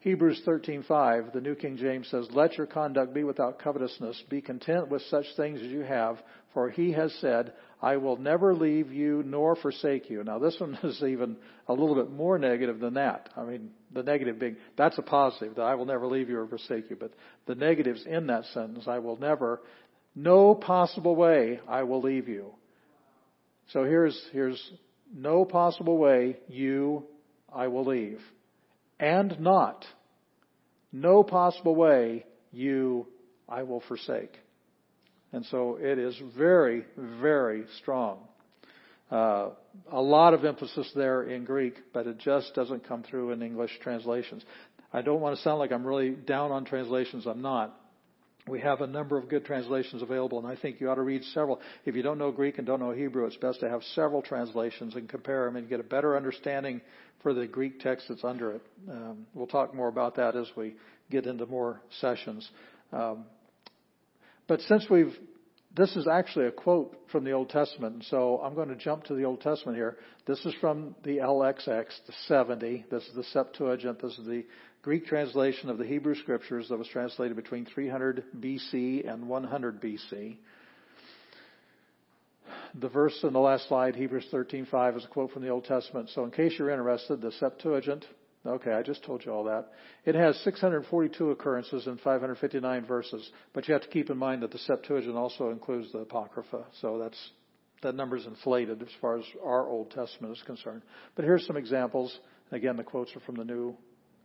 Hebrews 0.00 0.42
13:5, 0.44 1.32
the 1.32 1.40
New 1.40 1.54
King 1.54 1.76
James 1.76 2.08
says, 2.08 2.26
"Let 2.32 2.58
your 2.58 2.66
conduct 2.66 3.14
be 3.14 3.22
without 3.22 3.60
covetousness. 3.60 4.24
Be 4.28 4.40
content 4.40 4.88
with 4.88 5.02
such 5.02 5.26
things 5.36 5.60
as 5.60 5.68
you 5.68 5.82
have, 5.82 6.20
for 6.52 6.70
he 6.70 6.92
has 6.92 7.12
said, 7.20 7.52
I 7.80 7.96
will 7.96 8.16
never 8.16 8.54
leave 8.54 8.92
you 8.92 9.22
nor 9.24 9.56
forsake 9.56 10.08
you. 10.08 10.22
Now 10.22 10.38
this 10.38 10.58
one 10.58 10.78
is 10.82 11.02
even 11.02 11.36
a 11.68 11.72
little 11.72 11.94
bit 11.94 12.10
more 12.10 12.38
negative 12.38 12.78
than 12.78 12.94
that. 12.94 13.28
I 13.36 13.44
mean, 13.44 13.70
the 13.92 14.02
negative 14.02 14.38
being, 14.38 14.56
that's 14.76 14.98
a 14.98 15.02
positive, 15.02 15.56
that 15.56 15.62
I 15.62 15.74
will 15.74 15.86
never 15.86 16.06
leave 16.06 16.28
you 16.28 16.38
or 16.38 16.46
forsake 16.46 16.90
you. 16.90 16.96
But 16.96 17.12
the 17.46 17.54
negatives 17.54 18.04
in 18.06 18.28
that 18.28 18.44
sentence, 18.46 18.84
I 18.86 18.98
will 18.98 19.16
never, 19.16 19.60
no 20.14 20.54
possible 20.54 21.16
way 21.16 21.60
I 21.68 21.82
will 21.82 22.00
leave 22.00 22.28
you. 22.28 22.54
So 23.72 23.84
here's, 23.84 24.20
here's 24.32 24.72
no 25.14 25.44
possible 25.44 25.98
way 25.98 26.38
you 26.48 27.04
I 27.52 27.68
will 27.68 27.84
leave. 27.84 28.20
And 28.98 29.38
not. 29.40 29.84
No 30.92 31.22
possible 31.22 31.74
way 31.74 32.26
you 32.52 33.06
I 33.48 33.62
will 33.62 33.80
forsake. 33.80 34.36
And 35.32 35.44
so 35.46 35.78
it 35.80 35.98
is 35.98 36.14
very, 36.36 36.84
very 36.96 37.64
strong. 37.78 38.18
Uh, 39.12 39.50
a 39.90 40.00
lot 40.00 40.32
of 40.32 40.46
emphasis 40.46 40.90
there 40.94 41.24
in 41.24 41.44
Greek, 41.44 41.74
but 41.92 42.06
it 42.06 42.18
just 42.18 42.54
doesn't 42.54 42.88
come 42.88 43.02
through 43.02 43.32
in 43.32 43.42
English 43.42 43.70
translations. 43.82 44.42
I 44.90 45.02
don't 45.02 45.20
want 45.20 45.36
to 45.36 45.42
sound 45.42 45.58
like 45.58 45.70
I'm 45.70 45.86
really 45.86 46.10
down 46.10 46.50
on 46.50 46.64
translations. 46.64 47.26
I'm 47.26 47.42
not. 47.42 47.78
We 48.48 48.60
have 48.60 48.80
a 48.80 48.86
number 48.86 49.18
of 49.18 49.28
good 49.28 49.44
translations 49.44 50.00
available, 50.00 50.38
and 50.38 50.46
I 50.46 50.56
think 50.56 50.80
you 50.80 50.90
ought 50.90 50.94
to 50.94 51.02
read 51.02 51.22
several. 51.24 51.60
If 51.84 51.94
you 51.94 52.02
don't 52.02 52.16
know 52.16 52.32
Greek 52.32 52.56
and 52.56 52.66
don't 52.66 52.80
know 52.80 52.90
Hebrew, 52.90 53.26
it's 53.26 53.36
best 53.36 53.60
to 53.60 53.68
have 53.68 53.82
several 53.94 54.22
translations 54.22 54.96
and 54.96 55.06
compare 55.08 55.44
them 55.44 55.56
and 55.56 55.68
get 55.68 55.78
a 55.78 55.84
better 55.84 56.16
understanding 56.16 56.80
for 57.22 57.34
the 57.34 57.46
Greek 57.46 57.80
text 57.80 58.06
that's 58.08 58.24
under 58.24 58.52
it. 58.52 58.62
Um, 58.90 59.26
we'll 59.34 59.46
talk 59.46 59.74
more 59.74 59.88
about 59.88 60.16
that 60.16 60.36
as 60.36 60.46
we 60.56 60.74
get 61.10 61.26
into 61.26 61.44
more 61.44 61.82
sessions. 62.00 62.50
Um, 62.92 63.26
but 64.48 64.60
since 64.62 64.86
we've, 64.90 65.14
this 65.74 65.96
is 65.96 66.06
actually 66.06 66.46
a 66.46 66.52
quote 66.52 66.94
from 67.10 67.24
the 67.24 67.32
Old 67.32 67.48
Testament, 67.48 68.04
so 68.08 68.40
I'm 68.42 68.54
going 68.54 68.68
to 68.68 68.76
jump 68.76 69.04
to 69.04 69.14
the 69.14 69.24
Old 69.24 69.40
Testament 69.40 69.76
here. 69.76 69.96
This 70.26 70.44
is 70.44 70.54
from 70.60 70.94
the 71.02 71.18
LXX, 71.18 71.86
the 72.06 72.12
70. 72.26 72.86
This 72.90 73.02
is 73.04 73.14
the 73.14 73.24
Septuagint. 73.24 74.00
This 74.02 74.18
is 74.18 74.26
the 74.26 74.44
Greek 74.82 75.06
translation 75.06 75.70
of 75.70 75.78
the 75.78 75.86
Hebrew 75.86 76.14
Scriptures 76.14 76.68
that 76.68 76.78
was 76.78 76.88
translated 76.88 77.36
between 77.36 77.64
300 77.64 78.24
BC 78.38 79.10
and 79.10 79.28
100 79.28 79.80
BC. 79.80 80.36
The 82.74 82.88
verse 82.88 83.18
in 83.22 83.32
the 83.32 83.38
last 83.38 83.68
slide, 83.68 83.96
Hebrews 83.96 84.28
13:5, 84.30 84.96
is 84.96 85.04
a 85.04 85.08
quote 85.08 85.30
from 85.30 85.42
the 85.42 85.48
Old 85.48 85.64
Testament. 85.64 86.10
So, 86.10 86.24
in 86.24 86.30
case 86.30 86.58
you're 86.58 86.70
interested, 86.70 87.20
the 87.20 87.32
Septuagint 87.32 88.04
Okay, 88.44 88.72
I 88.72 88.82
just 88.82 89.04
told 89.04 89.24
you 89.24 89.32
all 89.32 89.44
that. 89.44 89.68
It 90.04 90.16
has 90.16 90.36
642 90.38 91.30
occurrences 91.30 91.86
and 91.86 92.00
559 92.00 92.84
verses, 92.86 93.30
but 93.52 93.68
you 93.68 93.74
have 93.74 93.82
to 93.82 93.88
keep 93.88 94.10
in 94.10 94.18
mind 94.18 94.42
that 94.42 94.50
the 94.50 94.58
Septuagint 94.58 95.14
also 95.14 95.50
includes 95.50 95.92
the 95.92 95.98
Apocrypha, 96.00 96.64
so 96.80 96.98
that's 96.98 97.30
that 97.82 97.94
number's 97.94 98.26
inflated 98.26 98.80
as 98.80 98.88
far 99.00 99.18
as 99.18 99.24
our 99.44 99.68
Old 99.68 99.90
Testament 99.90 100.36
is 100.36 100.42
concerned. 100.44 100.82
But 101.16 101.24
here's 101.24 101.46
some 101.46 101.56
examples. 101.56 102.16
Again, 102.52 102.76
the 102.76 102.84
quotes 102.84 103.14
are 103.16 103.20
from 103.20 103.34
the 103.36 103.44
New 103.44 103.76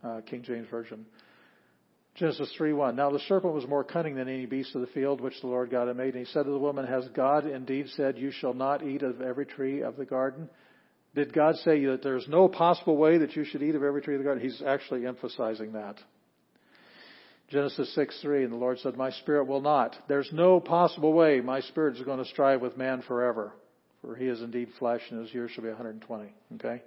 uh, 0.02 0.20
King 0.26 0.42
James 0.42 0.68
Version. 0.70 1.04
Genesis 2.14 2.52
3:1. 2.58 2.96
Now 2.96 3.10
the 3.10 3.20
serpent 3.20 3.54
was 3.54 3.66
more 3.68 3.84
cunning 3.84 4.16
than 4.16 4.28
any 4.28 4.46
beast 4.46 4.74
of 4.74 4.80
the 4.80 4.88
field 4.88 5.20
which 5.20 5.40
the 5.40 5.46
Lord 5.46 5.70
God 5.70 5.86
had 5.86 5.96
made. 5.96 6.14
And 6.14 6.26
he 6.26 6.32
said 6.32 6.44
to 6.44 6.50
the 6.50 6.58
woman, 6.58 6.84
Has 6.84 7.08
God 7.14 7.46
indeed 7.46 7.88
said, 7.90 8.18
You 8.18 8.32
shall 8.32 8.54
not 8.54 8.84
eat 8.84 9.02
of 9.02 9.20
every 9.20 9.46
tree 9.46 9.82
of 9.82 9.96
the 9.96 10.04
garden? 10.04 10.48
Did 11.14 11.32
God 11.32 11.56
say 11.56 11.84
that 11.86 12.02
there's 12.02 12.28
no 12.28 12.48
possible 12.48 12.96
way 12.96 13.18
that 13.18 13.34
you 13.34 13.44
should 13.44 13.62
eat 13.62 13.74
of 13.74 13.82
every 13.82 14.02
tree 14.02 14.14
of 14.14 14.20
the 14.20 14.24
garden? 14.24 14.42
He's 14.42 14.62
actually 14.62 15.06
emphasizing 15.06 15.72
that. 15.72 15.96
Genesis 17.48 17.94
6:3, 17.96 18.44
and 18.44 18.52
the 18.52 18.56
Lord 18.56 18.78
said, 18.80 18.96
My 18.96 19.10
spirit 19.10 19.46
will 19.46 19.62
not. 19.62 19.96
There's 20.06 20.30
no 20.32 20.60
possible 20.60 21.14
way 21.14 21.40
my 21.40 21.60
spirit 21.60 21.96
is 21.96 22.02
going 22.02 22.18
to 22.18 22.26
strive 22.26 22.60
with 22.60 22.76
man 22.76 23.02
forever. 23.02 23.52
For 24.02 24.14
he 24.14 24.26
is 24.26 24.42
indeed 24.42 24.68
flesh, 24.78 25.00
and 25.10 25.20
his 25.20 25.34
years 25.34 25.50
shall 25.50 25.64
be 25.64 25.70
120. 25.70 26.32
Okay? 26.54 26.82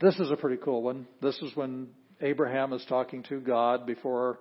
This 0.00 0.18
is 0.18 0.30
a 0.30 0.36
pretty 0.36 0.56
cool 0.56 0.82
one. 0.82 1.06
This 1.20 1.36
is 1.42 1.54
when 1.54 1.88
Abraham 2.20 2.72
is 2.72 2.84
talking 2.88 3.22
to 3.24 3.40
God 3.40 3.84
before 3.84 4.38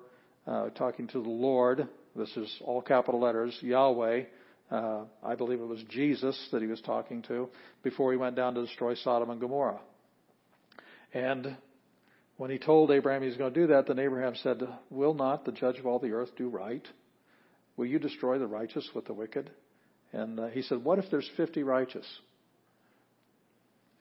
uh, 0.47 0.69
talking 0.69 1.07
to 1.07 1.21
the 1.21 1.29
Lord. 1.29 1.87
This 2.15 2.35
is 2.37 2.61
all 2.61 2.81
capital 2.81 3.19
letters, 3.19 3.57
Yahweh. 3.61 4.23
Uh, 4.71 5.05
I 5.23 5.35
believe 5.35 5.59
it 5.59 5.67
was 5.67 5.83
Jesus 5.89 6.37
that 6.51 6.61
he 6.61 6.67
was 6.67 6.81
talking 6.81 7.23
to 7.23 7.49
before 7.83 8.11
he 8.11 8.17
went 8.17 8.35
down 8.35 8.53
to 8.53 8.65
destroy 8.65 8.93
Sodom 8.95 9.29
and 9.31 9.41
Gomorrah. 9.41 9.79
And 11.13 11.57
when 12.37 12.51
he 12.51 12.59
told 12.59 12.91
Abraham 12.91 13.21
he 13.21 13.27
was 13.27 13.37
going 13.37 13.53
to 13.53 13.59
do 13.59 13.67
that, 13.67 13.87
then 13.87 13.99
Abraham 13.99 14.35
said, 14.35 14.61
Will 14.89 15.13
not 15.13 15.43
the 15.43 15.51
judge 15.51 15.79
of 15.79 15.87
all 15.87 15.99
the 15.99 16.11
earth 16.11 16.29
do 16.37 16.49
right? 16.49 16.87
Will 17.77 17.87
you 17.87 17.99
destroy 17.99 18.37
the 18.37 18.47
righteous 18.47 18.87
with 18.93 19.05
the 19.05 19.13
wicked? 19.13 19.49
And 20.13 20.39
uh, 20.39 20.47
he 20.47 20.61
said, 20.61 20.83
What 20.83 20.99
if 20.99 21.05
there's 21.09 21.29
50 21.35 21.63
righteous? 21.63 22.05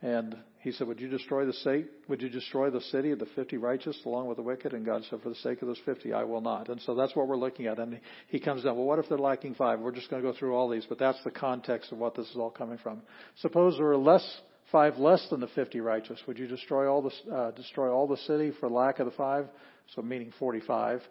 And 0.02 0.36
he 0.60 0.72
said, 0.72 0.88
Would 0.88 1.00
you 1.00 1.08
destroy 1.08 1.44
the 1.44 1.52
state? 1.52 1.86
Would 2.08 2.20
you 2.20 2.28
destroy 2.28 2.70
the 2.70 2.80
city 2.80 3.12
of 3.12 3.18
the 3.18 3.28
fifty 3.36 3.56
righteous 3.56 3.96
along 4.04 4.26
with 4.26 4.38
the 4.38 4.42
wicked? 4.42 4.72
And 4.72 4.84
God 4.84 5.02
said, 5.08 5.20
For 5.22 5.28
the 5.28 5.36
sake 5.36 5.62
of 5.62 5.68
those 5.68 5.80
fifty, 5.84 6.12
I 6.12 6.24
will 6.24 6.40
not. 6.40 6.68
And 6.68 6.80
so 6.80 6.94
that's 6.94 7.14
what 7.14 7.28
we're 7.28 7.36
looking 7.36 7.66
at. 7.66 7.78
And 7.78 8.00
he 8.26 8.40
comes 8.40 8.64
down, 8.64 8.76
Well, 8.76 8.86
what 8.86 8.98
if 8.98 9.08
they're 9.08 9.18
lacking 9.18 9.54
five? 9.54 9.78
We're 9.78 9.92
just 9.92 10.10
going 10.10 10.22
to 10.22 10.32
go 10.32 10.36
through 10.36 10.54
all 10.54 10.68
these, 10.68 10.84
but 10.88 10.98
that's 10.98 11.22
the 11.22 11.30
context 11.30 11.92
of 11.92 11.98
what 11.98 12.16
this 12.16 12.28
is 12.28 12.36
all 12.36 12.50
coming 12.50 12.78
from. 12.78 13.02
Suppose 13.36 13.76
there 13.76 13.86
are 13.86 13.96
less 13.96 14.40
five 14.72 14.96
less 14.98 15.24
than 15.30 15.40
the 15.40 15.48
fifty 15.48 15.80
righteous. 15.80 16.20
Would 16.26 16.38
you 16.38 16.48
destroy 16.48 16.90
all 16.90 17.02
the 17.02 17.32
uh, 17.32 17.50
destroy 17.52 17.90
all 17.90 18.08
the 18.08 18.16
city 18.18 18.52
for 18.58 18.68
lack 18.68 18.98
of 18.98 19.06
the 19.06 19.12
five? 19.12 19.46
So 19.94 20.02
meaning 20.02 20.32
forty 20.38 20.60
five. 20.60 21.02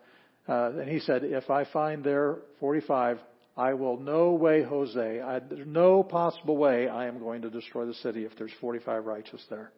Uh, 0.47 0.71
and 0.79 0.89
he 0.89 0.99
said, 0.99 1.23
If 1.23 1.49
I 1.49 1.63
find 1.65 2.03
there 2.03 2.39
forty 2.59 2.81
five, 2.85 3.19
I 3.57 3.73
will 3.73 3.97
no 3.97 4.33
way, 4.33 4.61
Jose, 4.61 5.19
I, 5.19 5.39
there's 5.39 5.65
no 5.65 6.03
possible 6.03 6.57
way 6.57 6.87
I 6.87 7.07
am 7.07 7.17
going 7.17 7.41
to 7.41 7.49
destroy 7.49 7.85
the 7.85 7.95
city 7.95 8.23
if 8.23 8.37
there's 8.37 8.51
45 8.61 9.05
righteous 9.05 9.43
there. 9.49 9.71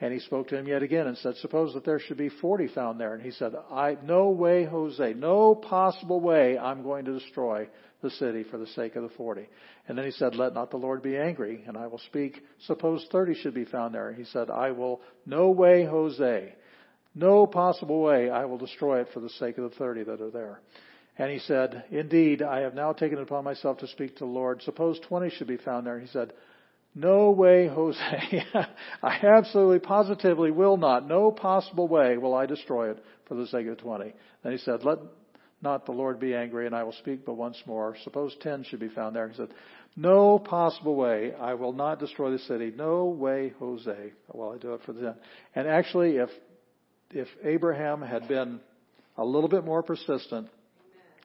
And 0.00 0.12
he 0.12 0.20
spoke 0.20 0.48
to 0.48 0.56
him 0.56 0.68
yet 0.68 0.82
again 0.82 1.08
and 1.08 1.16
said, 1.18 1.34
suppose 1.36 1.74
that 1.74 1.84
there 1.84 1.98
should 1.98 2.18
be 2.18 2.28
40 2.28 2.68
found 2.68 3.00
there. 3.00 3.14
And 3.14 3.22
he 3.22 3.32
said, 3.32 3.54
I, 3.70 3.96
no 4.04 4.28
way, 4.28 4.64
Jose, 4.64 5.14
no 5.14 5.56
possible 5.56 6.20
way 6.20 6.56
I'm 6.56 6.82
going 6.82 7.06
to 7.06 7.18
destroy 7.18 7.68
the 8.02 8.10
city 8.10 8.44
for 8.44 8.58
the 8.58 8.66
sake 8.68 8.94
of 8.94 9.02
the 9.02 9.08
40. 9.16 9.48
And 9.88 9.98
then 9.98 10.04
he 10.04 10.12
said, 10.12 10.36
let 10.36 10.54
not 10.54 10.70
the 10.70 10.76
Lord 10.76 11.02
be 11.02 11.16
angry 11.16 11.64
and 11.66 11.76
I 11.76 11.88
will 11.88 11.98
speak. 11.98 12.40
Suppose 12.66 13.04
30 13.10 13.34
should 13.40 13.54
be 13.54 13.64
found 13.64 13.92
there. 13.94 14.10
And 14.10 14.18
he 14.18 14.24
said, 14.26 14.50
I 14.50 14.70
will, 14.70 15.00
no 15.26 15.50
way, 15.50 15.84
Jose, 15.84 16.54
no 17.16 17.46
possible 17.46 18.00
way 18.00 18.30
I 18.30 18.44
will 18.44 18.58
destroy 18.58 19.00
it 19.00 19.08
for 19.12 19.18
the 19.18 19.30
sake 19.30 19.58
of 19.58 19.68
the 19.68 19.76
30 19.76 20.04
that 20.04 20.20
are 20.20 20.30
there. 20.30 20.60
And 21.18 21.32
he 21.32 21.40
said, 21.40 21.84
Indeed, 21.90 22.42
I 22.42 22.60
have 22.60 22.74
now 22.74 22.92
taken 22.92 23.18
it 23.18 23.22
upon 23.22 23.42
myself 23.42 23.78
to 23.78 23.88
speak 23.88 24.14
to 24.14 24.24
the 24.24 24.30
Lord. 24.30 24.62
Suppose 24.62 25.00
20 25.00 25.30
should 25.30 25.48
be 25.48 25.56
found 25.56 25.86
there. 25.86 25.98
He 25.98 26.06
said, 26.06 26.32
No 26.94 27.32
way, 27.32 27.66
Jose. 27.66 27.98
I 29.02 29.18
absolutely, 29.24 29.80
positively 29.80 30.52
will 30.52 30.76
not. 30.76 31.08
No 31.08 31.32
possible 31.32 31.88
way 31.88 32.16
will 32.18 32.34
I 32.34 32.46
destroy 32.46 32.92
it 32.92 33.02
for 33.26 33.34
the 33.34 33.48
sake 33.48 33.66
of 33.66 33.78
20. 33.78 34.14
Then 34.44 34.52
he 34.52 34.58
said, 34.58 34.84
Let 34.84 34.98
not 35.60 35.86
the 35.86 35.92
Lord 35.92 36.20
be 36.20 36.36
angry, 36.36 36.66
and 36.66 36.74
I 36.74 36.84
will 36.84 36.92
speak 36.92 37.26
but 37.26 37.34
once 37.34 37.60
more. 37.66 37.96
Suppose 38.04 38.36
10 38.40 38.64
should 38.64 38.78
be 38.78 38.88
found 38.88 39.16
there. 39.16 39.28
He 39.28 39.36
said, 39.36 39.48
No 39.96 40.38
possible 40.38 40.94
way. 40.94 41.34
I 41.34 41.54
will 41.54 41.72
not 41.72 41.98
destroy 41.98 42.30
the 42.30 42.38
city. 42.38 42.72
No 42.76 43.06
way, 43.06 43.54
Jose. 43.58 44.12
Well, 44.32 44.52
I 44.52 44.58
do 44.58 44.74
it 44.74 44.82
for 44.86 44.92
the 44.92 45.00
10. 45.00 45.14
And 45.56 45.66
actually, 45.66 46.18
if, 46.18 46.30
if 47.10 47.26
Abraham 47.42 48.02
had 48.02 48.28
been 48.28 48.60
a 49.16 49.24
little 49.24 49.48
bit 49.48 49.64
more 49.64 49.82
persistent, 49.82 50.48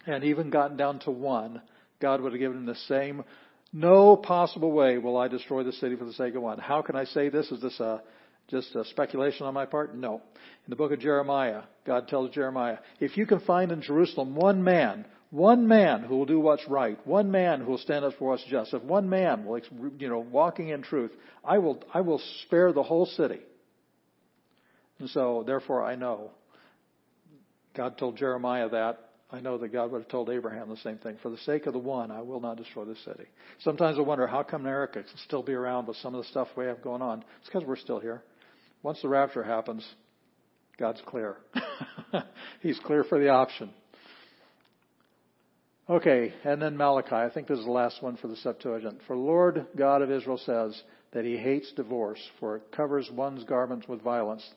and 0.05 0.23
even 0.23 0.49
gotten 0.49 0.77
down 0.77 0.99
to 0.99 1.11
one, 1.11 1.61
God 2.01 2.21
would 2.21 2.33
have 2.33 2.39
given 2.39 2.57
him 2.57 2.65
the 2.65 2.75
same. 2.87 3.23
No 3.71 4.15
possible 4.15 4.71
way 4.71 4.97
will 4.97 5.17
I 5.17 5.27
destroy 5.27 5.63
the 5.63 5.71
city 5.73 5.95
for 5.95 6.05
the 6.05 6.13
sake 6.13 6.35
of 6.35 6.43
one. 6.43 6.59
How 6.59 6.81
can 6.81 6.95
I 6.95 7.05
say 7.05 7.29
this? 7.29 7.51
Is 7.51 7.61
this 7.61 7.79
a, 7.79 8.01
just 8.49 8.75
a 8.75 8.85
speculation 8.85 9.45
on 9.45 9.53
my 9.53 9.65
part? 9.65 9.95
No. 9.95 10.15
In 10.15 10.69
the 10.69 10.75
book 10.75 10.91
of 10.91 10.99
Jeremiah, 10.99 11.63
God 11.85 12.07
tells 12.07 12.29
Jeremiah, 12.31 12.77
if 12.99 13.17
you 13.17 13.25
can 13.25 13.39
find 13.39 13.71
in 13.71 13.81
Jerusalem 13.81 14.35
one 14.35 14.63
man, 14.63 15.05
one 15.31 15.67
man 15.67 16.03
who 16.03 16.17
will 16.17 16.25
do 16.25 16.39
what's 16.39 16.67
right, 16.67 16.99
one 17.07 17.31
man 17.31 17.61
who 17.61 17.71
will 17.71 17.77
stand 17.79 18.05
up 18.05 18.13
for 18.19 18.29
what's 18.29 18.45
just, 18.45 18.73
if 18.73 18.83
one 18.83 19.09
man 19.09 19.45
will, 19.45 19.59
you 19.97 20.07
know, 20.07 20.19
walking 20.19 20.69
in 20.69 20.83
truth, 20.83 21.11
I 21.43 21.57
will, 21.57 21.83
I 21.91 22.01
will 22.01 22.21
spare 22.43 22.71
the 22.71 22.83
whole 22.83 23.07
city. 23.07 23.39
And 24.99 25.09
so, 25.09 25.43
therefore, 25.47 25.83
I 25.83 25.95
know. 25.95 26.31
God 27.75 27.97
told 27.97 28.17
Jeremiah 28.17 28.69
that 28.69 29.09
I 29.33 29.39
know 29.39 29.57
that 29.57 29.73
God 29.73 29.91
would 29.91 30.03
have 30.03 30.11
told 30.11 30.29
Abraham 30.29 30.69
the 30.69 30.77
same 30.77 30.99
thing. 30.99 31.17
For 31.23 31.31
the 31.31 31.39
sake 31.39 31.65
of 31.65 31.73
the 31.73 31.79
one, 31.79 32.11
I 32.11 32.21
will 32.21 32.39
not 32.39 32.55
destroy 32.55 32.85
the 32.85 32.95
city. 32.97 33.25
Sometimes 33.61 33.97
I 33.97 34.01
wonder 34.01 34.27
how 34.27 34.43
come 34.43 34.61
America 34.61 35.01
can 35.01 35.17
still 35.25 35.41
be 35.41 35.53
around 35.53 35.87
with 35.87 35.97
some 35.97 36.13
of 36.13 36.23
the 36.23 36.29
stuff 36.29 36.49
we 36.55 36.65
have 36.65 36.83
going 36.83 37.01
on. 37.01 37.25
It's 37.39 37.49
because 37.49 37.67
we're 37.67 37.75
still 37.75 37.99
here. 37.99 38.21
Once 38.83 39.01
the 39.01 39.09
rapture 39.09 39.41
happens, 39.41 39.83
God's 40.77 41.01
clear. 41.07 41.37
He's 42.61 42.79
clear 42.85 43.03
for 43.03 43.19
the 43.19 43.29
option. 43.29 43.71
Okay, 45.89 46.31
and 46.43 46.61
then 46.61 46.77
Malachi. 46.77 47.15
I 47.15 47.31
think 47.33 47.47
this 47.47 47.57
is 47.57 47.65
the 47.65 47.71
last 47.71 48.03
one 48.03 48.17
for 48.17 48.27
the 48.27 48.35
Septuagint. 48.35 48.99
For 49.07 49.17
Lord 49.17 49.65
God 49.75 50.03
of 50.03 50.11
Israel 50.11 50.39
says 50.45 50.79
that 51.11 51.25
he 51.25 51.37
hates 51.37 51.71
divorce, 51.73 52.21
for 52.39 52.57
it 52.57 52.71
covers 52.71 53.09
one's 53.11 53.43
garments 53.45 53.87
with 53.87 54.03
violence, 54.03 54.47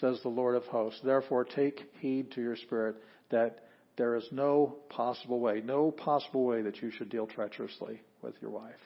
says 0.00 0.20
the 0.22 0.28
Lord 0.28 0.54
of 0.54 0.62
hosts. 0.66 1.00
Therefore 1.02 1.44
take 1.44 1.82
heed 1.98 2.30
to 2.32 2.40
your 2.40 2.56
spirit 2.56 2.94
that 3.30 3.64
there 4.00 4.16
is 4.16 4.24
no 4.32 4.76
possible 4.88 5.40
way, 5.40 5.60
no 5.62 5.90
possible 5.90 6.46
way 6.46 6.62
that 6.62 6.80
you 6.80 6.90
should 6.90 7.10
deal 7.10 7.26
treacherously 7.26 8.00
with 8.22 8.34
your 8.40 8.50
wife. 8.50 8.80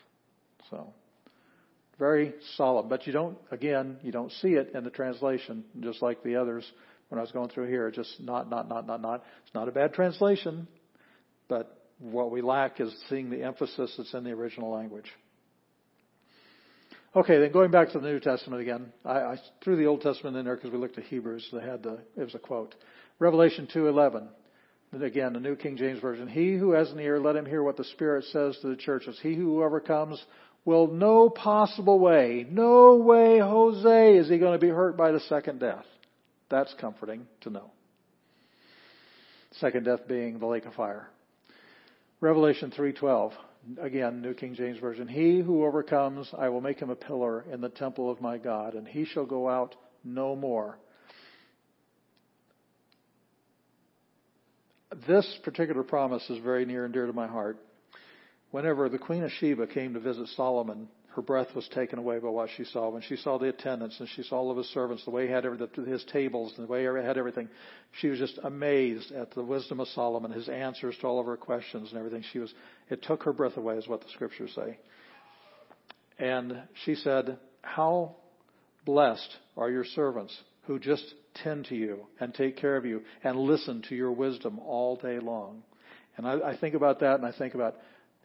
So, 0.71 0.93
very 2.01 2.35
solemn. 2.57 2.89
But 2.89 3.07
you 3.07 3.12
don't, 3.12 3.39
again, 3.53 3.99
you 4.03 4.11
don't 4.11 4.33
see 4.33 4.55
it 4.55 4.73
in 4.75 4.83
the 4.83 4.91
translation, 4.91 5.62
just 5.79 6.03
like 6.03 6.25
the 6.25 6.35
others 6.35 6.69
when 7.11 7.21
I 7.21 7.23
was 7.23 7.31
going 7.31 7.49
through 7.51 7.69
here. 7.69 7.93
Just 7.93 8.19
not, 8.19 8.51
not, 8.51 8.69
not, 8.69 8.89
not, 8.89 9.01
not. 9.01 9.23
It's 9.47 9.55
not 9.55 9.69
a 9.69 9.71
bad 9.71 9.95
translation, 9.95 10.67
but 11.47 11.87
what 12.01 12.33
we 12.33 12.43
lack 12.43 12.81
is 12.81 12.93
seeing 13.09 13.31
the 13.31 13.45
emphasis 13.45 13.95
that's 13.97 14.12
in 14.15 14.25
the 14.25 14.33
original 14.33 14.73
language. 14.73 15.07
Okay, 17.15 17.39
then 17.39 17.53
going 17.53 17.71
back 17.71 17.93
to 17.93 18.01
the 18.01 18.09
New 18.09 18.19
Testament 18.19 18.62
again, 18.62 18.93
I, 19.05 19.19
I 19.19 19.37
threw 19.62 19.77
the 19.77 19.87
Old 19.87 20.01
Testament 20.01 20.37
in 20.37 20.45
there 20.45 20.57
because 20.57 20.73
we 20.73 20.79
looked 20.79 20.99
at 20.99 21.05
Hebrews. 21.05 21.51
They 21.53 21.65
had 21.65 21.85
the, 21.85 22.01
it 22.17 22.25
was 22.25 22.35
a 22.35 22.41
quote. 22.41 22.75
Revelation 23.21 23.69
2:11 23.73 24.27
again, 25.03 25.32
the 25.32 25.40
New 25.40 25.57
King 25.57 25.76
James 25.76 26.01
Version. 26.01 26.28
He 26.28 26.55
who 26.55 26.72
has 26.72 26.90
an 26.90 27.01
ear, 27.01 27.18
let 27.18 27.36
him 27.36 27.47
hear 27.47 27.62
what 27.62 27.76
the 27.76 27.84
Spirit 27.84 28.24
says 28.32 28.57
to 28.61 28.68
the 28.68 28.76
churches. 28.76 29.18
He 29.22 29.34
who 29.34 29.62
overcomes 29.62 30.22
will 30.64 30.86
no 30.86 31.28
possible 31.28 31.99
way, 31.99 32.47
no 32.49 32.97
way, 32.97 33.38
Jose, 33.38 34.16
is 34.16 34.28
he 34.28 34.38
going 34.38 34.59
to 34.59 34.64
be 34.64 34.72
hurt 34.72 34.97
by 34.97 35.12
the 35.12 35.20
second 35.20 35.61
death. 35.61 35.84
That's 36.51 36.74
comforting 36.80 37.26
to 37.42 37.51
know. 37.51 37.70
Second 39.61 39.84
death 39.84 40.09
being 40.09 40.38
the 40.38 40.47
lake 40.47 40.66
of 40.66 40.74
fire. 40.74 41.09
Revelation 42.20 42.72
3:12. 42.76 43.32
Again, 43.80 44.20
New 44.20 44.34
King 44.34 44.55
James 44.55 44.78
Version. 44.78 45.09
He 45.09 45.40
who 45.40 45.64
overcomes, 45.64 46.30
I 46.36 46.49
will 46.51 46.61
make 46.61 46.78
him 46.78 46.90
a 46.90 46.97
pillar 46.97 47.45
in 47.51 47.61
the 47.61 47.70
temple 47.70 48.11
of 48.11 48.20
my 48.20 48.36
God, 48.36 48.74
and 48.74 48.86
he 48.86 49.05
shall 49.07 49.24
go 49.24 49.49
out 49.49 49.74
no 50.05 50.36
more. 50.36 50.78
This 55.07 55.38
particular 55.42 55.82
promise 55.82 56.28
is 56.30 56.38
very 56.38 56.64
near 56.64 56.84
and 56.84 56.92
dear 56.92 57.07
to 57.07 57.12
my 57.12 57.26
heart. 57.26 57.59
Whenever 58.51 58.88
the 58.88 58.99
Queen 58.99 59.24
of 59.24 59.32
Sheba 59.32 59.66
came 59.66 59.95
to 59.95 60.01
visit 60.01 60.28
Solomon, 60.28 60.88
her 61.14 61.22
breath 61.22 61.55
was 61.55 61.68
taken 61.68 61.99
away 61.99 62.18
by 62.18 62.28
what 62.28 62.51
she 62.57 62.64
saw. 62.64 62.88
When 62.88 63.03
she 63.03 63.16
saw 63.16 63.38
the 63.38 63.49
attendants 63.49 64.01
and 64.01 64.09
she 64.09 64.22
saw 64.24 64.36
all 64.36 64.51
of 64.51 64.57
his 64.57 64.68
servants, 64.68 65.05
the 65.05 65.11
way 65.11 65.26
he 65.26 65.32
had 65.32 65.45
his 65.45 66.05
tables, 66.12 66.53
and 66.57 66.66
the 66.66 66.70
way 66.70 66.80
he 66.80 67.07
had 67.07 67.18
everything, 67.18 67.49
she 68.01 68.09
was 68.09 68.18
just 68.18 68.38
amazed 68.42 69.12
at 69.12 69.32
the 69.32 69.42
wisdom 69.42 69.78
of 69.80 69.88
Solomon, 69.88 70.32
his 70.32 70.49
answers 70.49 70.97
to 71.01 71.07
all 71.07 71.20
of 71.20 71.26
her 71.26 71.36
questions 71.36 71.90
and 71.90 71.99
everything. 71.99 72.24
She 72.32 72.40
was, 72.40 72.53
it 72.90 73.03
took 73.03 73.22
her 73.22 73.32
breath 73.32 73.57
away, 73.57 73.76
is 73.76 73.86
what 73.86 74.01
the 74.01 74.09
scriptures 74.12 74.53
say. 74.55 74.78
And 76.18 76.62
she 76.84 76.97
said, 76.97 77.38
"How 77.62 78.16
blessed 78.84 79.36
are 79.57 79.70
your 79.70 79.84
servants 79.84 80.36
who 80.66 80.78
just 80.78 81.14
tend 81.43 81.66
to 81.66 81.74
you 81.74 82.07
and 82.20 82.32
take 82.35 82.57
care 82.57 82.76
of 82.76 82.85
you 82.85 83.03
and 83.22 83.37
listen 83.39 83.82
to 83.89 83.95
your 83.95 84.12
wisdom 84.12 84.59
all 84.59 84.97
day 84.97 85.18
long. 85.18 85.62
And 86.16 86.26
I, 86.26 86.51
I 86.51 86.57
think 86.57 86.74
about 86.74 87.01
that 87.01 87.16
and 87.16 87.26
I 87.26 87.32
think 87.32 87.55
about 87.55 87.76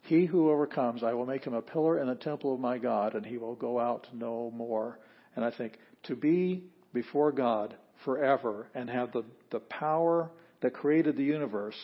he 0.03 0.25
who 0.25 0.49
overcomes, 0.49 1.03
I 1.03 1.13
will 1.13 1.25
make 1.25 1.43
him 1.43 1.53
a 1.53 1.61
pillar 1.61 1.99
in 1.99 2.07
the 2.07 2.15
temple 2.15 2.53
of 2.53 2.59
my 2.59 2.77
God 2.77 3.15
and 3.15 3.25
he 3.25 3.37
will 3.37 3.55
go 3.55 3.79
out 3.79 4.07
no 4.13 4.51
more. 4.55 4.99
And 5.35 5.43
I 5.43 5.51
think 5.51 5.77
to 6.03 6.15
be 6.15 6.63
before 6.93 7.31
God 7.31 7.75
forever 8.05 8.67
and 8.73 8.89
have 8.89 9.11
the, 9.11 9.23
the 9.51 9.59
power 9.59 10.31
that 10.61 10.73
created 10.73 11.17
the 11.17 11.23
universe, 11.23 11.75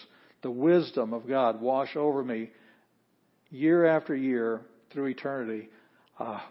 the 0.41 0.51
wisdom 0.51 1.13
of 1.13 1.27
God 1.27 1.61
wash 1.61 1.95
over 1.95 2.23
me 2.23 2.51
year 3.49 3.85
after 3.85 4.15
year 4.15 4.61
through 4.91 5.07
eternity, 5.07 5.69
ah, 6.19 6.49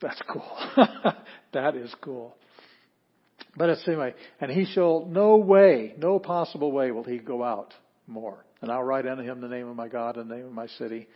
that's 0.00 0.20
cool. 0.28 0.58
that 1.52 1.76
is 1.76 1.94
cool. 2.00 2.36
But 3.56 3.70
it's 3.70 3.86
anyway, 3.88 4.14
and 4.40 4.50
he 4.50 4.66
shall 4.66 5.06
no 5.06 5.36
way, 5.36 5.94
no 5.96 6.18
possible 6.18 6.72
way 6.72 6.90
will 6.90 7.04
he 7.04 7.18
go 7.18 7.42
out 7.42 7.72
more. 8.06 8.44
And 8.60 8.70
I'll 8.70 8.82
write 8.82 9.06
unto 9.06 9.22
him 9.22 9.40
the 9.40 9.48
name 9.48 9.68
of 9.68 9.76
my 9.76 9.88
God 9.88 10.16
and 10.16 10.30
the 10.30 10.36
name 10.36 10.46
of 10.46 10.52
my 10.52 10.66
city, 10.66 11.08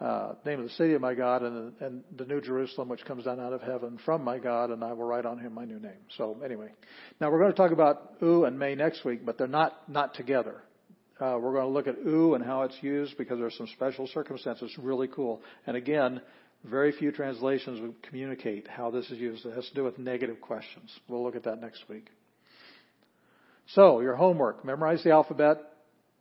uh, 0.00 0.34
name 0.44 0.60
of 0.60 0.66
the 0.66 0.72
city 0.72 0.94
of 0.94 1.00
my 1.00 1.14
God 1.14 1.42
and, 1.42 1.72
and 1.80 2.04
the 2.16 2.24
new 2.24 2.40
Jerusalem 2.40 2.88
which 2.88 3.04
comes 3.04 3.24
down 3.24 3.40
out 3.40 3.52
of 3.52 3.62
heaven 3.62 3.98
from 4.04 4.22
my 4.22 4.38
God, 4.38 4.70
and 4.70 4.82
I 4.82 4.92
will 4.92 5.04
write 5.04 5.26
on 5.26 5.38
him 5.38 5.54
my 5.54 5.64
new 5.64 5.78
name. 5.80 6.00
So 6.16 6.40
anyway, 6.44 6.68
now 7.20 7.30
we're 7.30 7.40
going 7.40 7.52
to 7.52 7.56
talk 7.56 7.72
about 7.72 8.14
ooh 8.22 8.44
and 8.44 8.58
may 8.58 8.74
next 8.74 9.04
week, 9.04 9.24
but 9.24 9.38
they're 9.38 9.46
not 9.46 9.88
not 9.88 10.14
together. 10.14 10.62
Uh, 11.20 11.38
we're 11.40 11.52
going 11.52 11.66
to 11.66 11.72
look 11.72 11.86
at 11.86 11.96
ooh 12.04 12.34
and 12.34 12.44
how 12.44 12.62
it's 12.62 12.76
used 12.80 13.16
because 13.16 13.38
there's 13.38 13.56
some 13.56 13.68
special 13.68 14.08
circumstances. 14.08 14.74
Really 14.76 15.06
cool. 15.06 15.40
And 15.66 15.76
again, 15.76 16.20
very 16.64 16.92
few 16.92 17.10
translations 17.10 17.80
would 17.80 18.02
communicate 18.02 18.68
how 18.68 18.90
this 18.90 19.10
is 19.10 19.18
used. 19.18 19.44
It 19.44 19.54
has 19.54 19.66
to 19.68 19.74
do 19.74 19.84
with 19.84 19.98
negative 19.98 20.40
questions. 20.40 20.90
We'll 21.08 21.22
look 21.22 21.36
at 21.36 21.44
that 21.44 21.60
next 21.60 21.88
week. 21.88 22.08
So, 23.74 24.00
your 24.00 24.16
homework. 24.16 24.64
Memorize 24.64 25.02
the 25.02 25.10
alphabet. 25.10 25.58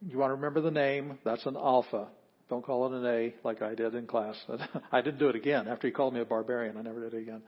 You 0.07 0.17
want 0.17 0.31
to 0.31 0.35
remember 0.35 0.61
the 0.61 0.71
name. 0.71 1.19
That's 1.23 1.45
an 1.45 1.55
alpha. 1.55 2.07
Don't 2.49 2.65
call 2.65 2.87
it 2.87 2.97
an 2.97 3.05
A 3.05 3.33
like 3.43 3.61
I 3.61 3.75
did 3.75 3.93
in 3.95 4.07
class. 4.07 4.35
I 4.91 5.01
didn't 5.01 5.19
do 5.19 5.29
it 5.29 5.35
again. 5.35 5.67
After 5.67 5.87
he 5.87 5.93
called 5.93 6.13
me 6.13 6.21
a 6.21 6.25
barbarian, 6.25 6.75
I 6.77 6.81
never 6.81 7.01
did 7.01 7.13
it 7.13 7.21
again. 7.21 7.41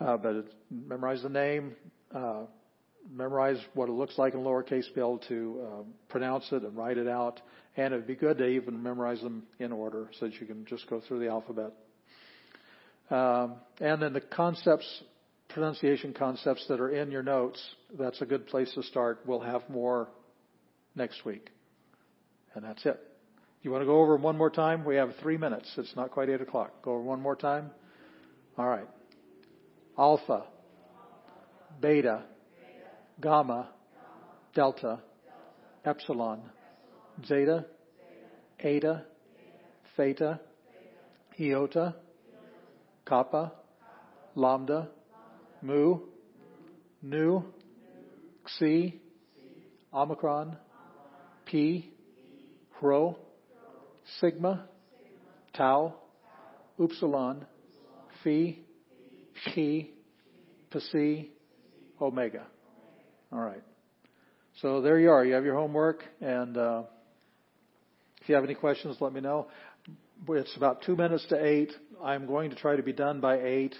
Uh, 0.00 0.16
but 0.16 0.34
it, 0.36 0.46
memorize 0.70 1.22
the 1.22 1.28
name. 1.28 1.74
Uh, 2.14 2.42
memorize 3.12 3.58
what 3.74 3.88
it 3.88 3.92
looks 3.92 4.16
like 4.16 4.34
in 4.34 4.40
lowercase, 4.40 4.84
be 4.94 5.00
able 5.00 5.18
to 5.28 5.66
uh, 5.66 5.82
pronounce 6.08 6.46
it 6.52 6.62
and 6.62 6.76
write 6.76 6.98
it 6.98 7.08
out. 7.08 7.40
And 7.76 7.92
it'd 7.92 8.06
be 8.06 8.14
good 8.14 8.38
to 8.38 8.46
even 8.46 8.82
memorize 8.82 9.20
them 9.20 9.44
in 9.58 9.72
order 9.72 10.08
so 10.18 10.26
that 10.26 10.40
you 10.40 10.46
can 10.46 10.64
just 10.66 10.88
go 10.88 11.00
through 11.06 11.20
the 11.20 11.28
alphabet. 11.28 11.72
Um, 13.10 13.56
and 13.80 14.02
then 14.02 14.12
the 14.12 14.20
concepts, 14.20 15.02
pronunciation 15.48 16.12
concepts 16.12 16.66
that 16.68 16.80
are 16.80 16.90
in 16.90 17.10
your 17.10 17.22
notes, 17.22 17.62
that's 17.98 18.20
a 18.20 18.26
good 18.26 18.46
place 18.46 18.72
to 18.74 18.82
start. 18.82 19.20
We'll 19.26 19.40
have 19.40 19.62
more 19.68 20.08
next 20.94 21.24
week. 21.24 21.50
And 22.54 22.64
that's 22.64 22.84
it. 22.84 23.00
You 23.62 23.70
want 23.70 23.82
to 23.82 23.86
go 23.86 24.00
over 24.00 24.16
one 24.16 24.36
more 24.36 24.50
time? 24.50 24.84
We 24.84 24.96
have 24.96 25.10
three 25.20 25.36
minutes. 25.36 25.70
It's 25.76 25.94
not 25.96 26.10
quite 26.10 26.28
eight 26.28 26.40
o'clock. 26.40 26.82
Go 26.82 26.92
over 26.92 27.02
one 27.02 27.20
more 27.20 27.36
time. 27.36 27.70
All 28.56 28.68
right. 28.68 28.86
Alpha, 29.98 30.44
beta, 31.80 32.22
gamma, 33.20 33.68
delta, 34.54 35.00
epsilon, 35.84 36.40
zeta, 37.26 37.66
eta, 38.60 39.04
theta, 39.96 40.40
iota, 41.40 41.96
kappa, 43.08 43.52
lambda, 44.34 44.88
mu, 45.62 46.00
nu, 47.02 47.44
xi, 48.58 49.00
omicron, 49.92 50.56
pi, 51.46 51.90
rho, 52.82 53.18
sigma, 54.20 54.68
tau, 55.56 55.94
upsilon, 56.78 57.46
phi, 58.22 58.58
chi, 59.44 59.88
psi, 60.70 61.28
omega. 62.00 62.46
All 63.32 63.40
right. 63.40 63.62
So 64.60 64.80
there 64.80 64.98
you 64.98 65.10
are. 65.10 65.24
You 65.24 65.34
have 65.34 65.44
your 65.44 65.54
homework, 65.54 66.04
and 66.20 66.56
uh, 66.56 66.82
if 68.20 68.28
you 68.28 68.34
have 68.34 68.44
any 68.44 68.54
questions, 68.54 68.96
let 69.00 69.12
me 69.12 69.20
know. 69.20 69.46
It's 70.28 70.56
about 70.56 70.82
two 70.82 70.96
minutes 70.96 71.24
to 71.28 71.44
eight. 71.44 71.72
I'm 72.02 72.26
going 72.26 72.50
to 72.50 72.56
try 72.56 72.76
to 72.76 72.82
be 72.82 72.92
done 72.92 73.20
by 73.20 73.40
eight, 73.40 73.74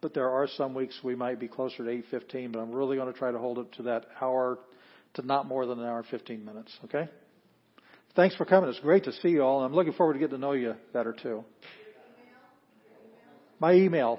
but 0.00 0.14
there 0.14 0.28
are 0.28 0.46
some 0.46 0.74
weeks 0.74 0.98
we 1.02 1.14
might 1.14 1.40
be 1.40 1.48
closer 1.48 1.84
to 1.84 1.90
eight 1.90 2.04
fifteen. 2.10 2.52
But 2.52 2.60
I'm 2.60 2.72
really 2.72 2.96
going 2.96 3.12
to 3.12 3.18
try 3.18 3.32
to 3.32 3.38
hold 3.38 3.58
it 3.58 3.72
to 3.76 3.82
that 3.84 4.06
hour, 4.20 4.58
to 5.14 5.22
not 5.22 5.46
more 5.46 5.66
than 5.66 5.78
an 5.80 5.86
hour 5.86 5.98
and 5.98 6.06
fifteen 6.06 6.44
minutes. 6.44 6.72
Okay. 6.84 7.08
Thanks 8.14 8.36
for 8.36 8.44
coming. 8.46 8.70
It's 8.70 8.80
great 8.80 9.04
to 9.04 9.12
see 9.12 9.28
you 9.28 9.42
all. 9.42 9.62
I'm 9.62 9.74
looking 9.74 9.92
forward 9.92 10.14
to 10.14 10.18
getting 10.18 10.36
to 10.36 10.40
know 10.40 10.52
you 10.52 10.74
better 10.92 11.12
too. 11.12 11.44
My 13.58 13.72
email. 13.74 14.14